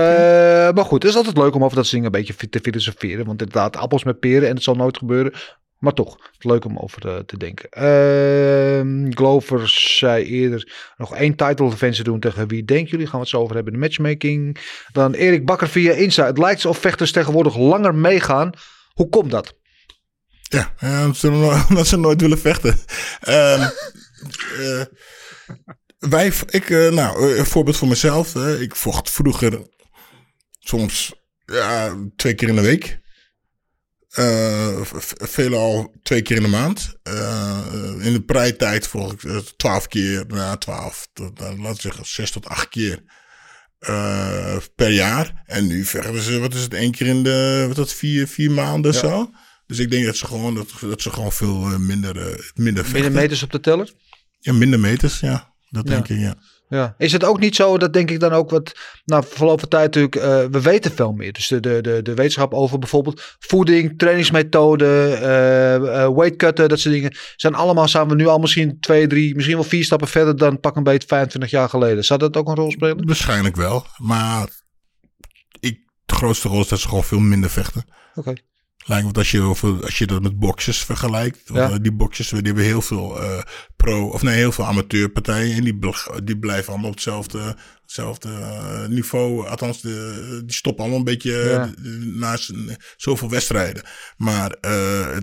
[0.72, 3.26] maar goed, het is altijd leuk om over dat soort dingen een beetje te filosoferen.
[3.26, 5.34] Want inderdaad, appels met peren en het zal nooit gebeuren.
[5.82, 7.70] Maar toch, het leuk om over uh, te denken.
[7.78, 13.06] Uh, Glover zei eerder nog één title defense doen tegen wie denken jullie?
[13.06, 14.58] Gaan we het zo over hebben in de matchmaking.
[14.92, 16.26] Dan Erik Bakker via Insta.
[16.26, 18.50] Het lijkt alsof vechters tegenwoordig langer meegaan.
[18.94, 19.54] Hoe komt dat?
[20.42, 20.74] Ja,
[21.70, 22.80] omdat ze nooit willen vechten.
[23.28, 23.68] uh,
[24.60, 24.84] uh,
[26.00, 28.36] wij, ik, nou, een voorbeeld voor mezelf.
[28.36, 29.68] ik vocht vroeger
[30.60, 31.14] soms
[32.16, 33.00] twee keer in de week.
[34.20, 34.82] Uh,
[35.18, 36.96] veelal twee keer in de maand.
[37.04, 37.60] Uh,
[38.00, 42.70] in de prijtijd volg ik twaalf keer, nou twaalf, laten we zeggen zes tot acht
[42.70, 43.04] keer
[43.80, 45.44] uh, per jaar.
[45.46, 48.52] En nu vechten ze, wat is het, één keer in de, wat dat, vier, vier
[48.52, 49.00] maanden ja.
[49.00, 49.32] zo.
[49.66, 52.16] Dus ik denk dat ze gewoon, dat, dat ze gewoon veel minder,
[52.56, 53.02] minder vechten.
[53.02, 53.94] Minder meters op de teller?
[54.40, 55.54] Ja, minder meters, ja.
[55.70, 56.36] Dat denk ik, ja.
[56.72, 56.96] Ja.
[56.98, 58.72] Is het ook niet zo, dat denk ik dan ook wat,
[59.06, 61.34] nou verloop van tijd natuurlijk, uh, we weten veel meer.
[61.34, 66.80] Dus de, de, de, de wetenschap over bijvoorbeeld voeding, trainingsmethoden, uh, uh, weight cutten, dat
[66.80, 67.16] soort dingen.
[67.36, 70.60] Zijn allemaal, zijn we nu al misschien twee, drie, misschien wel vier stappen verder dan
[70.60, 72.04] pak een beetje 25 jaar geleden.
[72.04, 73.06] Zou dat ook een rol spelen?
[73.06, 74.48] Waarschijnlijk wel, maar
[75.60, 77.84] ik, de grootste rol is dat ze gewoon veel minder vechten.
[78.16, 78.20] Oké.
[78.20, 78.44] Okay.
[78.86, 79.42] Lijkt me als je,
[79.84, 81.40] als je dat met boxers vergelijkt.
[81.54, 81.78] Ja.
[81.78, 83.42] Die boxers die hebben heel veel uh,
[83.76, 85.56] pro, of nee, heel veel amateurpartijen.
[85.56, 85.80] En die,
[86.24, 89.48] die blijven allemaal op hetzelfde, hetzelfde uh, niveau.
[89.48, 91.74] Althans, de, die stoppen allemaal een beetje ja.
[92.04, 92.54] naast
[92.98, 93.84] zoveel wedstrijden.
[94.18, 95.18] Maar uh,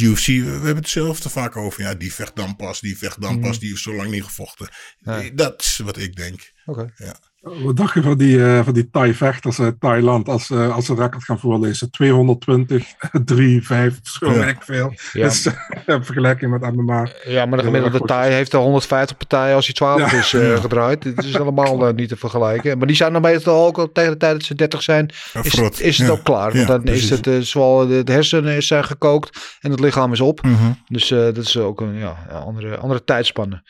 [0.00, 1.82] UFC, we hebben het zelf te vaak over.
[1.82, 3.40] Ja, die vecht dan pas, die vecht dan mm.
[3.40, 4.68] pas, die heeft zo lang niet gevochten.
[4.98, 5.30] Ja.
[5.34, 6.52] Dat is wat ik denk.
[6.66, 6.80] Oké.
[6.80, 6.92] Okay.
[6.96, 7.16] Ja.
[7.64, 10.92] Wat dacht je van die, eh, van die Thai-vechters uit Thailand als, eh, als ze
[10.92, 11.90] een record gaan voorlezen?
[11.90, 12.86] 220,
[13.24, 14.38] 3, 5, zo Ja.
[14.38, 14.92] werkt veel.
[15.12, 15.24] Ja.
[15.24, 15.46] Dus,
[15.86, 17.08] in vergelijking met MMA.
[17.24, 18.00] Ja, maar de gemiddelde.
[18.00, 20.18] Thai heeft er 150 partijen als hij 12 Ja.
[20.18, 21.04] is eh, gedraaid.
[21.04, 22.78] Het is allemaal eh, niet te vergelijken.
[22.78, 25.14] Maar die zijn dan meestal ook al tegen de tijd dat ze 30 zijn, is,
[25.32, 25.80] verrot.
[25.80, 26.52] is het ook klaar.
[26.52, 30.20] Want dan is het eh, zowel de, de hersenen zijn gekookt en het lichaam is
[30.20, 30.42] op.
[30.42, 30.54] Mhm.
[30.88, 33.62] Dus eh, dat is ook een ja, andere, andere tijdspanne.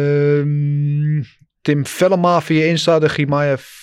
[0.00, 1.22] Ehm,
[1.62, 3.80] Tim Vellema via Insta, de Gimaev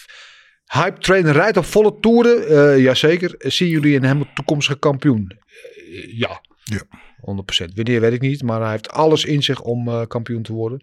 [0.67, 2.47] hype trainer rijdt op volle toeren.
[2.47, 3.35] Eh jazeker.
[3.37, 5.31] Zien jullie een helemaal toekomstige kampioen?
[5.31, 6.41] Eh, ja.
[6.63, 6.81] Ja.
[7.17, 7.73] 100%.
[7.73, 10.81] Wanneer weet ik niet, maar hij heeft alles in zich om eh, kampioen te worden.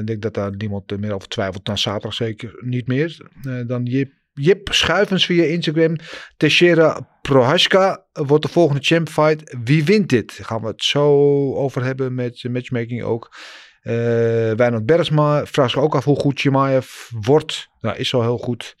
[0.00, 1.66] Ik denk dat daar niemand meer over twijfelt.
[1.66, 3.16] Na zaterdag zeker niet meer.
[3.66, 5.96] Dan Jip, Jip Schuivens via Instagram.
[6.36, 9.56] Teixeira Prohaska wordt de volgende champ fight.
[9.64, 10.36] Wie wint dit?
[10.36, 11.08] Daar gaan we het zo
[11.54, 13.36] over hebben met matchmaking ook.
[13.84, 13.92] Eh
[14.56, 16.86] Wijnand Bergsma vraagt zich ook af hoe goed Chimaev
[17.20, 17.68] wordt.
[17.80, 18.76] Nou, is al heel goed.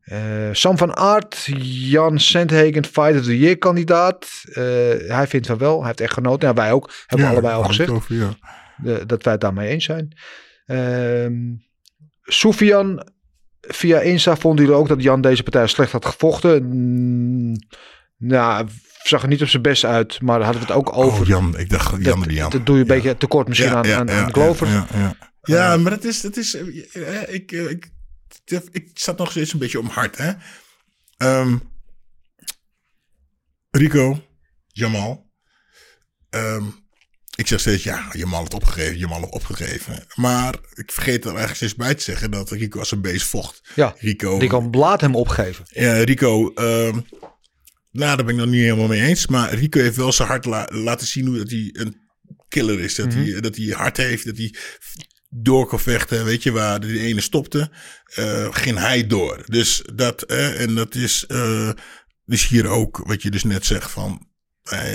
[0.00, 0.18] Eh,
[0.52, 4.28] Sam van Aert, Jan Sandhagen, Fight of the Year kandidaat.
[4.44, 4.62] Eh,
[5.08, 5.76] hij vindt van wel.
[5.78, 6.48] Hij heeft echt genoten.
[6.48, 6.92] Ja, wij ook.
[7.06, 7.90] Hebben we allebei al gezegd.
[7.90, 8.28] over, ja.
[8.76, 10.18] De- dat wij het daarmee eens zijn.
[10.66, 11.34] Ehm
[12.22, 13.06] Soufian,
[13.60, 16.64] via Insta vonden jullie ook dat Jan deze partij slecht had gevochten.
[16.64, 17.54] Mm,
[18.16, 18.66] nou,
[19.06, 21.20] zag er niet op zijn best uit, maar daar hadden we het ook over.
[21.20, 21.58] Oh, Jan.
[21.58, 22.50] Ik dacht Jan de Jan.
[22.50, 24.68] dat doe je een beetje tekort misschien aan, aan, aan Glover.
[24.68, 25.76] Ja, ja, ja.
[25.76, 27.90] maar het is, het is eh, eh, ik, eh, ik,
[28.70, 30.32] ik zat nog steeds een beetje om hart, hè.
[31.16, 31.56] Ehm,
[33.70, 34.22] Rico,
[34.66, 35.30] Jamal.
[36.30, 36.64] Ehm,
[37.36, 40.04] ik zeg steeds, ja, Jamal heeft opgegeven, Jamal heeft opgegeven.
[40.14, 43.60] Maar ik vergeet er eigenlijk steeds bij te zeggen dat Rico als een beest vocht.
[43.74, 45.64] Ja, Rico, die kan laat hem opgeven.
[45.68, 47.00] ja, Rico, ehm,
[47.96, 49.26] nou, daar ben ik nog niet helemaal mee eens.
[49.26, 52.00] Maar Rico heeft wel zijn hart la- laten zien hoe dat hij een
[52.48, 52.94] killer is.
[52.94, 54.54] Dat, hij, dat hij hart heeft, dat hij
[55.28, 56.24] door kan vechten.
[56.24, 57.70] Weet je, waar de ene stopte,
[58.14, 59.42] eh, ging hij door.
[59.46, 61.70] Dus dat, eh, en dat is, eh,
[62.24, 64.28] dus hier ook wat je dus net zegt van...
[64.62, 64.92] eh,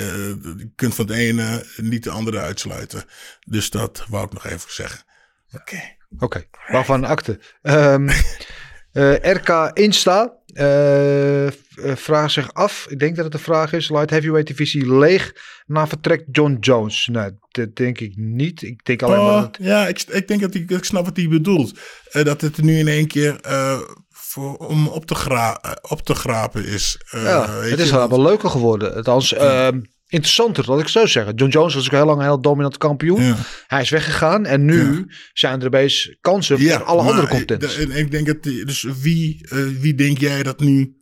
[0.58, 3.04] je kunt van het ene niet de andere uitsluiten.
[3.45, 5.04] Dus dat wou ik nog even zeggen.
[5.52, 5.99] Oké.
[6.20, 7.39] Oké, waarvan akte.
[7.62, 8.10] Ehm,
[8.91, 13.89] eh, RK Insta eh, eh, vraagt zich af, ik denk dat het een vraag is,
[13.89, 15.34] light heavyweight divisie leeg
[15.65, 17.07] na vertrek John Jones.
[17.11, 18.61] Nou, dat denk ik niet.
[18.61, 19.57] Ik denk alleen maar Oh, dat...
[19.59, 21.80] Ja, ik, ik denk dat ik, ik snap wat hij bedoelt.
[22.11, 26.15] Eh, dat het nu in één keer eh, voor, om op te, gra op te
[26.15, 26.97] grapen is.
[27.11, 28.95] Ja, het is wel wel leuker geworden.
[28.95, 31.36] Althans, ehm, interessanter, laat ik zo zeggen.
[31.36, 33.24] John Jones was ook heel lang een heel dominant kampioen.
[33.24, 33.36] Ja.
[33.67, 37.78] Hij is weggegaan en nu zijn er opeens kansen Ja, voor alle maar andere contenders.
[37.78, 39.47] En ik denk dat, dus wie,
[39.80, 41.01] wie denk jij dat nu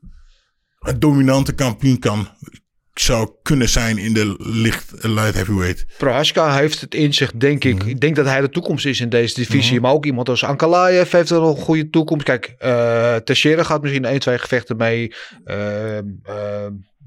[0.80, 2.28] een dominante kampioen kan,
[2.94, 5.86] zou kunnen zijn in de licht light heavyweight?
[5.98, 7.80] Prohaska heeft het in zich, denk ik.
[7.80, 7.88] Mhm.
[7.90, 9.82] Ik denk dat hij de toekomst is in deze divisie.
[9.82, 12.26] Maar ook iemand als Ankalaev heeft er een goede toekomst.
[12.26, 15.14] Kijk, eh Teixeira gaat misschien 1, 2 gevechten mee.
[15.44, 16.06] Ehm,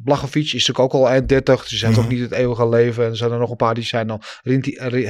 [0.05, 1.69] Blachowicz is natuurlijk ook al eind 30.
[1.69, 2.11] Dus hij heeft Mhm.
[2.11, 3.05] ook niet het eeuwige leven.
[3.05, 4.21] En er zijn er nog een paar die zijn al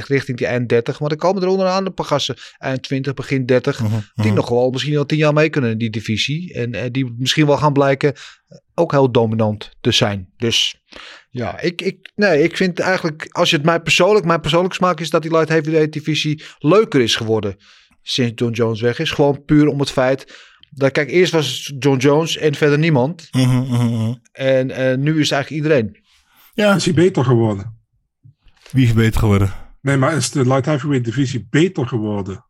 [0.07, 0.99] richting die, eind 30.
[0.99, 3.79] Maar er komen er onderaan een paar gasten eind 20, begin 30.
[3.79, 6.53] Mhm, Die nog wel misschien al 10 jaar mee kunnen in die divisie.
[6.53, 8.13] En eh, die misschien wel gaan blijken
[8.75, 10.29] ook heel dominant te zijn.
[10.37, 10.75] Dus
[11.29, 14.99] ja, ik, ik, nee, ik vind eigenlijk, als je het mij persoonlijk, mijn persoonlijke smaak
[14.99, 17.55] is dat die light heavyweight divisie leuker is geworden
[18.01, 19.11] sinds John Jones weg is.
[19.11, 23.27] Gewoon puur om het feit dat, kijk, eerst was John Jones en verder niemand.
[23.31, 24.13] Mhm, mhm, mhm.
[24.31, 25.97] En eh, nu is het eigenlijk iedereen.
[26.53, 27.81] Ja, Is hij beter geworden?
[28.71, 29.53] wie is beter geworden?
[29.81, 32.45] Nee, maar is de light heavyweight divisie beter geworden?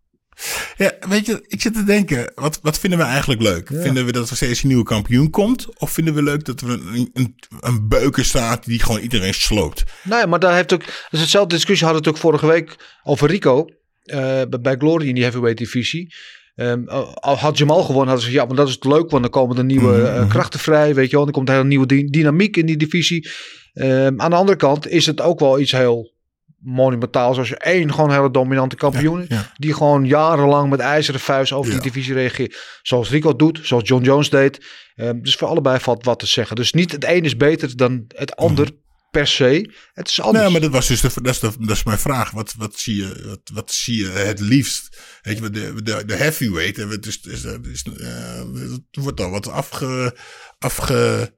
[0.77, 3.67] Ja, weet je, ik zit te denken, wat, wat vinden we eigenlijk leuk?
[3.73, 5.79] Vinden we dat er steeds een nieuwe kampioen komt?
[5.79, 9.83] Of vinden we leuk dat er een, een, een beuker staat die gewoon iedereen sloopt?
[10.03, 12.47] Nou ja, maar daar heeft ook, dat is hetzelfde discussie hadden we het ook vorige
[12.47, 13.65] week over Rico.
[14.03, 14.17] eh,
[14.49, 16.13] bij- bij Glory in die heavyweight divisie.
[16.55, 19.31] Ehm, al had Jamal gewonnen, hadden ze ja, maar dat is het leuk, want dan
[19.31, 20.27] komen er nieuwe Mhm, eh, mhm.
[20.27, 21.25] krachten vrij, weet je wel.
[21.25, 23.29] Dan komt er een nieuwe dy- dynamiek in die divisie.
[23.73, 26.11] Ehm, aan de andere kant is het ook wel iets heel
[26.57, 29.51] monumentaals als je één gewoon hele dominante kampioen ja.
[29.57, 31.79] die gewoon jarenlang met ijzeren vuist over Ja.
[31.79, 32.79] die divisie reageert.
[32.81, 34.65] Zoals Rico doet, zoals John Jones deed.
[34.95, 36.55] Ehm, dus voor allebei valt wat te zeggen.
[36.55, 38.69] Dus niet het een is beter dan het ander
[39.13, 39.71] per se.
[39.93, 40.43] Het is anders.
[40.43, 42.31] Nee, maar dat was dus de, dat, is de, dat is mijn vraag.
[42.31, 44.99] Wat, wat, zie je, wat, wat zie je het liefst?
[45.21, 49.29] Weet je, de, de, de heavyweight, eh, het, is, is, is, eh, het wordt al
[49.29, 50.17] wat afge,
[50.59, 51.33] afge,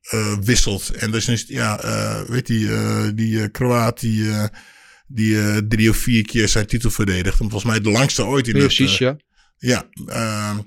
[0.00, 0.90] eh, wisselt.
[0.90, 4.46] En dus is, ja, eh, weet die, eh, die eh, Kroaat die, eh,
[5.06, 7.40] die eh, drie of vier keer zijn titel verdedigt.
[7.40, 9.16] En volgens mij de langste ooit in Precies, eh, ja.
[9.56, 10.58] ja, ehm,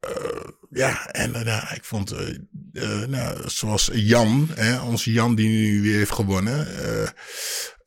[0.00, 2.38] eh, ja, en eh, nou, ik vond, eh,
[2.72, 7.08] eh, nou, zoals Jan, hè, onze Jan die nu weer heeft gewonnen, eh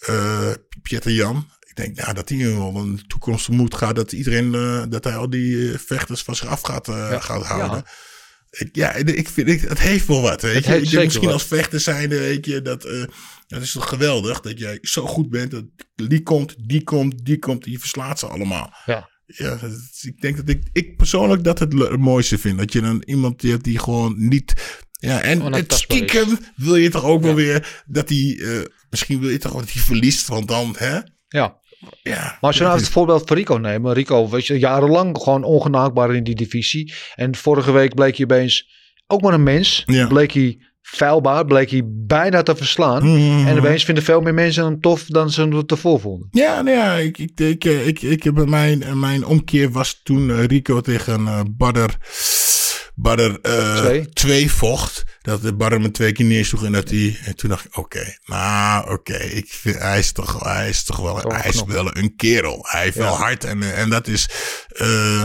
[0.02, 1.50] eh Pieter Jan.
[1.60, 3.96] ik denk nou, dat hij wel een toekomst moet gaat.
[3.96, 4.52] Dat iedereen,
[4.90, 6.90] dat hij al die vechters van zich af gaat,
[7.24, 7.84] gaat houden.
[8.52, 10.42] Ik, ja, ik vind, ik, het heeft wel wat.
[10.42, 10.70] Weet Het je?
[10.72, 11.34] heeft Ik zeker denk misschien wat.
[11.34, 12.82] als vechter zijnde, weet je, dat,
[13.48, 14.42] dat is toch geweldig.
[14.42, 15.52] Dat jij zo goed bent.
[15.52, 15.66] Dat
[15.96, 17.64] die komt, die komt, die komt.
[17.64, 18.74] Die verslaat ze allemaal.
[18.86, 19.10] Ja.
[19.38, 19.60] Ja,
[20.02, 22.58] ik denk dat ik, ik persoonlijk dat het mooiste vind.
[22.58, 24.54] Dat je dan iemand hebt die gewoon niet.
[24.92, 28.40] Ja, en het stiekem wil je toch ook wel weer dat hij.
[28.42, 31.00] eh, misschien wil je toch wel dat hij verliest, want dan, hè?
[31.28, 31.60] Ja.
[32.04, 32.22] Ja.
[32.22, 33.88] Maar als je nou het voorbeeld van Rico neemt.
[33.88, 36.94] Rico was je jarenlang gewoon ongenaakbaar in die divisie.
[37.16, 38.70] En vorige week bleek hij opeens
[39.08, 39.84] ook maar een mens.
[39.86, 40.08] Ja.
[40.08, 41.46] Bleek hij vuilbaar.
[41.46, 43.04] Bleek hij bijna te verslaan.
[43.04, 43.48] Mhm.
[43.48, 46.28] En opeens vinden veel meer mensen hem tof dan ze hem ervoor vonden.
[46.32, 50.32] Ja, nou ja, ik, ik, ik, eh, ik, ik heb mijn, mijn omkeer was toen
[50.32, 51.98] eh, Rico tegen eh Badder,
[52.96, 54.10] Badder eh, Twee.
[54.10, 55.04] twee vocht.
[55.22, 58.16] Dat de Badder me twee keer neersloeg en dat hij, en toen dacht ik, oké,
[58.26, 62.16] nou oké, ik vind, hij is toch, hij is toch wel, hij is wel een
[62.16, 62.66] kerel.
[62.70, 63.02] Hij heeft Ja.
[63.04, 64.30] wel hard en, eh, en dat is,
[64.68, 65.24] eh,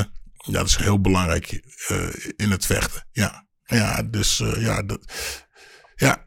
[0.51, 1.99] dat is heel belangrijk eh,
[2.37, 3.07] in het vechten.
[3.13, 5.01] Ja, ja, dus eh, ja, dat,
[5.97, 6.25] ja,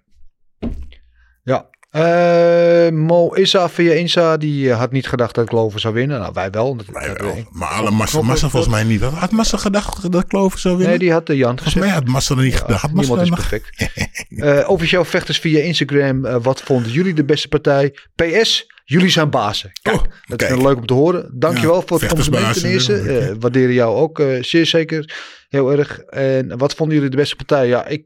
[1.43, 1.67] Ja.
[1.89, 6.19] Eh, Mo Issa via Insa, die eh, had niet gedacht dat Glover zou winnen.
[6.19, 6.75] Nou, wij wel.
[6.75, 7.43] Dat, wij dat- wel.
[7.51, 9.01] Maar alle Massa, Massa volgens mij niet.
[9.01, 10.89] Had- Had Massa gedacht dat Clover zou winnen?
[10.97, 12.81] Nee, die had de Jan Volgens mij had Massa er niet Ja, gedacht.
[12.81, 13.67] Had Massa niemand is perfect.
[14.29, 16.21] Eh, officieel vechters via Instagram.
[16.41, 17.95] wat vonden jullie de beste partij?
[18.15, 19.71] PS, jullie zijn bazen.
[19.81, 20.55] Kijk, Oh, dat kijk.
[20.57, 21.31] is leuk om te horen.
[21.39, 22.95] Dankjewel Ja, voor het compliment ten eerste.
[22.99, 25.15] Eh, waarderen jou ook eh, zeer zeker
[25.49, 25.99] heel erg.
[25.99, 27.67] En wat vonden jullie de beste partij?
[27.67, 28.05] Ja, ik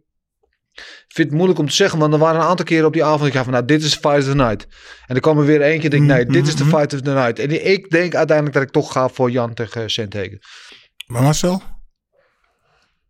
[1.07, 1.99] vind het moeilijk om te zeggen.
[1.99, 3.27] Want er waren een aantal keren op die avond.
[3.27, 4.67] Ik ga van, nou, dit is de fight of the night.
[5.05, 5.89] En er kwam er weer eentje.
[5.89, 6.75] En ik denk, nee, dit is de Mhm.
[6.75, 7.39] fight of the night.
[7.39, 10.39] En ik denk uiteindelijk dat ik toch ga voor Jan tegen Sentegen.
[11.07, 11.61] Maar Marcel?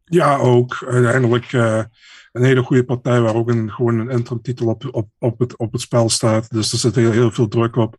[0.06, 0.86] Ja, ook.
[0.88, 1.84] Uiteindelijk eh,
[2.32, 5.58] een hele goede partij waar ook een, gewoon een interim titel op, op, op, het,
[5.58, 6.50] op het spel staat.
[6.52, 7.96] Dus er zit heel, heel veel druk op.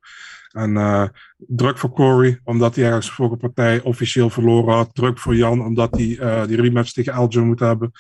[0.51, 1.05] En eh,
[1.37, 4.95] druk voor Corey, omdat hij ergens vorige partij officieel verloren had.
[4.95, 7.93] Druk voor Jan, omdat hij eh, die rematch tegen Aljo moet hebben.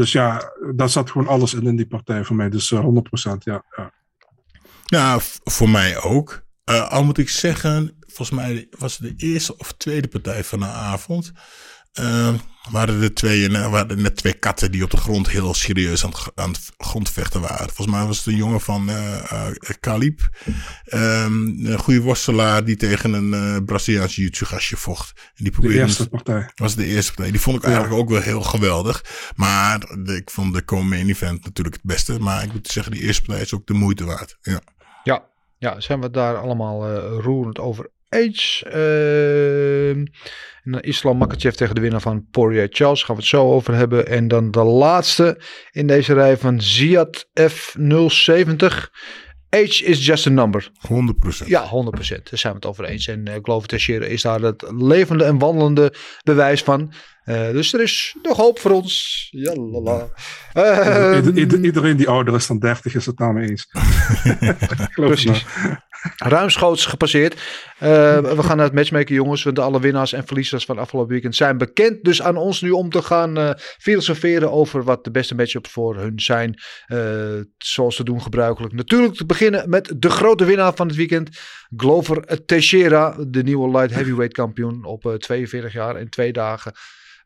[0.00, 2.48] Dus ja, daar zat gewoon alles in in die partij voor mij.
[2.48, 2.88] Dus eh, 100%
[3.38, 3.64] ja.
[3.76, 3.92] ja.
[4.86, 6.42] Nou, voor mij ook.
[6.64, 10.58] Eh, al moet ik zeggen, volgens mij was het de eerste of tweede partij van
[10.58, 11.32] de avond.
[12.00, 12.34] Eh,
[12.70, 16.04] waren er twee, eh, waren er net twee katten die op de grond heel serieus
[16.04, 17.66] aan het, aan het grondvechten waren.
[17.66, 18.90] Volgens mij was het een jongen van
[19.80, 20.20] Kalib.
[20.84, 21.32] Ehm,
[21.66, 25.12] een goede worstelaar die tegen een eh Braziliaans jiu gastje vocht.
[25.16, 26.50] En die De probeerde eerste partij.
[26.54, 27.30] was de eerste partij.
[27.32, 27.68] Die vond ik Ja.
[27.68, 29.04] eigenlijk ook wel heel geweldig.
[29.36, 32.18] Maar de- ik vond de co-main event natuurlijk het beste.
[32.18, 34.36] Maar ik moet zeggen, die eerste partij is ook de moeite waard.
[34.42, 34.60] Ja.
[35.04, 35.22] Ja,
[35.58, 38.62] ja zijn we het daar allemaal eh, roerend over eens.
[38.66, 40.04] Ehm,
[40.62, 43.02] en dan Islam Makachev tegen de winnaar van Poirier Charles.
[43.02, 44.06] Gaan we het zo over hebben.
[44.06, 45.40] En dan de laatste
[45.70, 48.90] in deze rij van Ziad F070.
[49.50, 50.70] Age is just a number.
[50.88, 51.46] 100%.
[51.46, 52.30] Ja, 100%.
[52.30, 53.06] Daar zijn we het over eens.
[53.06, 56.92] En uh, Glover Teixeira is daar het levende en wandelende bewijs van.
[57.30, 59.28] Uh, dus er is nog hoop voor ons.
[59.30, 60.08] Jalala.
[60.54, 63.66] Uh, Ieder, ieder, iedereen die ouder is dan 30 is het daarmee eens.
[64.94, 65.46] Precies.
[66.16, 67.34] Ruimschoots gepasseerd.
[67.34, 67.38] Uh,
[68.18, 69.42] we gaan naar het matchmaken, jongens.
[69.42, 72.04] Want alle winnaars en verliezers van afgelopen weekend zijn bekend.
[72.04, 75.96] Dus aan ons nu om te gaan uh, filosoferen over wat de beste matchups voor
[75.96, 76.60] hun zijn.
[76.88, 78.74] Uh, zoals te doen gebruikelijk.
[78.74, 81.28] Natuurlijk te beginnen met de grote winnaar van het weekend.
[81.76, 86.72] Glover Teixeira, de nieuwe light heavyweight kampioen op uh, 42 jaar en twee dagen.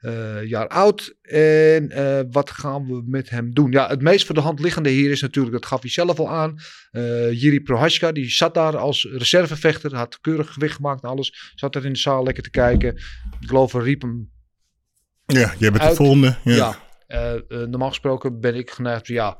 [0.05, 1.14] Uh, jaar oud.
[1.22, 3.70] En uh, wat gaan we met hem doen?
[3.70, 6.30] Ja, het meest voor de hand liggende hier is natuurlijk, dat gaf hij zelf al
[6.30, 6.57] aan.
[6.92, 9.94] Uh, Jiri Prohaska, die zat daar als reservevechter.
[9.94, 11.52] Had keurig gewicht gemaakt en alles.
[11.55, 13.00] Zat er in de zaal lekker te kijken.
[13.40, 14.30] Glover riep hem.
[15.26, 15.90] Ja, jij bent uit.
[15.90, 16.36] de volgende.
[16.44, 16.76] Ja.
[17.07, 19.07] ja normaal gesproken ben ik geneigd.
[19.07, 19.38] Ja,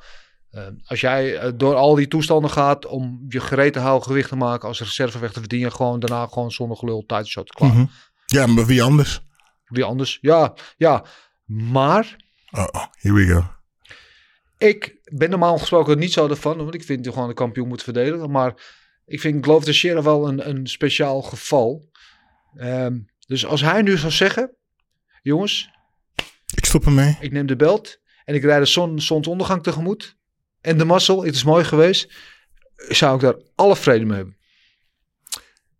[0.85, 4.69] als jij door al die toestanden gaat om je gereed te houden gewicht te maken
[4.69, 7.71] als reservevechter, verdien je gewoon daarna gewoon zonder gelul tijdshot klaar.
[7.71, 7.91] Mm -hmm.
[8.27, 9.23] Ja, maar wie anders?
[9.75, 10.18] Wie anders?
[10.20, 11.05] Ja, ja.
[11.47, 12.16] Maar.
[12.51, 13.45] Oh, oh, here we go.
[14.59, 17.83] Ik ben normaal gesproken niet zo ervan, want ik vind dat gewoon de kampioen moet
[17.83, 18.31] verdedigen.
[18.31, 18.55] Maar
[19.07, 21.91] ik vind Glover Teixeira wel een, een speciaal geval.
[22.57, 24.57] Um, dus als hij nu zou zeggen:
[25.22, 25.70] Jongens,
[26.55, 27.16] ik stop ermee.
[27.20, 30.16] Ik neem de belt en ik rijd de zon, zonsondergang tegemoet.
[30.61, 32.12] En de mazzel, het is mooi geweest.
[32.77, 34.37] Zou ik daar alle vrede mee hebben.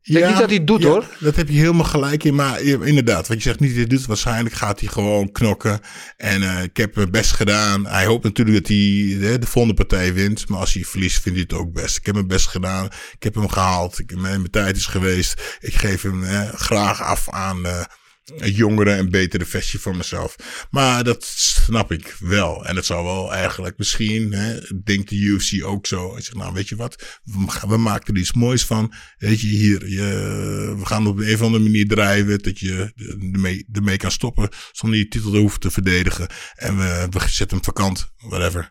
[0.07, 1.07] Ik denk niet dat hij het doet ja, hoor.
[1.19, 2.35] Dat heb je helemaal gelijk in.
[2.35, 4.07] Maar inderdaad, wat je zegt, niet dat hij doet.
[4.07, 5.81] Waarschijnlijk gaat hij gewoon knokken.
[6.17, 7.87] En uh, ik heb mijn best gedaan.
[7.87, 8.77] Hij hoopt natuurlijk dat hij
[9.21, 10.49] de, de volgende partij wint.
[10.49, 11.97] Maar als hij verliest, vindt hij het ook best.
[11.97, 12.85] Ik heb mijn best gedaan.
[12.87, 13.99] Ik heb hem gehaald.
[13.99, 15.59] Ik, mijn, mijn tijd is geweest.
[15.61, 17.81] Ik geef hem eh, graag af aan, uh,
[18.25, 20.37] een jongere en betere versie van mezelf.
[20.71, 22.67] Maar dat snap ik wel.
[22.67, 26.15] En het zou wel eigenlijk misschien, hè, denkt de UFC ook zo.
[26.19, 28.93] Zeg, nou weet je wat, we, we maken er iets moois van.
[29.19, 32.93] Weet je, hier, je, we gaan op een of andere manier drijven dat je
[33.33, 36.29] ermee, ermee kan stoppen zonder je titel te hoeven te verdedigen.
[36.55, 38.71] En we, we zetten hem vakant, whatever.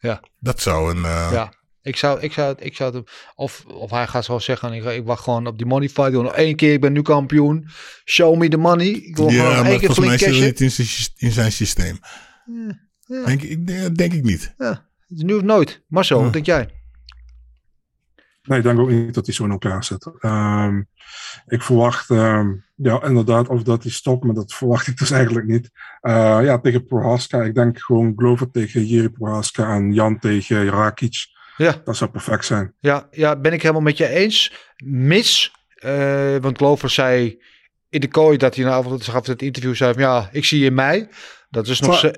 [0.00, 0.22] Ja.
[0.40, 1.02] Dat zou een...
[1.02, 1.57] Uh, ja.
[1.88, 5.04] Ik zou, ik zou, ik zou het, of, of hij gaat zo zeggen, ik, ik
[5.04, 6.12] wacht gewoon op die money fight.
[6.12, 7.68] Nog één keer, ik ben nu kampioen.
[8.04, 8.86] Show me the money.
[8.86, 10.44] Ik wil ja, gewoon maar één keer flink cashen.
[10.44, 11.98] niet in zijn, in zijn systeem.
[13.06, 13.24] Ja.
[13.24, 14.54] Denk, ik, denk, denk ik niet.
[14.58, 15.82] Ja, nu of nooit.
[15.86, 16.68] Marcel, wat denk jij?
[18.42, 20.10] Nee, ik denk ook niet dat hij zo in elkaar zit.
[20.18, 20.82] Ehm,
[21.46, 25.46] ik verwacht, ehm, ja, inderdaad, of dat hij stopt, maar dat verwacht ik dus eigenlijk
[25.46, 25.70] niet.
[26.00, 27.42] Eh, ja, tegen Prohaska.
[27.42, 31.36] Ik denk gewoon Glover tegen Jiri Prohaska en Jan tegen Rakic.
[31.58, 31.80] Ja.
[31.84, 32.74] Dat zou perfect zijn.
[32.78, 34.52] Ja, ja, ben ik helemaal met je eens.
[34.84, 37.42] Mis, eh, want Glover zei
[37.88, 40.60] in de kooi dat hij na avond gaf het interview zei van, ja, ik zie
[40.60, 41.08] je in mei.
[41.50, 42.10] Dat is nog...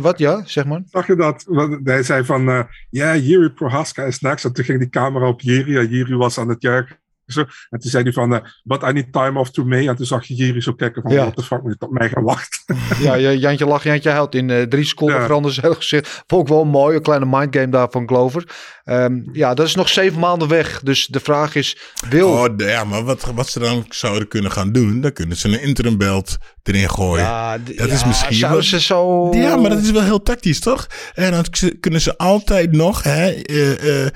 [0.00, 0.82] Wat, ja, zeg maar.
[0.84, 1.44] Zag je dat?
[1.48, 4.44] Want Hij zei van, eh, ja, Jiri Prohaska is next.
[4.44, 6.98] En toen ging die camera op Jiri en Jiri was aan het juichen.
[7.26, 7.40] Zo.
[7.70, 9.88] En toen zei hij van, eh, but I need time off to May.
[9.88, 11.20] En toen zag je Jiri zo kijken van, Ja.
[11.20, 12.76] what the fuck moet je tot mij gaan wachten?
[13.06, 14.34] Ja, je- Jantje lacht, Jantje huilt.
[14.34, 15.22] In eh, drie seconden Ja.
[15.24, 16.22] veranderde zijn hele gezicht.
[16.26, 18.44] Vond ik wel mooi, een kleine mindgame daar van Glover.
[18.84, 20.80] Ehm, ja, dat is nog zeven maanden weg.
[20.82, 21.76] Dus de vraag is,
[22.08, 22.28] wil...
[22.28, 25.62] Oh, ja, maar wat, wat ze dan zouden kunnen gaan doen, dan kunnen ze een
[25.62, 27.24] interim belt erin gooien.
[27.24, 29.28] Ja, dat is misschien zouden wel- ze zo...
[29.34, 30.86] Ja, maar dat is wel heel tactisch, toch?
[31.14, 31.44] En dan
[31.80, 34.10] kunnen ze altijd nog hè, eh, eh,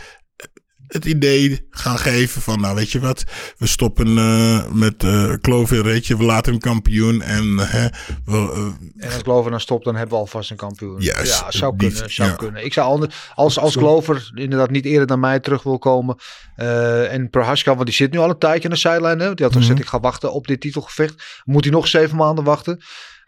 [0.91, 3.24] het idee gaan geven van, nou weet je wat,
[3.59, 7.88] we stoppen eh, met eh Clover, weet je, we laten hem kampioen en hè,
[8.24, 11.01] we, eh, En als Glover dan stopt, dan hebben we alvast een kampioen.
[11.01, 12.11] Juist, ja, zou die- kunnen.
[12.12, 12.34] Zou ja.
[12.36, 12.64] kunnen.
[12.64, 16.16] Ik zou ander- als, als Glover inderdaad niet eerder naar mij terug wil komen.
[16.57, 19.18] eh, en Prohaska, want die zit nu al een tijdje aan de zijlijn.
[19.18, 19.34] Hè?
[19.34, 19.82] Die had gezegd, Mhm.
[19.82, 21.22] ik ga wachten op dit titelgevecht.
[21.45, 22.80] Moet hij nog zeven maanden wachten.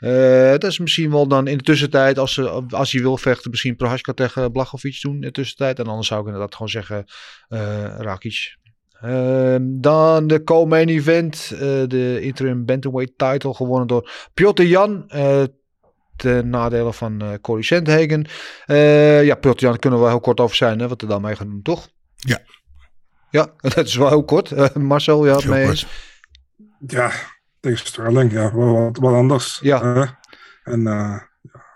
[0.03, 3.50] Eh, dat is misschien wel dan in de tussentijd, als, ze, als hij wil vechten,
[3.50, 5.78] misschien Prohaska tegen Blachowicz doen in de tussentijd.
[5.78, 7.05] En anders zou ik inderdaad gewoon zeggen,
[7.48, 8.57] eh Rakic.
[9.00, 15.09] Ehm, dan de co-main event, eh, de interim bantamweight title gewonnen door Piotr Jan.
[15.09, 15.42] eh
[16.16, 18.26] ten nadele van eh Corey Sandhagen.
[18.66, 21.22] Eh ja, Piotr Jan kunnen we wel heel kort over zijn, hè, wat er dan
[21.22, 21.88] mee gaan doen, toch?
[22.16, 22.40] Ja.
[23.30, 24.53] Ja, dat is wel heel kort.
[24.53, 25.86] Eh, Marcel, ja, mee eens.
[26.86, 27.12] Ja,
[27.62, 29.58] tegen Sterling, ja, wat, wat anders.
[29.62, 30.18] Ja.
[30.64, 31.20] En eh,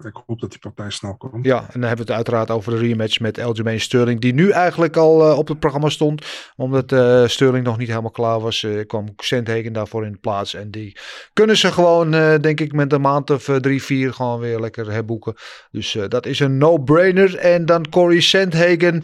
[0.05, 1.44] ik hoop dat die partij snel komt.
[1.44, 4.51] Ja, en dan hebben we het uiteraard over de rematch met Aljamain Sterling, die nu
[4.51, 6.26] eigenlijk al eh, op het programma stond.
[6.57, 10.55] Omdat eh Sterling nog niet helemaal klaar was, eh, kwam Sandhagen daarvoor in de plaats.
[10.55, 10.97] En die
[11.32, 15.34] kunnen ze gewoon, denk ik, met een maand of drie, vier gewoon weer lekker herboeken.
[15.70, 17.36] Dus dat is een no-brainer.
[17.36, 19.03] En dan Corey Sandhagen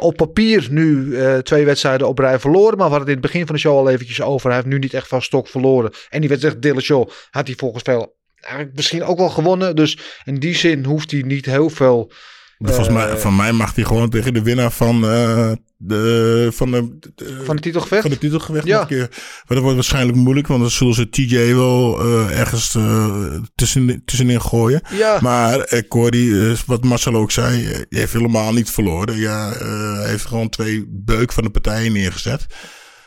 [0.00, 2.78] op papier nu twee wedstrijden op rij verloren.
[2.78, 4.46] Maar we hadden het in het begin van de show al eventjes over.
[4.46, 5.92] Hij heeft nu niet echt van stok verloren.
[6.08, 8.14] En die wedstrijd Dillashaw had hij volgens veel
[8.44, 9.76] eigenlijk misschien ook wel gewonnen.
[9.76, 12.12] Dus in die zin hoeft hij niet heel veel...
[12.58, 16.70] volgens eh, mij, van mij mag hij gewoon tegen de winnaar van, eh, de, van,
[16.70, 18.02] de, de- Van de titelgevecht?
[18.02, 18.72] Van de titelgevecht Ja.
[18.80, 19.08] nog een keer.
[19.10, 24.02] Maar dat wordt waarschijnlijk moeilijk, want dan zullen ze TJ wel eh, ergens eh, tussen,
[24.04, 24.80] tussenin gooien.
[24.92, 25.18] Ja.
[25.20, 29.16] Maar eh, eh, wat Marcel ook zei, eh, heeft helemaal niet verloren.
[29.18, 32.46] Ja, eh, hij heeft gewoon twee beuk van de partijen neergezet.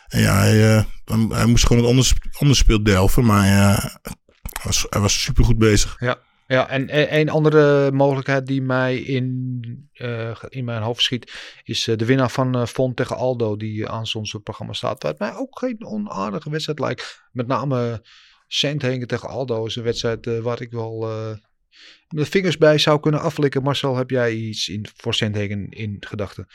[0.08, 0.84] En ja, hij, eh,
[1.30, 4.00] hij- moest gewoon het onders, onderspeel delven, maar ja,
[4.54, 5.96] hij was, hij was supergoed bezig.
[6.00, 6.18] Ja,
[6.48, 11.34] ja en e- een andere mogelijkheid die mij in, eh, in mijn hoofd schiet,
[11.64, 15.04] is eh, de winnaar van eh Font tegen Aldo, die aan ons programma staat.
[15.04, 17.22] Wat mij ook geen onaardige wedstrijd lijkt.
[17.32, 18.02] Met name
[18.48, 21.38] Sandhagen tegen Aldo is een wedstrijd eh, waar ik wel eh,
[22.08, 23.64] de vingers bij zou kunnen aflikken.
[23.64, 26.48] Marcel, heb jij iets in, voor Sandhagen in gedachten?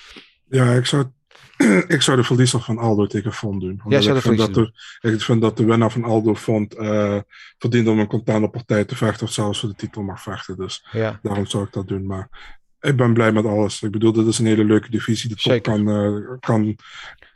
[0.49, 1.07] Ja, ik zou,
[1.89, 3.83] ik zou de verliezer van Aldo tegen Font doen.
[3.89, 7.19] Zou ik, de vind dat de, ik vind dat de winnaar van Aldo Font eh
[7.59, 10.57] verdient om een containerpartij te vechten of zelfs voor de titel mag vechten.
[10.57, 11.19] Dus Ja.
[11.23, 12.07] daarom zou ik dat doen.
[12.07, 12.29] Maar
[12.81, 13.83] ik ben blij met alles.
[13.83, 15.29] Ik bedoel, dit is een hele leuke divisie.
[15.29, 15.73] Die top Zeker.
[15.73, 16.77] kan, eh, kan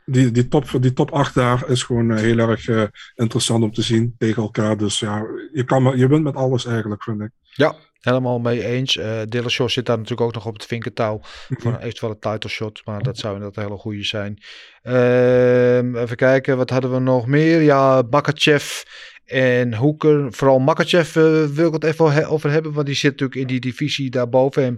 [0.05, 2.67] die, die, top, die top 8 daar is gewoon eh, heel erg
[3.15, 4.77] interessant om te zien tegen elkaar.
[4.77, 7.29] Dus ja, je, kan, je wint met alles eigenlijk, vind ik.
[7.53, 8.97] Ja, helemaal mee eens.
[8.97, 11.61] Eh Dillashaw zit daar natuurlijk ook nog op het vinkertouw Mhm.
[11.61, 12.81] voor een eventuele title shot.
[12.85, 14.41] Maar dat zou inderdaad een hele goede zijn.
[14.81, 17.61] Ehm, even kijken, wat hadden we nog meer?
[17.61, 18.81] Ja, Makachev
[19.25, 20.33] en Hoeker.
[20.33, 22.73] Vooral Makachev eh, wil ik het even over hebben.
[22.73, 24.77] Want die zit natuurlijk in die divisie daarboven hem.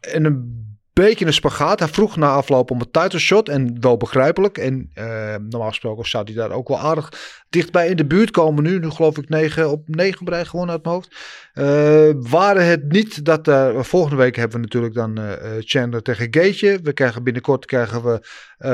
[0.00, 1.78] En een beetje een spagaat.
[1.78, 3.48] Hij vroeg na afloop om een title shot.
[3.48, 4.58] En wel begrijpelijk.
[4.58, 7.12] En eh, normaal gesproken zou hij daar ook wel aardig
[7.50, 8.78] dichtbij in de buurt komen nu.
[8.78, 11.16] Nu geloof ik 9 op 9 brei gewoon uit mijn hoofd.
[11.52, 13.84] Eh, waren het niet dat er...
[13.84, 15.20] volgende week hebben we natuurlijk dan
[15.58, 16.80] Chandler tegen Gaetje.
[16.82, 18.20] We krijgen binnenkort krijgen we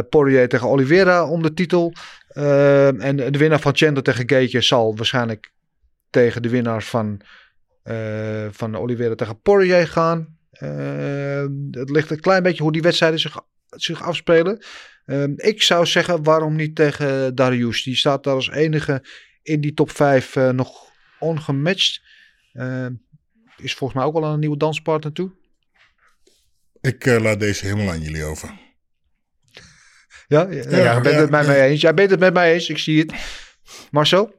[0.08, 1.92] Poirier tegen Oliveira om de titel.
[2.98, 5.52] En de winnaar van Chandler tegen Gaetje zal waarschijnlijk
[6.10, 7.20] tegen de winnaar van,
[8.50, 10.37] van Oliveira tegen Poirier gaan.
[10.58, 14.64] Eh, het ligt een klein beetje hoe die wedstrijden zich, zich afspelen.
[15.04, 17.82] Ehm, ik zou zeggen, waarom niet tegen Darius?
[17.82, 19.04] Die staat daar als enige
[19.42, 22.00] in die top 5 eh, nog ongematcht.
[22.52, 22.92] Ehm,
[23.56, 25.30] is volgens mij ook wel aan een nieuwe danspartner toe.
[26.80, 28.48] Ik eh, laat deze helemaal aan jullie over.
[30.28, 31.80] Ja, ja, ja, Ja, jij bent het met mij eens.
[31.80, 33.14] Jij bent het met mij eens, ik zie het.
[33.90, 34.37] Marcel?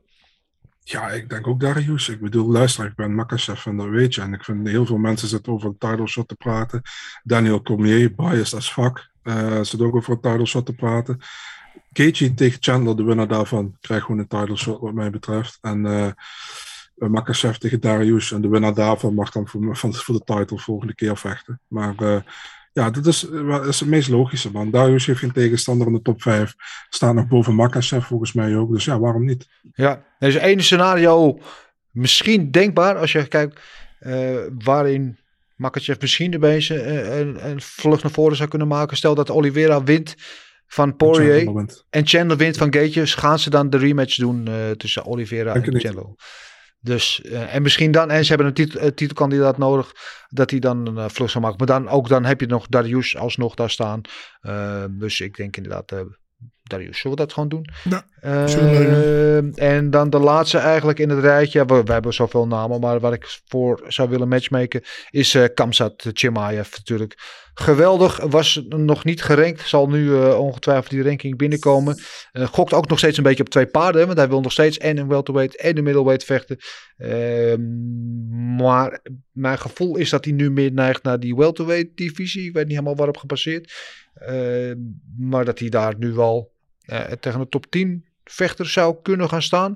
[0.92, 2.10] Ja, ik denk ook Darius.
[2.10, 4.22] Ik bedoel, luister, ik ben Makachev en dat weet je.
[4.22, 6.82] En ik vind heel veel mensen zitten over een title shot te praten.
[7.24, 11.20] Daniel Cormier, biased as fuck, eh zit ook over een title shot te praten.
[11.94, 15.58] Gaethje tegen Chandler, de winnaar daarvan, krijgt gewoon een title shot wat mij betreft.
[15.62, 16.12] En eh
[17.08, 18.32] Makachev tegen Darius.
[18.32, 21.60] En de winnaar daarvan mag dan voor, voor de title volgende keer vechten.
[21.68, 22.22] Maar eh,
[22.74, 24.72] ja, dat is, eh, is het meest logische, man.
[24.72, 26.56] Darius heeft geen tegenstander in de top 5.
[26.90, 28.72] Staat nog boven Makachev volgens mij ook.
[28.72, 29.48] Dus ja, waarom niet?
[29.74, 31.40] Ja, er is één scenario
[31.92, 33.60] misschien denkbaar als je kijkt
[34.00, 35.18] eh, waarin
[35.56, 38.98] Makachev misschien de beetje eh, een, een vlucht naar voren zou kunnen maken.
[38.98, 40.16] Stel dat Oliveira wint
[40.68, 43.08] van Poirier en Chandler wint van Gaethje.
[43.08, 45.80] Gaan ze dan de rematch doen tussen Oliveira en.
[45.80, 46.06] Chandler?
[46.82, 49.92] Dus, eh, en misschien dan, en ze hebben een titel, eh, titelkandidaat nodig,
[50.30, 51.58] dat hij dan een eh, vlucht zou maken.
[51.58, 54.02] Maar dan ook dan heb je nog Darius alsnog daar staan.
[54.42, 55.94] Eh, dus ik denk inderdaad,
[56.70, 57.66] Darius, zullen we dat gewoon doen?
[57.90, 61.66] Ja, Eh, en dan de laatste eigenlijk in het rijtje.
[61.66, 66.10] We, we hebben zoveel namen, maar waar ik voor zou willen matchmaken is eh Kamsat
[66.14, 67.18] Chimaev natuurlijk.
[67.54, 69.68] Geweldig, was nog niet gerankt.
[69.68, 72.00] Zal nu eh, ongetwijfeld die ranking binnenkomen.
[72.32, 74.06] Gokt ook nog steeds een beetje op twee paarden.
[74.06, 76.58] Want hij wil nog steeds en een welterweight en een middleweight vechten.
[76.98, 77.62] Ehm,
[78.56, 79.00] maar
[79.32, 82.48] mijn gevoel is dat hij nu meer neigt naar die welterweight divisie.
[82.48, 83.74] Ik weet niet helemaal waarop gebaseerd.
[84.14, 84.76] Ehm,
[85.18, 86.59] maar dat hij daar nu wel eh,
[87.20, 89.76] tegen de top 10 vechter zou kunnen gaan staan.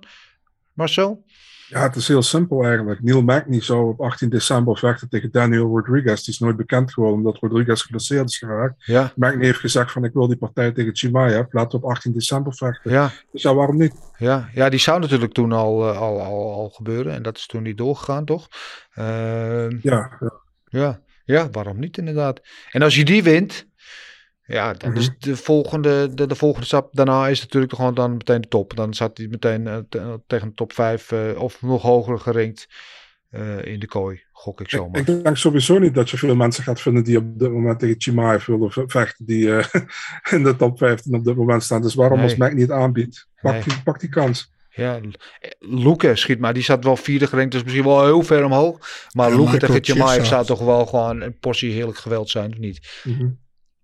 [0.73, 1.23] Marcel?
[1.67, 3.03] Ja, het is heel simpel eigenlijk.
[3.03, 6.23] Neil Magny zou op 18 december vechten tegen Daniel Rodriguez.
[6.23, 8.85] Die is nooit bekend geworden omdat Rodriguez geblesseerd is geraakt.
[8.85, 9.11] Ja.
[9.15, 11.45] Magny heeft gezegd van ik wil die partij tegen Chimaev.
[11.53, 12.91] Laten we op 18 december vechten.
[12.91, 13.11] Ja.
[13.31, 13.93] Dus ja, waarom niet?
[14.17, 17.13] Ja, ja, die zou natuurlijk toen al, eh, al, al, al gebeuren.
[17.13, 18.47] En dat is toen niet doorgegaan, toch?
[18.93, 20.33] Ehm, Ja, ja.
[20.65, 22.41] ja, ja, waarom niet inderdaad?
[22.71, 23.67] En als je die wint,
[24.45, 28.11] ja, dan is de volgende, de, de volgende stap daarna is natuurlijk toch gewoon dan
[28.11, 28.75] meteen de top.
[28.75, 32.67] Dan zat hij meteen eh, te- tegen de top 5 of nog hoger gerankt
[33.29, 34.99] eh, in de kooi, gok ik zomaar.
[34.99, 37.95] Ik denk sowieso niet dat je veel mensen gaat vinden die op dit moment tegen
[38.01, 39.25] Chimaev willen ve- vechten.
[39.25, 39.81] Die eh,
[40.37, 41.81] in de top 15 op dit moment staan.
[41.81, 42.27] Dus waarom Nee.
[42.27, 43.27] als Magny het aanbiedt?
[43.41, 43.63] Pak, Nee.
[43.63, 44.51] die, pak die kans.
[44.75, 44.99] Ja,
[45.59, 46.53] Luke schiet maar.
[46.53, 48.77] Die zat wel vierde gerankt, dus misschien wel heel ver omhoog.
[49.11, 52.57] Maar Ja, Luke tegen Chimaev zou toch wel gewoon een portie heerlijk geweld zijn, of
[52.57, 53.01] niet?
[53.03, 53.29] Mhm.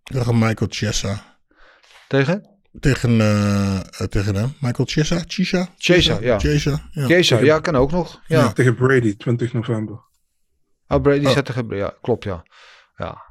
[0.10, 1.38] Tegen Michael Chiesa.
[2.07, 2.57] Tegen?
[2.80, 4.53] Tegen, eh, eh, tegen hem.
[4.60, 5.24] Michael Chiesa?
[5.28, 5.70] Chiesa?
[5.78, 6.39] Chiesa, ja.
[6.39, 7.39] Chiesa, ja.
[7.43, 8.22] Ja, kan ook nog.
[8.28, 8.51] Ja.
[8.51, 9.99] Tegen Brady, 20 november.
[10.88, 11.32] Oh, Brady Oh.
[11.32, 11.68] zat tegen...
[11.70, 12.43] Ja, klopt, ja.
[12.95, 13.29] Ja.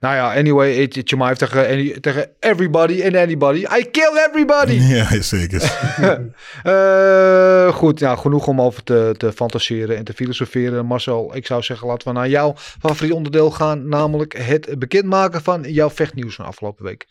[0.00, 3.58] Nou ja, anyway, it- it- Chimaev tegen, any- tegen everybody and anybody.
[3.78, 4.74] I kill everybody!
[4.96, 5.72] Ja, zeker.
[6.62, 10.86] Eh, goed, ja, genoeg om over te, te fantaseren en te filosoferen.
[10.86, 13.88] Marcel, ik zou zeggen, laten we naar jouw favoriet onderdeel gaan.
[13.88, 17.06] Namelijk het bekendmaken van jouw vechtnieuws van afgelopen week.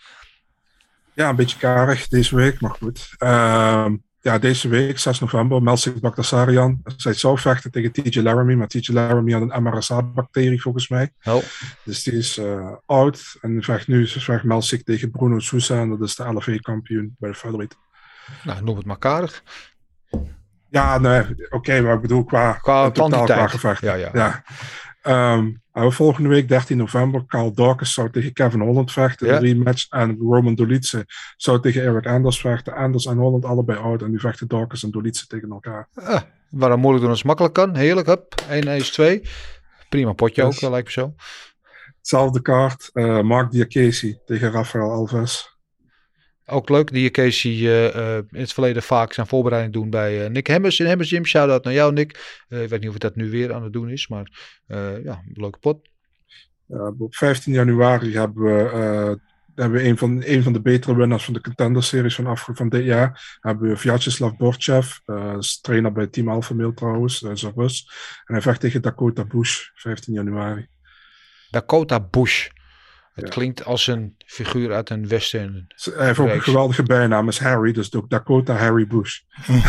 [1.13, 3.09] Ja, een beetje karig deze week, maar goed.
[3.17, 3.95] Ehm,
[4.25, 6.81] ja, deze week, 6 november, Melsik Bagdasarian.
[6.97, 11.11] Zij zou vechten tegen TJ Laramie, maar TJ Laramie had een MRSA-bacterie volgens mij.
[11.23, 11.43] Oh.
[11.83, 16.01] Dus die is eh, oud en vecht nu vecht Melsik tegen Bruno Sousa en dat
[16.01, 17.77] is de LFA-kampioen bij de featherweight.
[18.43, 19.43] Nou, noem het maar karig.
[20.69, 23.81] Ja, nee, oké, maar ik bedoel qua, Qua totaal qua gevecht.
[23.81, 24.09] Ja, ja.
[24.13, 24.43] ja.
[25.05, 29.35] En volgende week, 13 november, Carl Dawkins zou tegen Kevin Holland vechten, Ja.
[29.35, 29.89] een rematch.
[29.89, 31.05] En Roman Dolitze
[31.37, 32.73] zou tegen Eric Anders vechten.
[32.73, 34.01] Anders en Holland allebei oud.
[34.01, 35.89] En nu vechten Dawkins en Dolitze tegen elkaar.
[35.93, 37.75] Ah, waarom moeilijk doen als het makkelijk kan.
[37.75, 38.35] Heerlijk, hup.
[38.49, 39.21] 1 1 2.
[39.89, 40.55] Prima potje Yes.
[40.55, 41.13] ook, eh, lijkt me zo.
[41.97, 45.54] Hetzelfde kaart, eh, Mark Diakesi tegen Rafael Alves.
[46.45, 50.47] Ook leuk, die Casey eh, in het verleden vaak zijn voorbereiding doen bij eh, Nick
[50.47, 51.25] Hemmers in Hemmers Gym.
[51.25, 52.43] Shout-out naar jou, Nick.
[52.49, 54.31] Ik weet niet of hij dat nu weer aan het doen is, maar
[55.03, 55.89] ja, leuke pot.
[56.97, 59.19] Op 15 januari hebben we,
[59.55, 62.69] hebben we een, van, een van de betere winnaars van de Contender-series van, afge- van
[62.69, 63.37] dit jaar.
[63.41, 64.97] Hebben we Vyacheslav Borchev,
[65.37, 67.89] is trainer bij Team Alpha Male trouwens, dat is een Rus.
[68.25, 70.67] En hij vecht tegen Dakota Bush, 15 januari.
[71.49, 72.47] Dakota Bush.
[73.15, 73.33] Het Ja.
[73.33, 75.67] klinkt als een figuur uit een western.
[75.95, 79.19] Hij heeft ook een geweldige bijnaam, is Harry, dus ook Dakota Harry Bush.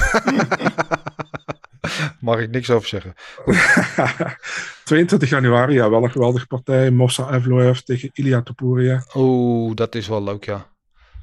[2.20, 3.14] Mag ik niks over zeggen.
[4.84, 6.90] 22 januari, ja, wel een geweldige partij.
[6.90, 9.04] Mossa Evloev tegen Ilya Topuria.
[9.14, 10.66] Oeh, dat is wel leuk, ja.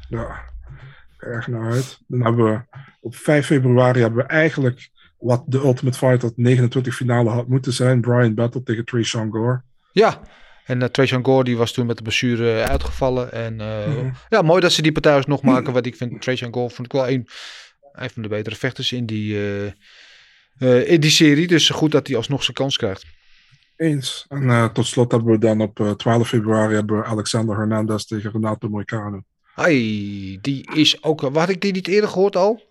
[0.09, 0.41] Ja,
[1.17, 1.99] erg naar uit.
[2.07, 2.61] Dan hebben we
[3.01, 8.01] op 5 februari hebben we eigenlijk wat de Ultimate Fighter 29 finale had moeten zijn.
[8.01, 9.61] Brian Battle tegen Trayshawn Gore.
[9.91, 10.21] Ja,
[10.66, 13.32] en uh, Trajan Gore die was toen met de blessure uitgevallen.
[13.32, 14.09] En uh, Mhm.
[14.30, 15.74] ja, mooi dat ze die partij alsnog maken.
[15.74, 17.28] Want ik vind Trajan Gore vond ik wel een,
[17.91, 19.66] een van de betere vechters in die, eh,
[20.57, 21.47] eh, in die serie.
[21.47, 23.05] Dus goed dat hij alsnog zijn kans krijgt.
[23.78, 24.26] Eens.
[24.30, 28.03] En eh, tot slot hebben we dan op eh, 12 februari hebben we Alexander Hernandez
[28.03, 29.22] tegen Renato Moicano.
[29.55, 31.22] Ai, die is ook...
[31.22, 32.61] Had ik die niet eerder gehoord al?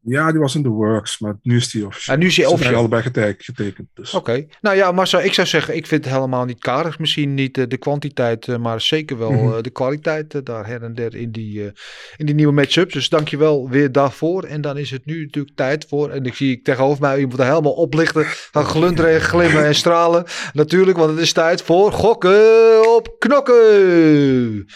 [0.00, 2.14] Ja, die was in de works, maar nu is die officieel.
[2.16, 2.78] Ah, nu is die Ze officieel.
[2.78, 3.88] allebei getek- getekend.
[3.94, 4.14] Dus.
[4.14, 4.46] Oké.
[4.60, 6.98] Nou ja, Marcel, ik zou zeggen, ik vind het helemaal niet karig.
[6.98, 9.52] Misschien niet eh, de kwantiteit, eh, maar zeker wel Mhm.
[9.56, 11.72] eh, de kwaliteit daar her en der in die,
[12.16, 12.92] in die nieuwe matchups.
[12.94, 14.42] Dus dankjewel weer daarvoor.
[14.44, 17.38] En dan is het nu natuurlijk tijd voor, en ik zie ik tegenover mij iemand
[17.40, 20.24] er helemaal oplichten, gaan glunderen, en glimmen en stralen.
[20.52, 24.66] Natuurlijk, want het is tijd voor gokken op knokken.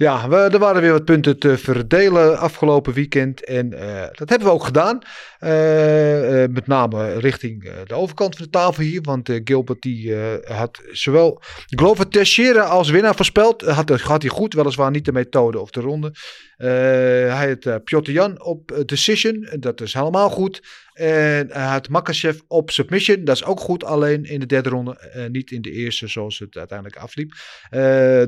[0.00, 3.44] Ja, we, er waren weer wat punten te verdelen afgelopen weekend.
[3.44, 4.98] En eh, dat hebben we ook gedaan.
[5.40, 9.00] Eh, eh, met name richting eh, de overkant van de tafel hier.
[9.02, 10.14] Want Gilbert die,
[10.44, 13.62] had zowel Glover Teixeira als winnaar voorspeld.
[13.62, 16.14] Had, had hij goed, weliswaar niet de methode of de ronde.
[16.56, 19.48] Hij had Piotr Jan op decision.
[19.60, 20.62] Dat is helemaal goed.
[20.92, 23.24] En hij had Makachev op submission.
[23.24, 23.84] Dat is ook goed.
[23.84, 25.28] Alleen in de derde ronde.
[25.32, 27.32] niet in de eerste zoals het uiteindelijk afliep.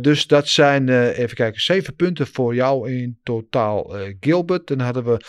[0.03, 4.67] Dus dat zijn, even kijken, zeven punten voor jou in totaal, Gilbert.
[4.67, 5.21] Dan hadden we.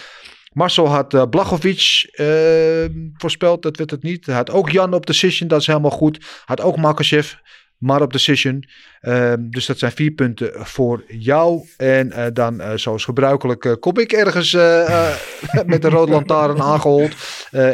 [0.54, 4.26] Marcel had uh, Blachowicz uh, voorspeld, dat werd het niet.
[4.26, 6.42] Had ook Jan op decision, dat is helemaal goed.
[6.46, 7.34] Had ook Makachev,
[7.78, 8.64] maar op decision.
[9.04, 11.68] Uh, dus dat zijn vier punten voor jou.
[11.78, 14.52] En uh, dan, uh, zoals gebruikelijk, uh, kom ik ergens
[15.66, 17.16] met de rode lantaarn aangehold.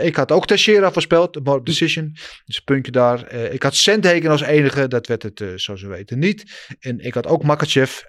[0.02, 2.12] Ik had ook Teixeira voorspeld, op decision.
[2.46, 3.34] Dus een puntje daar.
[3.34, 6.68] Ik had Sandhagen als enige, dat werd het, zoals we weten, niet.
[6.80, 8.02] En ik had ook Makachev,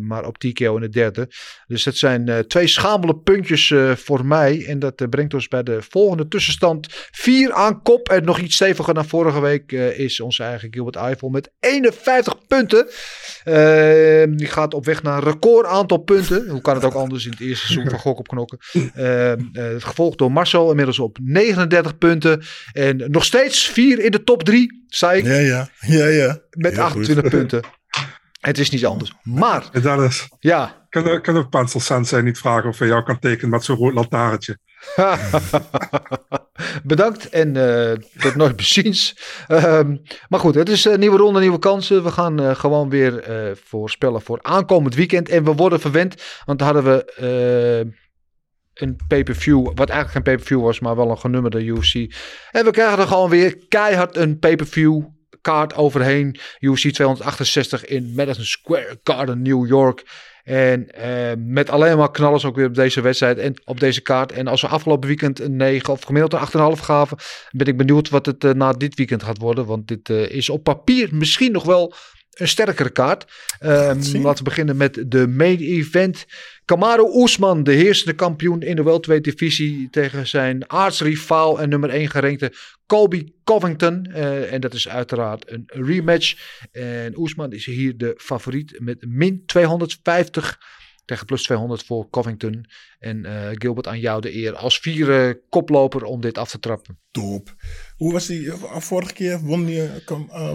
[0.00, 1.28] maar op TKO in de derde.
[1.66, 4.64] Dus dat zijn twee schamele puntjes voor mij.
[4.66, 6.86] En dat brengt ons bij de volgende tussenstand.
[7.10, 11.28] Vier aan kop en nog iets steviger dan vorige week is onze eigen Gilbert Eiffel
[11.28, 12.86] met 51 punten.
[13.44, 16.48] Uh, die gaat op weg naar een record aantal punten.
[16.48, 18.58] Hoe kan het ook anders in het eerste seizoen van Gok op Knokken.
[18.72, 19.36] Uh, uh,
[19.78, 22.42] gevolgd door Marcel inmiddels op 39 punten.
[22.72, 25.24] En nog steeds vier in de top drie, zei ik.
[25.24, 25.68] Ja, ja.
[25.80, 26.38] ja, ja.
[26.50, 27.32] Met Heel 28 goed.
[27.38, 27.62] punten.
[28.40, 29.12] Het is niet anders.
[29.22, 30.86] Maar, dat is, ja.
[30.88, 33.94] kan, kan ook Pencil Sensei niet vragen of hij jou kan tekenen met zo'n rood
[33.94, 34.58] lantaarntje?
[36.84, 39.16] Bedankt en uh, tot nooit beziens.
[39.48, 42.04] Um, maar goed, het is een nieuwe ronde, nieuwe kansen.
[42.04, 45.28] We gaan uh, gewoon weer uh, voorspellen voor aankomend weekend.
[45.28, 47.04] En we worden verwend, want hadden we
[48.74, 51.94] een pay-per-view, wat eigenlijk geen pay-per-view was, maar wel een genummerde UFC.
[52.50, 55.02] En we krijgen er gewoon weer keihard een pay-per-view
[55.42, 56.36] kaart overheen.
[56.60, 60.04] UFC 268 in Madison Square Garden, New York.
[60.44, 64.32] En uh, met alleen maar knallers ook weer op deze wedstrijd en op deze kaart.
[64.32, 67.18] En als we afgelopen weekend een 9 of gemiddeld een 8,5 gaven,
[67.50, 69.66] ben ik benieuwd wat het uh, na dit weekend gaat worden.
[69.66, 71.94] Want dit uh, is op papier misschien nog wel
[72.32, 73.24] een sterkere kaart.
[73.60, 73.68] Um,
[74.12, 76.24] laten we beginnen met de main event.
[76.64, 82.08] Kamaru Usman, de heersende kampioen in de welterweight divisie tegen zijn aartsrivaal en nummer 1
[82.08, 82.52] gerankte
[82.86, 84.08] Colby Covington.
[84.08, 86.34] Uh, en dat is uiteraard een rematch.
[86.72, 90.60] En Oesman is hier de favoriet met min 250
[91.04, 92.66] tegen plus 200 voor Covington.
[92.98, 96.98] En uh, Gilbert aan jou de eer als vierde koploper om dit af te trappen.
[97.10, 97.54] Top.
[97.96, 99.40] Hoe was die uh, vorige keer?
[99.40, 99.88] Won die, uh,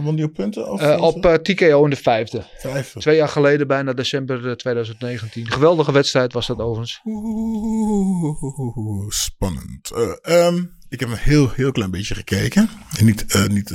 [0.04, 0.72] won die op punten?
[0.72, 2.44] Of op TKO in de vijfde.
[2.58, 3.00] Vijfde.
[3.00, 5.52] Twee jaar geleden, bijna december 2019.
[5.52, 7.02] Geweldige wedstrijd was dat overigens.
[7.06, 8.40] Oeh,
[9.10, 9.92] spannend.
[10.30, 12.70] Um, ik heb een heel, heel klein beetje gekeken.
[12.98, 13.72] En niet, niet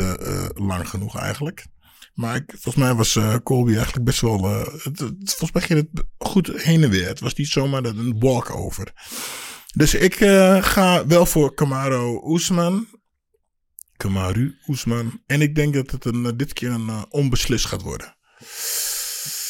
[0.55, 1.67] lang genoeg eigenlijk.
[2.15, 4.45] Maar ik, volgens mij was uh, Colby eigenlijk best wel.
[4.45, 7.07] Uh, het, het, volgens mij ging het goed heen en weer.
[7.07, 8.93] Het was niet zomaar een walkover.
[9.75, 12.87] Dus ik uh, ga wel voor Camaro Oesman.
[13.97, 15.23] Kamaru Oesman.
[15.27, 18.17] En ik denk dat het een, dit keer een onbeslist gaat worden.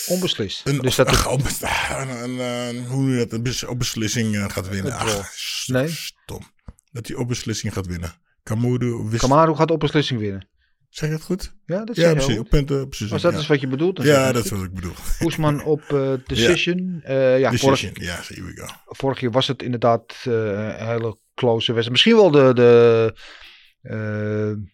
[0.06, 0.66] Onbeslist.
[0.66, 4.92] Een, dus dat ach, een, hoe je dat een op beslissing gaat winnen.
[4.92, 5.30] Ach,
[5.66, 5.88] nee.
[5.88, 6.50] Stom.
[6.92, 8.14] Dat hij op beslissing gaat winnen.
[8.42, 9.22] Kamaru, wist...
[9.22, 10.48] Kamaru gaat op beslissing winnen.
[10.92, 11.54] Zeg je het goed?
[11.66, 12.38] Ja, dat ja, precies.
[12.38, 13.12] Op punten, precies.
[13.12, 13.38] Als dat ja.
[13.38, 13.96] is wat je bedoelt.
[13.96, 14.92] Dan ja, dat is wat ik bedoel.
[15.24, 17.02] Oesman op uh, decision.
[17.04, 17.76] Ja, uh, ja decision.
[17.94, 18.66] Vorig, ja, here we go.
[18.84, 21.90] Vorig jaar was het inderdaad uh, een hele close wedstrijd.
[21.90, 23.14] Misschien wel de, de,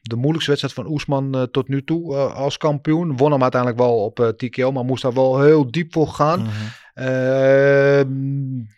[0.02, 3.16] de moeilijkste wedstrijd van Oesman tot nu toe als kampioen.
[3.16, 6.50] Won hem uiteindelijk wel op TKO, maar moest daar wel heel diep voor gaan.
[6.94, 8.76] -hmm.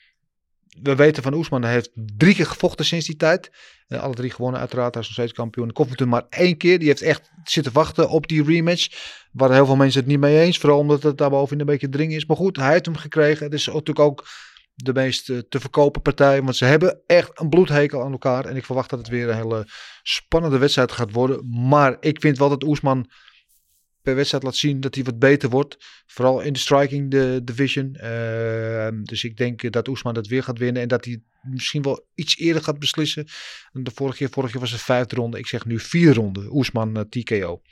[0.83, 3.51] We weten van Oesman, hij heeft drie keer gevochten sinds die tijd.
[3.89, 5.72] Uh, alle drie gewonnen uiteraard, hij is nog steeds kampioen.
[5.72, 8.87] Covington maar één keer, die heeft echt zitten wachten op die rematch.
[9.33, 12.14] Waar heel veel mensen het niet mee eens, vooral omdat het daarboven een beetje dring
[12.14, 12.26] is.
[12.26, 13.45] Maar goed, hij heeft hem gekregen.
[13.45, 14.26] Het is natuurlijk ook
[14.74, 16.43] de meest eh, te verkopen partij.
[16.43, 18.44] Want ze hebben echt een bloedhekel aan elkaar.
[18.44, 19.66] En ik verwacht dat het weer een hele
[20.02, 21.69] spannende wedstrijd gaat worden.
[21.69, 23.11] Maar ik vind wel dat Oesman
[24.02, 25.77] per wedstrijd laat zien dat hij wat beter wordt.
[26.06, 27.94] Vooral in de striking de division.
[27.94, 30.82] Ehm, dus ik denk dat Oesman dat weer gaat winnen.
[30.82, 33.27] En dat hij misschien wel iets eerder gaat beslissen.
[33.72, 35.39] De vorige keer, vorige keer was het vijfde ronde.
[35.39, 36.55] Ik zeg nu vier ronde.
[36.55, 37.62] Oesman eh, TKO.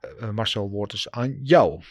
[0.00, 1.82] Eh, Marcel, woord dus aan jou.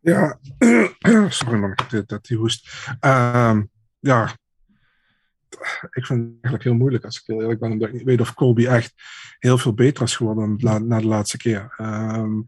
[0.00, 0.40] Ja,
[1.28, 2.68] sorry man, dat, dat die hoest.
[3.00, 3.62] Ehm,
[3.98, 4.36] ja,
[5.90, 8.34] ik vind het eigenlijk heel moeilijk als ik heel eerlijk ben, ik niet weet of
[8.34, 8.94] Colby echt
[9.38, 10.56] heel veel beter is geworden
[10.86, 11.74] na de laatste keer.
[11.80, 12.46] Um,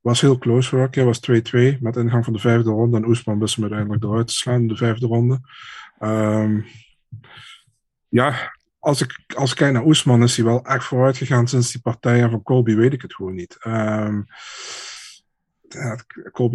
[0.00, 1.20] was heel close vorige keer, was
[1.76, 4.60] 2-2 met ingang van de vijfde ronde en Oesman wist hem uiteindelijk eruit te slaan
[4.60, 5.40] in de vijfde ronde.
[6.00, 6.66] Um,
[8.08, 11.72] ja, als ik, als ik kijk naar Oesman is hij wel echt vooruit gegaan sinds
[11.72, 13.56] die partij en van Colby weet ik het gewoon niet.
[13.66, 14.26] Um,
[15.72, 15.98] ja,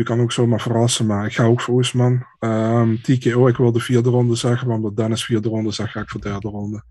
[0.04, 2.26] kan ook zomaar verrassen, maar ik ga ook voor Oesman.
[2.40, 6.02] Um, TKO, ik wil de vierde ronde zeggen, maar omdat Dennis vierde ronde zegt, ga
[6.02, 6.84] ik voor derde ronde.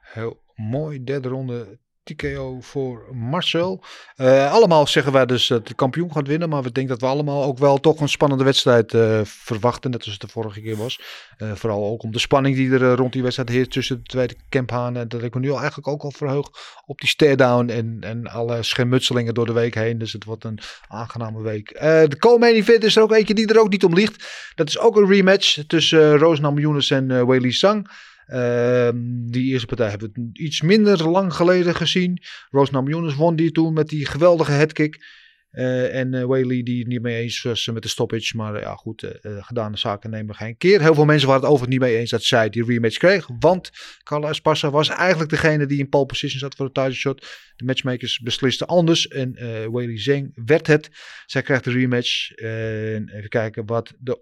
[0.00, 3.84] Heel mooi, derde ronde TKO voor Marcel.
[4.16, 6.48] Uh, allemaal zeggen wij dus dat de kampioen gaat winnen.
[6.48, 9.90] Maar we denken dat we allemaal ook wel toch een spannende wedstrijd uh, verwachten.
[9.90, 11.00] Net als het de vorige keer was.
[11.38, 14.36] Uh, vooral ook om de spanning die er rond die wedstrijd heerst tussen de tweede
[14.48, 14.96] Kemphaan.
[14.96, 16.46] En dat ik me nu al eigenlijk ook al verheug
[16.86, 17.68] op die stare-down.
[17.68, 19.98] En, en alle schermutselingen door de week heen.
[19.98, 20.58] Dus het wordt een
[20.88, 21.68] aangename week.
[21.80, 24.24] de co-main event is er ook eentje die er ook niet om ligt.
[24.54, 27.90] Dat is ook een rematch tussen Roos Namajunas en uh, Weili Sang.
[28.32, 28.88] Uh,
[29.30, 32.22] die eerste partij hebben we iets minder lang geleden gezien.
[32.50, 35.18] Rose Namajunas won die toen met die geweldige headkick.
[35.52, 38.36] Uh, en uh, die het niet mee eens was met de stoppage.
[38.36, 40.80] Maar ja goed, gedane zaken nemen geen keer.
[40.80, 43.28] Heel veel mensen waren het over niet mee eens dat zij die rematch kreeg.
[43.38, 43.70] Want
[44.02, 47.26] Carla Esparza was eigenlijk degene die in pole position zat voor de title shot.
[47.56, 49.08] De matchmakers beslisten anders.
[49.08, 49.32] En
[49.70, 50.90] Whaley Zeng werd het.
[51.26, 52.30] Zij krijgt de rematch.
[52.34, 54.20] en even kijken wat de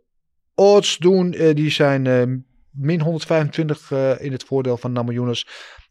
[0.55, 1.31] odds doen.
[1.31, 5.47] die zijn min 125 uh, in het voordeel van Namajunas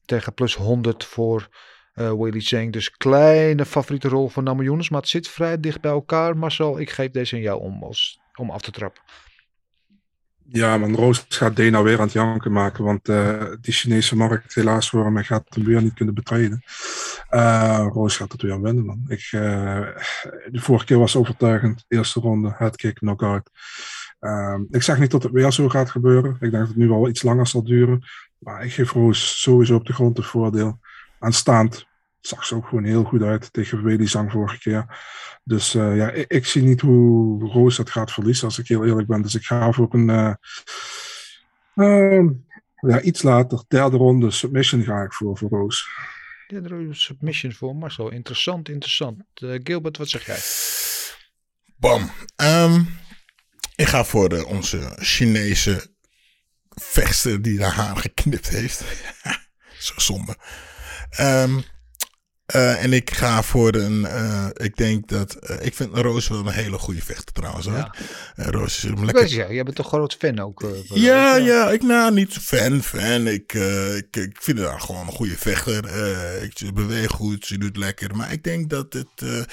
[0.05, 1.47] tegen plus 100 voor
[1.95, 2.73] uh, Willy Zhang.
[2.73, 6.37] Dus kleine favoriete rol voor Namajunas, maar het zit vrij dicht bij elkaar.
[6.37, 9.01] Marcel, ik geef deze aan jou om, als, om af te trappen.
[10.49, 14.55] Ja, man, Roos gaat Dana weer aan het janken maken, want uh, die Chinese markt
[14.55, 16.63] helaas voor hem gaat hem weer niet kunnen betreden.
[17.93, 19.05] Roos gaat het weer winnen, man.
[19.07, 21.85] Ik, de vorige keer was overtuigend.
[21.87, 23.49] Eerste ronde, headkick, knockout.
[24.19, 26.31] Um, ik zeg niet dat het weer zo gaat gebeuren.
[26.31, 28.03] Ik denk dat het nu wel iets langer zal duren.
[28.37, 30.79] Maar ik geef Roos sowieso op de grond het voordeel.
[31.19, 31.87] Aanstaand
[32.19, 34.85] zag ze ook gewoon heel goed uit tegen Weli Zang vorige keer.
[35.43, 38.85] Dus uh, ja, ik, ik, zie niet hoe Roos dat gaat verliezen, als ik heel
[38.85, 39.21] eerlijk ben.
[39.21, 40.33] Dus ik ga voor een uh,
[41.75, 42.29] uh,
[42.79, 45.89] ja, iets later, derde ronde submission ga ik voor, voor Roos.
[46.47, 48.11] Derde ronde submission voor Marcel.
[48.11, 49.23] Interessant, interessant.
[49.43, 50.39] Uh, Gilbert, wat zeg jij?
[51.75, 52.09] Bam.
[52.35, 52.87] Um,
[53.77, 55.95] ik ga voor de, onze Chinese
[56.69, 58.83] vechter die haar haar geknipt heeft.
[59.79, 60.35] Zo zonde.
[61.19, 61.63] Um,
[62.55, 64.01] uh, en ik ga voor een.
[64.01, 65.37] Uh, ik denk dat.
[65.49, 67.65] Uh, ik vind Roos wel een hele goede vechter trouwens.
[67.65, 67.95] Ja.
[68.35, 69.23] Roos is een lekker.
[69.23, 70.65] Weet je, jij bent toch groot fan ook?
[70.87, 73.27] ja, ja, ja, ik nou niet fan, fan.
[73.27, 75.83] Ik, ik, ik vind haar gewoon een goede vechter.
[76.43, 78.15] ik, ze beweegt goed, ze doet lekker.
[78.15, 79.45] Maar ik denk dat het.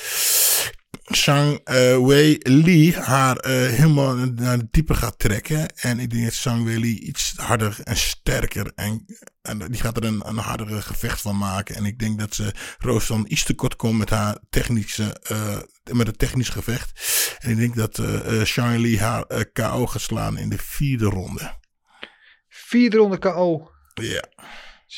[1.12, 5.76] Shang uh, Wei Li haar uh, helemaal naar de diepe gaat trekken.
[5.76, 8.72] En ik denk dat Shang Wei Li iets harder en sterker.
[8.74, 9.06] En,
[9.42, 11.74] en die gaat er een, een hardere gevecht van maken.
[11.74, 15.58] En ik denk dat ze Roos dan iets te kort komt met haar technische, uh,
[15.92, 16.92] met het technisch gevecht.
[17.38, 18.02] En ik denk dat
[18.44, 21.54] Shang Li haar KO gaat slaan in de vierde ronde.
[22.48, 23.70] Vierde ronde KO.
[23.94, 24.24] Ja.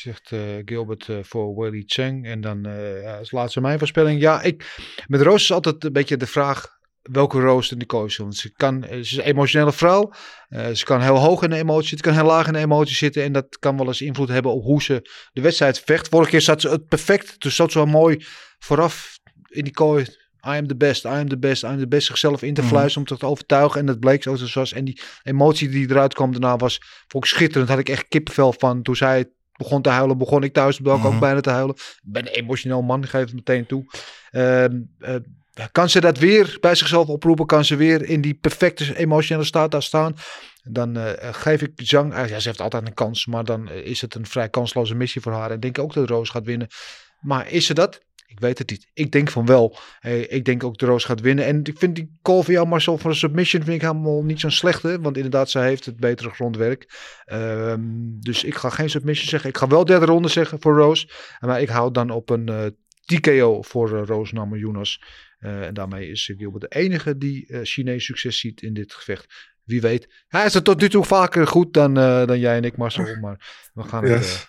[0.01, 2.25] Zegt uh, Gilbert uh, voor Willy Cheng.
[2.25, 2.63] En dan
[3.01, 4.21] ja, als laatste mijn voorspelling.
[4.21, 4.75] Ja, ik,
[5.07, 8.51] met Roos is altijd een beetje de vraag welke Roos in de koos Want ze,
[8.51, 10.11] kan, ze is een emotionele vrouw.
[10.73, 13.23] ze kan heel hoog in de emotie zitten, kan heel laag in de emotie zitten.
[13.23, 16.07] En dat kan wel eens invloed hebben op hoe ze de wedstrijd vecht.
[16.07, 17.41] Vorige keer zat ze het perfect.
[17.41, 18.25] Dus zat ze wel mooi
[18.59, 19.19] vooraf
[19.49, 20.05] in die kooi.
[20.45, 22.07] I am the best, I am the best, I am the best.
[22.07, 23.13] Zichzelf in te fluisteren mm.
[23.13, 23.79] om te overtuigen.
[23.79, 24.73] En dat bleek zo zoals.
[24.73, 27.69] En die emotie die eruit kwam daarna was vond ik schitterend.
[27.69, 29.25] Had ik echt kippenvel van toen zij
[29.57, 31.75] begon te huilen, begon ik thuis op de ook bijna te huilen.
[31.75, 33.85] Ik ben een emotioneel man, geef het meteen toe.
[34.31, 35.15] Uh, uh,
[35.71, 37.45] kan ze dat weer bij zichzelf oproepen?
[37.45, 40.15] Kan ze weer in die perfecte emotionele staat daar staan?
[40.63, 44.15] Dan uh, geef ik Zhang, ja, ze heeft altijd een kans, maar dan is het
[44.15, 45.51] een vrij kansloze missie voor haar.
[45.51, 46.67] En denk ook dat Roos gaat winnen.
[47.19, 47.99] Maar is ze dat?
[48.29, 48.87] Ik weet het niet.
[48.93, 49.77] Ik denk van wel.
[49.99, 51.45] Hey, ik denk ook dat Roos gaat winnen.
[51.45, 54.39] En ik vind die call van jou, Marcel, voor een submission vind ik helemaal niet
[54.39, 54.99] zo'n slechte.
[55.01, 56.93] Want inderdaad, zij heeft het betere grondwerk.
[57.33, 59.49] Um, dus ik ga geen submission zeggen.
[59.49, 61.09] Ik ga wel derde ronde zeggen voor Roos.
[61.39, 62.65] Maar ik hou dan op een uh,
[63.05, 65.01] TKO voor uh, Roos Namajunas.
[65.39, 69.55] Uh, en daarmee is Gilbert de enige die uh, Chinees succes ziet in dit gevecht.
[69.67, 70.23] wie weet.
[70.27, 73.15] Hij is er tot nu toe vaker goed dan, eh, dan jij en ik, Marcel.
[73.21, 74.33] Maar we gaan Yes.
[74.33, 74.41] eh,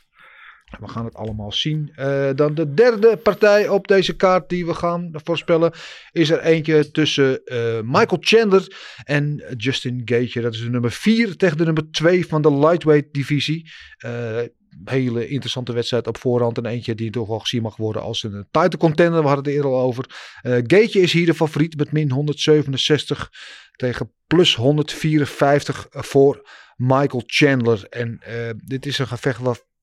[0.81, 1.93] we gaan het allemaal zien.
[1.95, 5.73] Eh, dan de derde partij op deze kaart die we gaan voorspellen.
[6.13, 10.41] Is er eentje tussen eh, Michael Chandler en Justin Gaethje.
[10.41, 13.71] Dat is de nummer 4 tegen de nummer 2 van de lightweight divisie.
[13.99, 14.41] Eh,
[14.85, 16.59] hele interessante wedstrijd op voorhand.
[16.59, 19.21] En eentje die toch wel gezien mag worden als een title contender.
[19.21, 20.05] We hadden het eerder al over.
[20.43, 23.33] Gaethje is hier de favoriet met min 167
[23.77, 27.87] tegen plus 154 voor Michael Chandler.
[27.89, 28.21] En
[28.65, 29.41] dit is een gevecht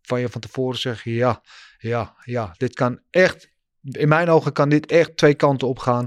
[0.07, 1.41] waarvan je van tevoren zegt, ja,
[1.77, 3.49] ja, ja, dit kan echt,
[3.82, 6.06] in mijn ogen kan dit echt twee kanten op gaan.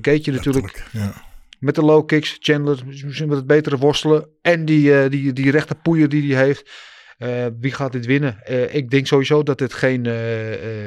[0.00, 1.24] Gaethje natuurlijk Ja.
[1.58, 5.50] met de low kicks, Chandler misschien met het betere worstelen en die, eh, die, die
[5.50, 6.70] rechte poeier die hij heeft.
[7.18, 8.40] Eh, wie gaat dit winnen?
[8.74, 10.06] Ik denk sowieso dat dit geen,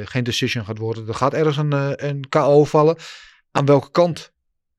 [0.07, 1.07] geen decision gaat worden.
[1.07, 2.97] Er gaat ergens een, een KO vallen.
[3.51, 4.31] Aan welke kant?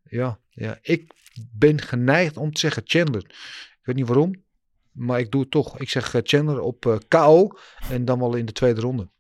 [0.03, 1.11] Ja, ja, ik
[1.53, 3.25] ben geneigd om te zeggen Chandler.
[3.25, 4.45] Ik weet niet waarom,
[4.93, 5.79] maar ik doe het toch.
[5.79, 7.49] Ik zeg eh, Chandler op eh, KO
[7.91, 9.11] en dan wel in de tweede ronde.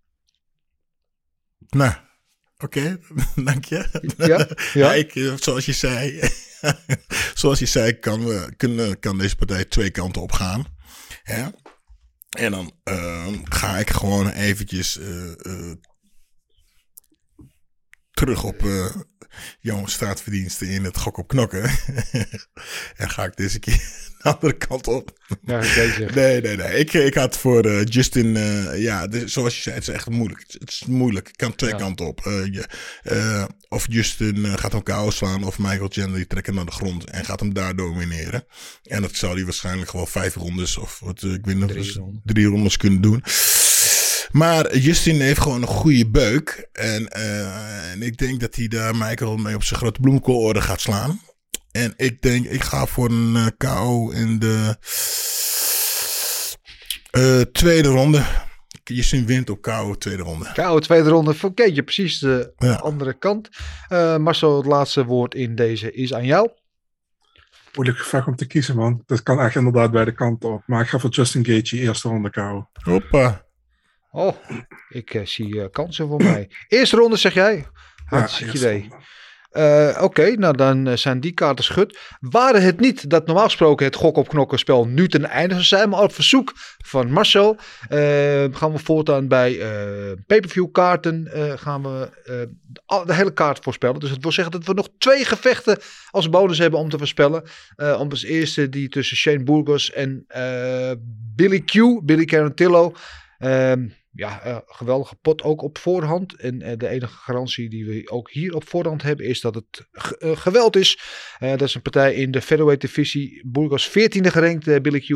[1.68, 1.94] Nou,
[2.58, 3.00] oké,
[3.44, 4.04] dank je.
[4.16, 4.92] Ja, ja.
[4.92, 6.20] ik, eh, zoals je zei,
[7.34, 10.64] zoals je zei, kan, we, kunnen, kan deze partij twee kanten op gaan.
[11.24, 11.52] Ja?
[12.30, 12.72] En dan
[13.44, 14.98] ga ik gewoon eventjes
[18.20, 18.86] terug op eh
[19.60, 21.62] jouw straatverdiensten in het gok op knokken.
[22.96, 23.74] en ga ik deze keer
[24.22, 25.18] de andere kant op.
[25.42, 25.60] Ja.
[26.14, 26.78] Nee, nee, nee.
[26.78, 30.44] Ik, ik had voor eh, Justin, eh, ja, zoals je zei, het is echt moeilijk.
[30.58, 31.26] Het is, moeilijk.
[31.26, 31.76] Het kan twee Ja.
[31.76, 32.20] kanten op.
[32.24, 32.66] Je,
[33.68, 37.04] of Justin gaat hem KO slaan, of Michael Chandler die trekt hem naar de grond
[37.10, 38.44] en gaat hem daar domineren.
[38.82, 42.46] En dat zou hij waarschijnlijk gewoon vijf rondes, of wat, ik weet niet, Drie drie
[42.46, 43.22] rondes kunnen doen.
[44.32, 46.68] Maar Justin heeft gewoon een goede beuk.
[46.72, 50.80] En, eh, en ik denk dat hij daar Michael mee op zijn grote bloemkoolorde gaat
[50.80, 51.20] slaan.
[51.70, 54.76] En ik denk, ik ga voor een eh, KO in de
[57.10, 58.22] eh, tweede ronde.
[58.84, 60.50] Justin wint op KO tweede ronde.
[60.54, 62.74] KO tweede ronde voor Keetje, precies de Ja.
[62.74, 63.48] andere kant.
[63.88, 66.50] Eh Marcel, het laatste woord in deze is aan jou.
[67.74, 69.02] Moeilijk gevecht om te kiezen, man.
[69.06, 70.62] Dat kan echt inderdaad beide kanten op.
[70.66, 72.68] Maar ik ga voor Justin Gaethje eerste ronde KO.
[72.72, 73.44] Hoppa.
[74.12, 74.36] Oh,
[74.88, 76.50] ik eh, zie eh, kansen voor mij.
[76.68, 77.66] Eerste ronde zeg jij?
[78.04, 78.88] Hartstikke eerste idee.
[79.50, 81.98] Eh, Oké, nou dan zijn die kaarten schud.
[82.20, 85.66] Waren het niet dat normaal gesproken het gok op knokken spel nu ten einde zou
[85.66, 86.52] zijn, maar op verzoek
[86.84, 87.56] van Marcel
[88.52, 89.56] gaan we voortaan bij
[90.26, 92.08] pay-per-view kaarten gaan we
[93.06, 94.00] de, hele kaart voorspellen.
[94.00, 95.78] Dus het wil zeggen dat we nog twee gevechten
[96.10, 97.42] als bonus hebben om te voorspellen.
[97.76, 100.26] Om als eerste die tussen Shane Burgos en
[101.34, 102.94] Billy Q, Billy Carantillo.
[103.38, 103.86] Ehm,
[104.20, 106.34] ja, eh, geweldige pot ook op voorhand.
[106.34, 109.88] En eh, de enige garantie die we ook hier op voorhand hebben is dat het
[110.18, 111.00] eh, geweld is.
[111.38, 113.42] Dat is een partij in de featherweight divisie.
[113.46, 115.08] Burgos 14e gerankt, Billy Q.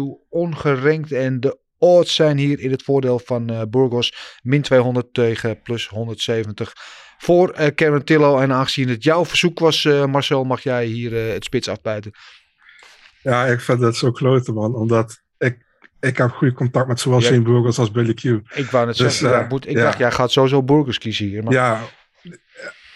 [1.13, 4.39] En de odds zijn hier in het voordeel van Burgos.
[4.43, 6.73] Min 200 tegen plus 170
[7.19, 8.39] voor Karen Tillo.
[8.39, 12.13] En aangezien het jouw verzoek was, Marcel, mag jij hier het spits afbijten.
[13.23, 14.75] Ja, ik vind dat zo klote, man.
[14.75, 15.24] Omdat
[16.07, 17.21] ik, heb goed contact met zowel.
[17.21, 18.23] Shane Burgos als Billy Q.
[18.25, 21.43] Ik wou net Dus, zeggen, ja, moet, ik dacht, jij gaat sowieso Burgers kiezen hier.
[21.43, 21.81] Maar Ja,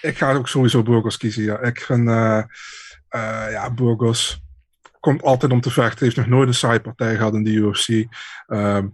[0.00, 1.42] ik ga ook sowieso Burgos kiezen.
[1.42, 1.60] Ja.
[1.60, 2.38] Ik vind, eh,
[3.08, 4.42] eh, ja, Burgos
[5.00, 6.04] komt altijd om te vechten.
[6.04, 7.88] Heeft nog nooit een saaie partij gehad in de UFC.
[8.46, 8.86] Ehm,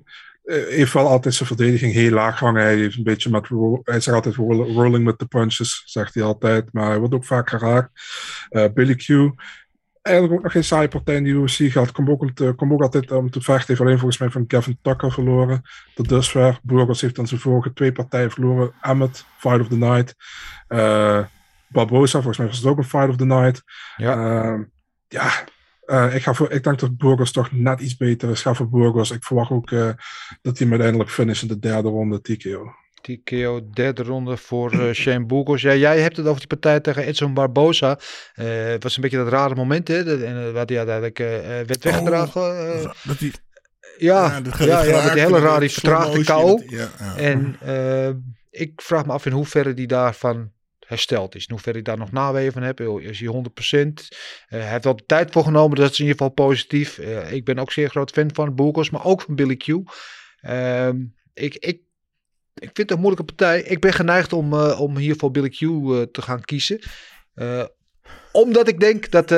[0.44, 2.62] eh, heeft wel altijd zijn verdediging heel laag hangen.
[2.62, 3.48] Hij heeft een beetje met,
[3.84, 6.72] hij zegt altijd roll- rolling with the punches, zegt hij altijd.
[6.72, 7.90] Maar hij wordt ook vaak geraakt.
[8.48, 9.08] Eh, Billy Q,
[10.04, 11.92] eigenlijk ook nog geen saaie partij in de UFC gehad.
[11.92, 13.66] Komt ook, om te, komt ook altijd om te vechten.
[13.66, 15.62] Heeft alleen volgens mij van Kevin Tucker verloren.
[15.94, 16.58] Tot dusver.
[16.62, 18.72] Burgos heeft dan zijn vorige twee partijen verloren.
[18.80, 20.14] Emmet, Fight of the Night.
[20.68, 21.24] Eh,
[21.68, 23.62] Barbosa, volgens mij was het ook een Fight of the Night.
[23.96, 24.12] Ja.
[24.12, 24.62] Ehm,
[25.08, 25.30] ja,
[25.84, 28.38] eh, ik, ga voor, ik denk dat Burgos toch net iets beter is.
[28.38, 29.10] Ik ga voor Burgos.
[29.10, 29.90] Ik verwacht ook eh,
[30.42, 32.74] dat hij hem uiteindelijk finish in de derde ronde TKO.
[33.04, 35.62] TKO derde ronde voor eh, Shane Burgos.
[35.62, 37.98] Ja, jij hebt het over die partij tegen Edson Barbosa.
[38.34, 40.04] Eh, het was een beetje dat rare moment, hè?
[40.04, 41.18] dat- En, eh, wat hij uiteindelijk
[41.66, 42.42] werd weggedragen.
[42.82, 43.32] eh, Dat die,
[43.98, 46.60] ja, ja, ja, ja, met die hele rare vertraagde KO.
[46.66, 47.16] Ja, ja.
[47.16, 47.56] En
[48.50, 50.52] ik vraag me af in hoeverre die daarvan
[50.86, 51.42] hersteld is.
[51.46, 52.80] In hoeverre ik daar nog naweeën van heb.
[52.80, 54.08] Is hij 100%?
[54.48, 55.76] Eh, hij heeft wel de tijd voor genomen.
[55.78, 56.98] Dat is in ieder geval positief.
[57.30, 58.90] Ik ben ook zeer groot fan van Burgos.
[58.90, 59.68] Maar ook van Billy Q.
[60.40, 60.96] Ehm,
[61.34, 61.80] ik, ik,
[62.54, 63.62] ik vind het een moeilijke partij.
[63.62, 66.78] Ik ben geneigd om, eh, om hier voor Billy Q eh, te gaan kiezen.
[67.34, 67.64] Eh,
[68.32, 69.28] Omdat ik denk dat,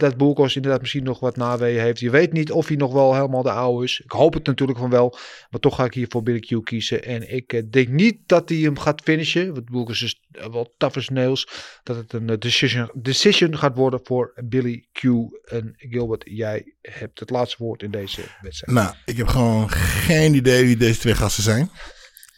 [0.00, 2.00] dat Boerkos inderdaad misschien nog wat naweeën heeft.
[2.00, 4.00] Je weet niet of hij nog wel helemaal de oude is.
[4.04, 5.18] Ik hoop het natuurlijk van wel.
[5.50, 7.04] Maar toch ga ik hier voor Billy Q kiezen.
[7.04, 9.54] En ik denk niet dat hij hem gaat finishen.
[9.54, 11.48] Want Boerkos is wel tough as nails.
[11.82, 15.02] Dat het een decision, decision gaat worden voor Billy Q.
[15.44, 18.78] En Gilbert, jij hebt het laatste woord in deze wedstrijd.
[18.78, 21.70] Nou, ik heb gewoon geen idee wie deze twee gasten zijn.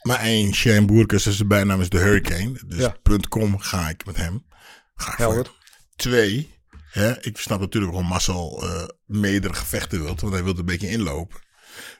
[0.03, 2.61] Maar één, Shane Boerkes, zijn bijnaam is de Hurricane.
[2.67, 2.97] Dus Ja.
[3.29, 4.47] .com ga ik met hem.
[4.95, 5.59] Ga ik voor.
[5.97, 6.55] Twee,
[6.91, 10.21] hè, ik snap natuurlijk waarom Marcel eh meerdere gevechten wilt.
[10.21, 11.39] Want hij wil een beetje inlopen.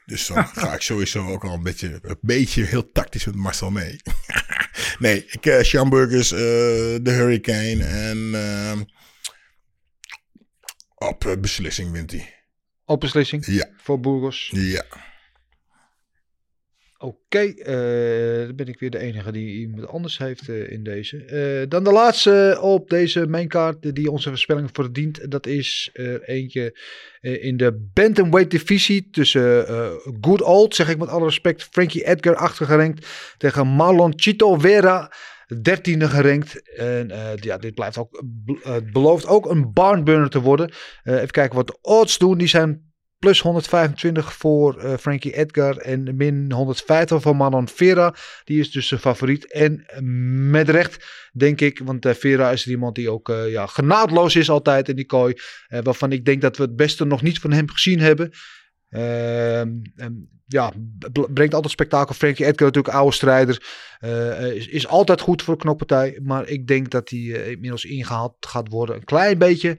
[0.07, 3.71] Dus dan ga ik sowieso ook al een beetje, een beetje heel tactisch met Marcel
[3.71, 4.01] mee.
[4.99, 8.89] nee, ik, eh Sean Burgers, eh, de Hurricane en
[10.95, 12.35] op beslissing wint hij.
[12.85, 14.51] Op beslissing Ja, voor Burgos.
[14.55, 14.85] ja.
[17.03, 21.25] Oké, eh, dan ben ik weer de enige die iemand anders heeft eh, in deze.
[21.25, 25.31] Eh, dan de laatste op deze maincard die onze voorspelling verdient.
[25.31, 25.91] Dat is
[26.25, 26.79] eentje
[27.21, 29.65] in de bantamweight divisie tussen
[30.21, 33.07] Good Old, zeg ik met alle respect, Frankie Edgar achtergerankt
[33.39, 35.13] tegen Marlon Chito Vera.
[35.63, 36.73] Dertiende gerankt.
[36.73, 37.11] En
[37.41, 38.23] ja, dit blijft ook,
[38.63, 40.73] het belooft ook een barnburner te worden.
[41.05, 42.39] Even kijken wat de odds doen.
[42.39, 42.90] Die zijn
[43.21, 48.15] plus 125 voor eh, Frankie Edgar en min 150 voor Manon Vera.
[48.45, 49.53] Die is dus de favoriet.
[49.53, 49.87] En
[50.51, 54.51] met recht, denk ik, want eh, Vera is iemand die ook eh, ja, genadeloos is
[54.51, 55.35] altijd in die kooi.
[55.69, 58.31] waarvan ik denk dat we het beste nog niet van hem gezien hebben.
[58.89, 60.73] Ehm, en ja,
[61.31, 62.15] brengt altijd spektakel.
[62.15, 63.63] Frankie Edgar natuurlijk oude strijder.
[64.55, 66.19] is, is altijd goed voor een knokpartij.
[66.23, 67.19] Maar ik denk dat hij
[67.51, 68.97] inmiddels ingehaald gaat worden.
[68.97, 69.79] Een klein beetje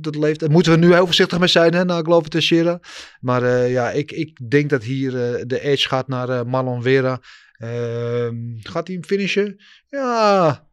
[0.00, 0.40] dat leeft.
[0.40, 2.80] Daar moeten we nu heel voorzichtig mee zijn, hè, na Glover Teixeira.
[3.20, 6.82] Maar eh, ja, ik, ik denk dat hier eh, de edge gaat naar eh, Marlon
[6.82, 7.20] Vera.
[7.52, 9.60] Ehm, gaat hij hem finishen?
[9.88, 10.66] Ja.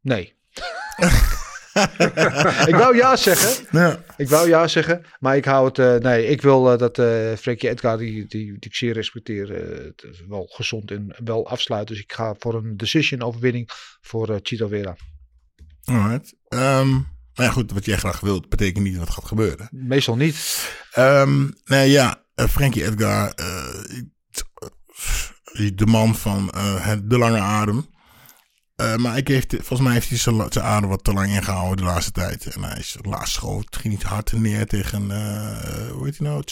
[0.00, 0.34] Nee.
[2.66, 3.66] ik wou ja zeggen.
[3.70, 4.04] Ja.
[4.16, 6.02] Ik wou ja zeggen, maar ik hou het.
[6.02, 6.96] nee, ik wil dat
[7.38, 11.88] Frankie Edgar, die, die, die ik zeer respecteer, het wel gezond en wel afsluit.
[11.88, 13.70] Dus ik ga voor een decision overwinning
[14.00, 14.96] voor Chito Vera.
[15.84, 16.34] Alright.
[16.48, 16.98] Ehm,
[17.36, 19.68] maar ja, goed, wat jij graag wilt, betekent niet wat gaat gebeuren.
[19.70, 20.68] Meestal niet.
[20.92, 23.66] Ehm, nee, ja, eh, Frankie Edgar, eh,
[25.52, 27.94] eh, de man van het- de lange adem.
[28.96, 32.12] Maar ik heeft, volgens mij heeft hij zijn adem wat te lang ingehouden de laatste
[32.12, 32.46] tijd.
[32.46, 35.00] En hij is laatst schoot, ging niet hard neer tegen,
[35.92, 36.42] hoe heet hij nou,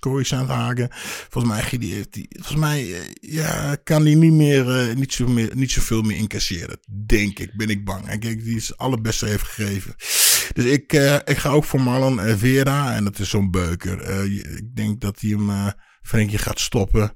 [0.00, 0.88] Corey Sandhagen.
[1.28, 5.50] Volgens mij, die, heeft die, volgens mij ja, kan hij niet meer, niet, zo meer,
[5.56, 6.78] niet zoveel meer incasseren.
[7.06, 8.08] Denk ik, ben ik bang.
[8.08, 9.94] En kijk, die is het allerbeste heeft gegeven.
[10.52, 12.94] Dus ik, eh, ik ga ook voor Marlon eh, Vera.
[12.94, 14.00] En dat is zo'n beuker.
[14.00, 14.24] Eh,
[14.56, 15.68] ik denk dat hij hem, eh
[16.02, 17.12] Frenkie gaat stoppen.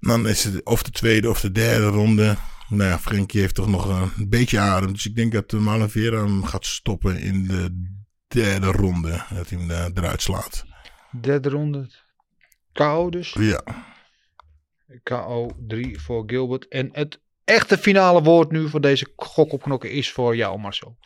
[0.00, 2.36] Dan is het of de tweede of de derde ronde.
[2.68, 4.92] Nou ja, Frenkie heeft toch nog een beetje adem.
[4.92, 7.92] Dus ik denk dat Marlon Vera hem gaat stoppen in de
[8.28, 9.24] derde ronde.
[9.34, 10.64] Dat hij hem eruit slaat.
[11.20, 11.90] Derde ronde.
[12.72, 13.32] KO dus.
[13.38, 13.62] Ja.
[15.02, 16.68] KO 3 voor Gilbert.
[16.68, 20.98] En het echte finale woord nu voor deze gok op knokken is voor jou, Marcel.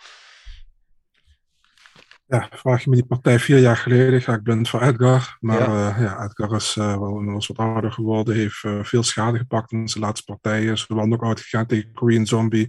[2.31, 5.36] Ja, vraag je me die partij vier jaar geleden, ga ik blind voor Edgar.
[5.40, 6.01] Maar Ja.
[6.01, 9.89] ja Edgar is eh, wel inmiddels wat ouder geworden, heeft eh, veel schade gepakt in
[9.89, 10.73] zijn laatste partijen.
[10.73, 12.69] Is wel nog uitgegaan tegen Korean Zombie,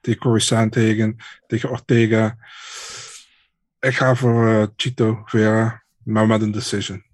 [0.00, 1.16] tegen Corey Sandhagen,
[1.46, 2.36] tegen Ortega.
[3.80, 7.04] Ik ga voor eh, Chito Vera, maar met een decision.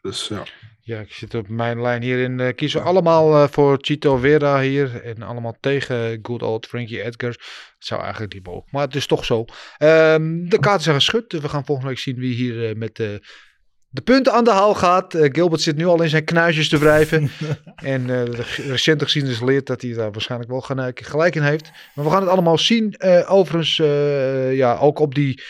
[0.00, 0.42] Dus ja.
[0.86, 2.40] Ja, ik zit op mijn lijn hierin.
[2.40, 5.02] eh kiezen we allemaal eh, voor Chito Vera hier.
[5.02, 7.30] En allemaal tegen good old Frankie Edgar.
[7.30, 7.38] Het
[7.78, 8.68] zou eigenlijk niet mogen.
[8.70, 9.44] Maar het is toch zo.
[9.78, 11.32] Ehm, de kaarten zijn geschud.
[11.32, 15.16] We gaan volgende week zien wie hier eh, met de punten aan de haal gaat.
[15.18, 17.30] Gilbert zit nu al in zijn knuisjes te wrijven.
[17.94, 21.70] en de recente geschiedenis leert dat hij daar waarschijnlijk wel gelijk, gelijk in heeft.
[21.94, 22.94] Maar we gaan het allemaal zien.
[23.26, 23.76] Overigens,
[24.56, 25.42] ja, ook op die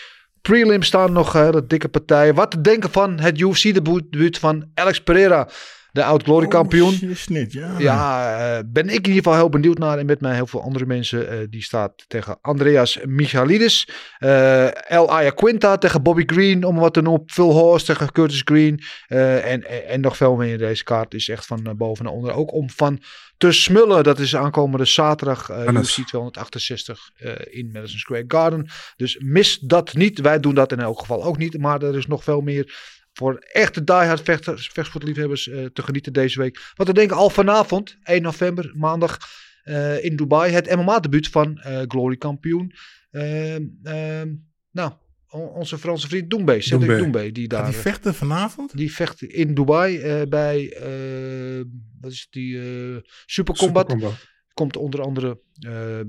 [0.49, 2.35] prelim staan nog hele dikke partijen.
[2.35, 5.49] Wat te denken van het UFC-debuut van Alex Pereira,
[5.93, 6.95] de oud-glory kampioen.
[7.03, 7.75] Oh, is niet, ja.
[7.79, 9.99] Ja, eh, ben ik in ieder geval heel benieuwd naar.
[9.99, 11.29] En met mij heel veel andere mensen.
[11.31, 13.89] eh, die staat tegen Andreas Michalidis.
[14.19, 16.65] eh El Ayaquinta tegen Bobby Green.
[16.65, 17.23] Om wat te noemen.
[17.27, 18.81] Phil Horst tegen Curtis Green.
[19.07, 21.15] en, en, en nog veel meer in deze kaart.
[21.15, 22.33] Is echt van boven naar onder.
[22.33, 23.01] Ook om van
[23.37, 24.05] te smullen.
[24.05, 25.51] Dat is aankomende zaterdag.
[25.51, 25.99] eh Dennis.
[25.99, 28.69] UFC 268 eh, in Madison Square Garden.
[28.97, 30.21] Dus mis dat niet.
[30.21, 31.59] Wij doen dat in elk geval ook niet.
[31.59, 32.75] Maar er is nog veel meer
[33.13, 36.73] voor echte diehard vechters, vechtsportliefhebbers eh, te genieten deze week.
[36.75, 39.19] Wat we denken al vanavond, 1 november, maandag
[39.63, 40.53] eh, in Dubai.
[40.53, 42.73] Het MMA-debuut van eh, Glory kampioen.
[43.11, 44.35] Ehm, ehm,
[44.71, 44.93] nou,
[45.39, 46.99] onze Franse vriend Doembe, Cedric.
[46.99, 47.65] Doembe, die daar...
[47.65, 48.77] Gaat die vechten vanavond?
[48.77, 51.65] Die vecht in Dubai eh, bij, eh,
[52.01, 52.97] wat is het, die, eh
[53.27, 53.91] Super Combat.
[53.91, 54.35] Supercombat.
[54.55, 56.07] Komt onder andere ehm,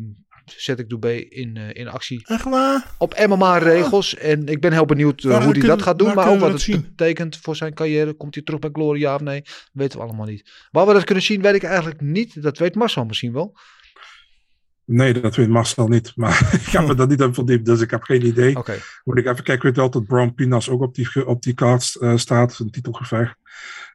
[0.56, 2.28] zet ik Dubé in, eh, in actie.
[2.28, 2.96] Echt waar?
[2.98, 4.16] Op MMA-regels.
[4.16, 6.14] En ik ben heel benieuwd hoe hij dat gaat doen.
[6.14, 6.82] Maar ook wat het zien?
[6.82, 8.14] betekent voor zijn carrière.
[8.14, 9.42] Komt hij terug bij Glory, ja of nee?
[9.74, 10.68] Weten we allemaal niet.
[10.72, 12.42] Waar we dat kunnen zien, weet ik eigenlijk niet.
[12.42, 13.58] Dat weet Marcel misschien wel.
[14.88, 16.12] Nee, dat weet Marcel niet.
[16.16, 18.58] Maar ik heb me daar niet in verdiept, dus ik heb geen idee.
[18.58, 18.78] Oké.
[19.04, 19.54] Moet ik even kijken.
[19.54, 22.60] Ik weet wel dat Brown Pinas ook op die, op die kaart eh, staat.
[22.60, 23.36] Een titelgevecht.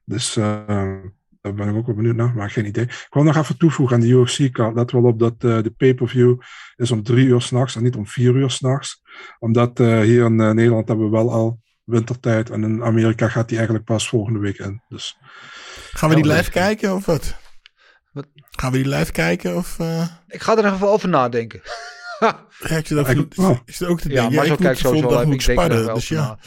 [0.05, 0.95] Dus eh,
[1.41, 2.35] daar ben ik ook wel benieuwd naar.
[2.35, 2.85] Maar geen idee.
[2.85, 4.75] Ik wil nog even toevoegen aan de UFC-kaart.
[4.75, 6.41] Let wel op dat eh, de pay-per-view
[6.77, 9.03] is om drie uur s'nachts en niet om vier uur s'nachts.
[9.39, 12.51] Omdat eh, hier in Nederland hebben we wel al wintertijd.
[12.51, 14.83] En in Amerika gaat die eigenlijk pas volgende week in.
[14.89, 15.19] Dus
[15.93, 17.42] Gaan we die live kijken of wat?
[18.13, 18.27] Wat?
[18.51, 19.79] Gaan we die live kijken of...
[19.79, 21.61] eh Ik ga er even over nadenken.
[22.21, 23.59] ja, ik zit ook, Ik- oh.
[23.65, 24.35] ik zit ook te Ja, denken.
[24.35, 25.23] maar Ja, zo ik kijk sowieso live.
[25.23, 25.85] Ik denk sparren.
[25.85, 26.39] wel Dus over ja.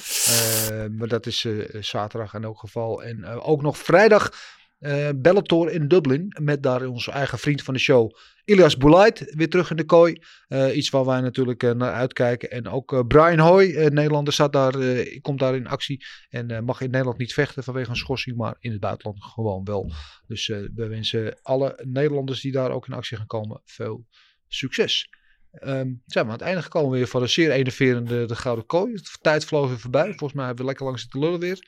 [0.69, 0.83] na.
[0.83, 3.03] Eh, maar dat is eh, zaterdag in elk geval.
[3.03, 4.31] En eh, ook nog vrijdag
[4.79, 6.35] eh Bellator in Dublin.
[6.41, 8.11] Met daar onze eigen vriend van de show,
[8.45, 10.21] Ilias Boulait, weer terug in de kooi.
[10.47, 12.51] Eh, iets waar wij natuurlijk eh, naar uitkijken.
[12.51, 16.05] En ook eh, Brian Hoy, eh, Nederlander, staat daar, eh, komt daar in actie.
[16.29, 19.63] En eh, mag in Nederland niet vechten vanwege een schorsing, maar in het buitenland gewoon
[19.63, 19.91] wel.
[20.27, 24.05] Dus eh, we wensen alle Nederlanders die daar ook in actie gaan komen veel
[24.47, 25.09] succes.
[25.51, 28.93] Ehm, zijn we aan het einde gekomen weer van een zeer enerverende de Gouden Kooi.
[28.93, 30.05] De tijd vloog weer voorbij.
[30.07, 31.67] Volgens mij hebben we lekker lang zitten lullen weer.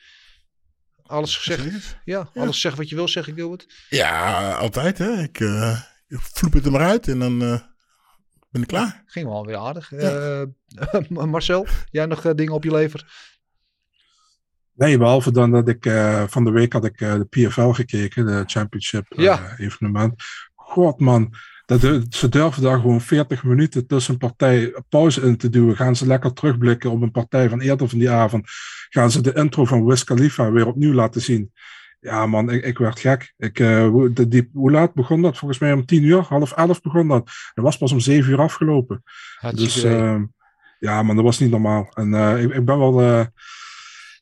[1.02, 1.98] Alles gezegd.
[2.04, 3.86] Ja, alles zeg wat je wil zeggen, Gilbert.
[3.88, 5.22] Ja, altijd hè.
[5.22, 7.58] Ik, eh, ik vloep het er maar uit en dan eh,
[8.50, 9.02] ben ik klaar.
[9.06, 9.92] Ging wel weer aardig.
[10.78, 13.26] Eh, Marcel, jij nog eh, dingen op je lever?
[14.74, 18.26] Nee, behalve dan dat ik eh, van de week had ik eh, de PFL gekeken,
[18.26, 19.54] de Championship eh, Ja.
[19.58, 20.22] evenement.
[20.54, 21.34] God man,
[21.66, 21.80] dat,
[22.10, 25.76] ze durven daar gewoon 40 minuten tussen een partij pauze in te duwen.
[25.76, 28.46] Gaan ze lekker terugblikken op een partij van eerder van die avond.
[28.88, 31.52] Gaan ze de intro van Wiz Khalifa weer opnieuw laten zien.
[32.00, 33.34] Ja man, ik, ik werd gek.
[33.36, 35.38] Ik, eh, de, die, hoe laat begon dat?
[35.38, 37.30] Volgens mij om 10 uur, half 11 begon dat.
[37.54, 39.02] Dat was pas om 7 uur afgelopen.
[39.50, 40.24] Dus ehm,
[40.78, 41.88] ja, maar dat was niet normaal.
[41.94, 43.26] En eh, ik, ik ben wel.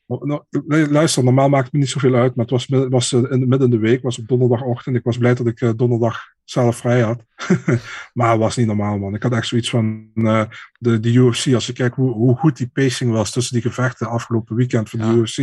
[0.07, 0.43] Nou,
[0.91, 3.61] luister, normaal maakt het me niet zoveel uit, maar het was, was eh, in, midden
[3.61, 4.97] in de week, was op donderdagochtend.
[4.97, 7.25] Ik was blij dat ik eh, donderdag zelf vrij had.
[8.15, 9.15] maar het was niet normaal, man.
[9.15, 10.43] Ik had echt zoiets van eh,
[10.79, 11.55] de, de UFC.
[11.55, 14.99] Als je kijkt hoe, hoe goed die pacing was tussen die gevechten afgelopen weekend van
[14.99, 15.07] de.
[15.07, 15.39] UFC.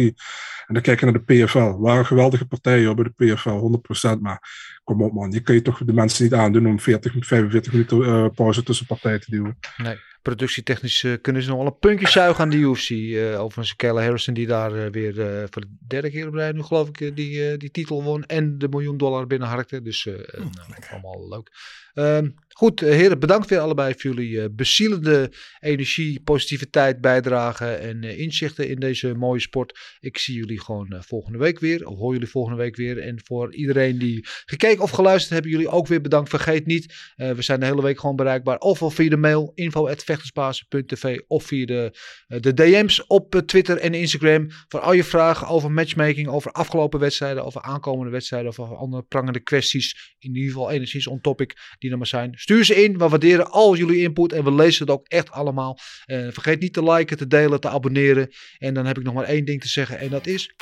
[0.67, 1.77] En dan kijk je naar de PFL.
[1.77, 3.81] waren geweldige partijen hoor, bij de PFL,
[4.15, 4.19] 100%.
[4.19, 4.39] Maar
[4.83, 5.31] kom op, man.
[5.31, 9.19] Je kan je toch de mensen niet aandoen om 40, 45 minuten pauze tussen partijen
[9.19, 9.57] te duwen.
[9.77, 12.89] Nee, productietechnisch kunnen ze nog wel een puntje zuigen aan de UFC.
[12.89, 16.51] eh overigens Kayla Harrison die daar eh, weer eh, voor de derde keer op rij
[16.51, 18.25] nu geloof ik die, die titel won.
[18.25, 19.81] En de miljoen dollar binnenharkte.
[19.81, 20.49] Dus nou,
[20.91, 21.49] allemaal leuk.
[21.93, 28.03] Ehm, goed, eh, heren, bedankt weer allebei voor jullie eh, bezielende energie, positiviteit, bijdragen en
[28.03, 29.79] eh, inzichten in deze mooie sport.
[29.99, 32.99] Ik zie jullie gewoon volgende week weer, of hoor jullie volgende week weer.
[32.99, 36.29] En voor iedereen die gekeken of geluisterd hebben, jullie ook weer bedankt.
[36.29, 38.57] Vergeet niet, we zijn de hele week gewoon bereikbaar.
[38.57, 41.97] Ofwel via de mail info.vechtersbasis.tv of via de,
[42.27, 44.47] de DM's op Twitter en Instagram.
[44.67, 49.03] Voor al je vragen over matchmaking, over afgelopen wedstrijden, over aankomende wedstrijden of over andere
[49.03, 50.15] prangende kwesties.
[50.19, 52.33] In ieder geval enigszins on topic die er maar zijn.
[52.35, 55.77] Stuur ze in, we waarderen al jullie input en we lezen het ook echt allemaal.
[56.05, 58.29] Eh, vergeet niet te liken, te delen, te abonneren.
[58.57, 60.55] En dan heb ik nog maar één ding te zeggen en dat is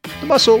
[0.00, 0.60] de mazzel.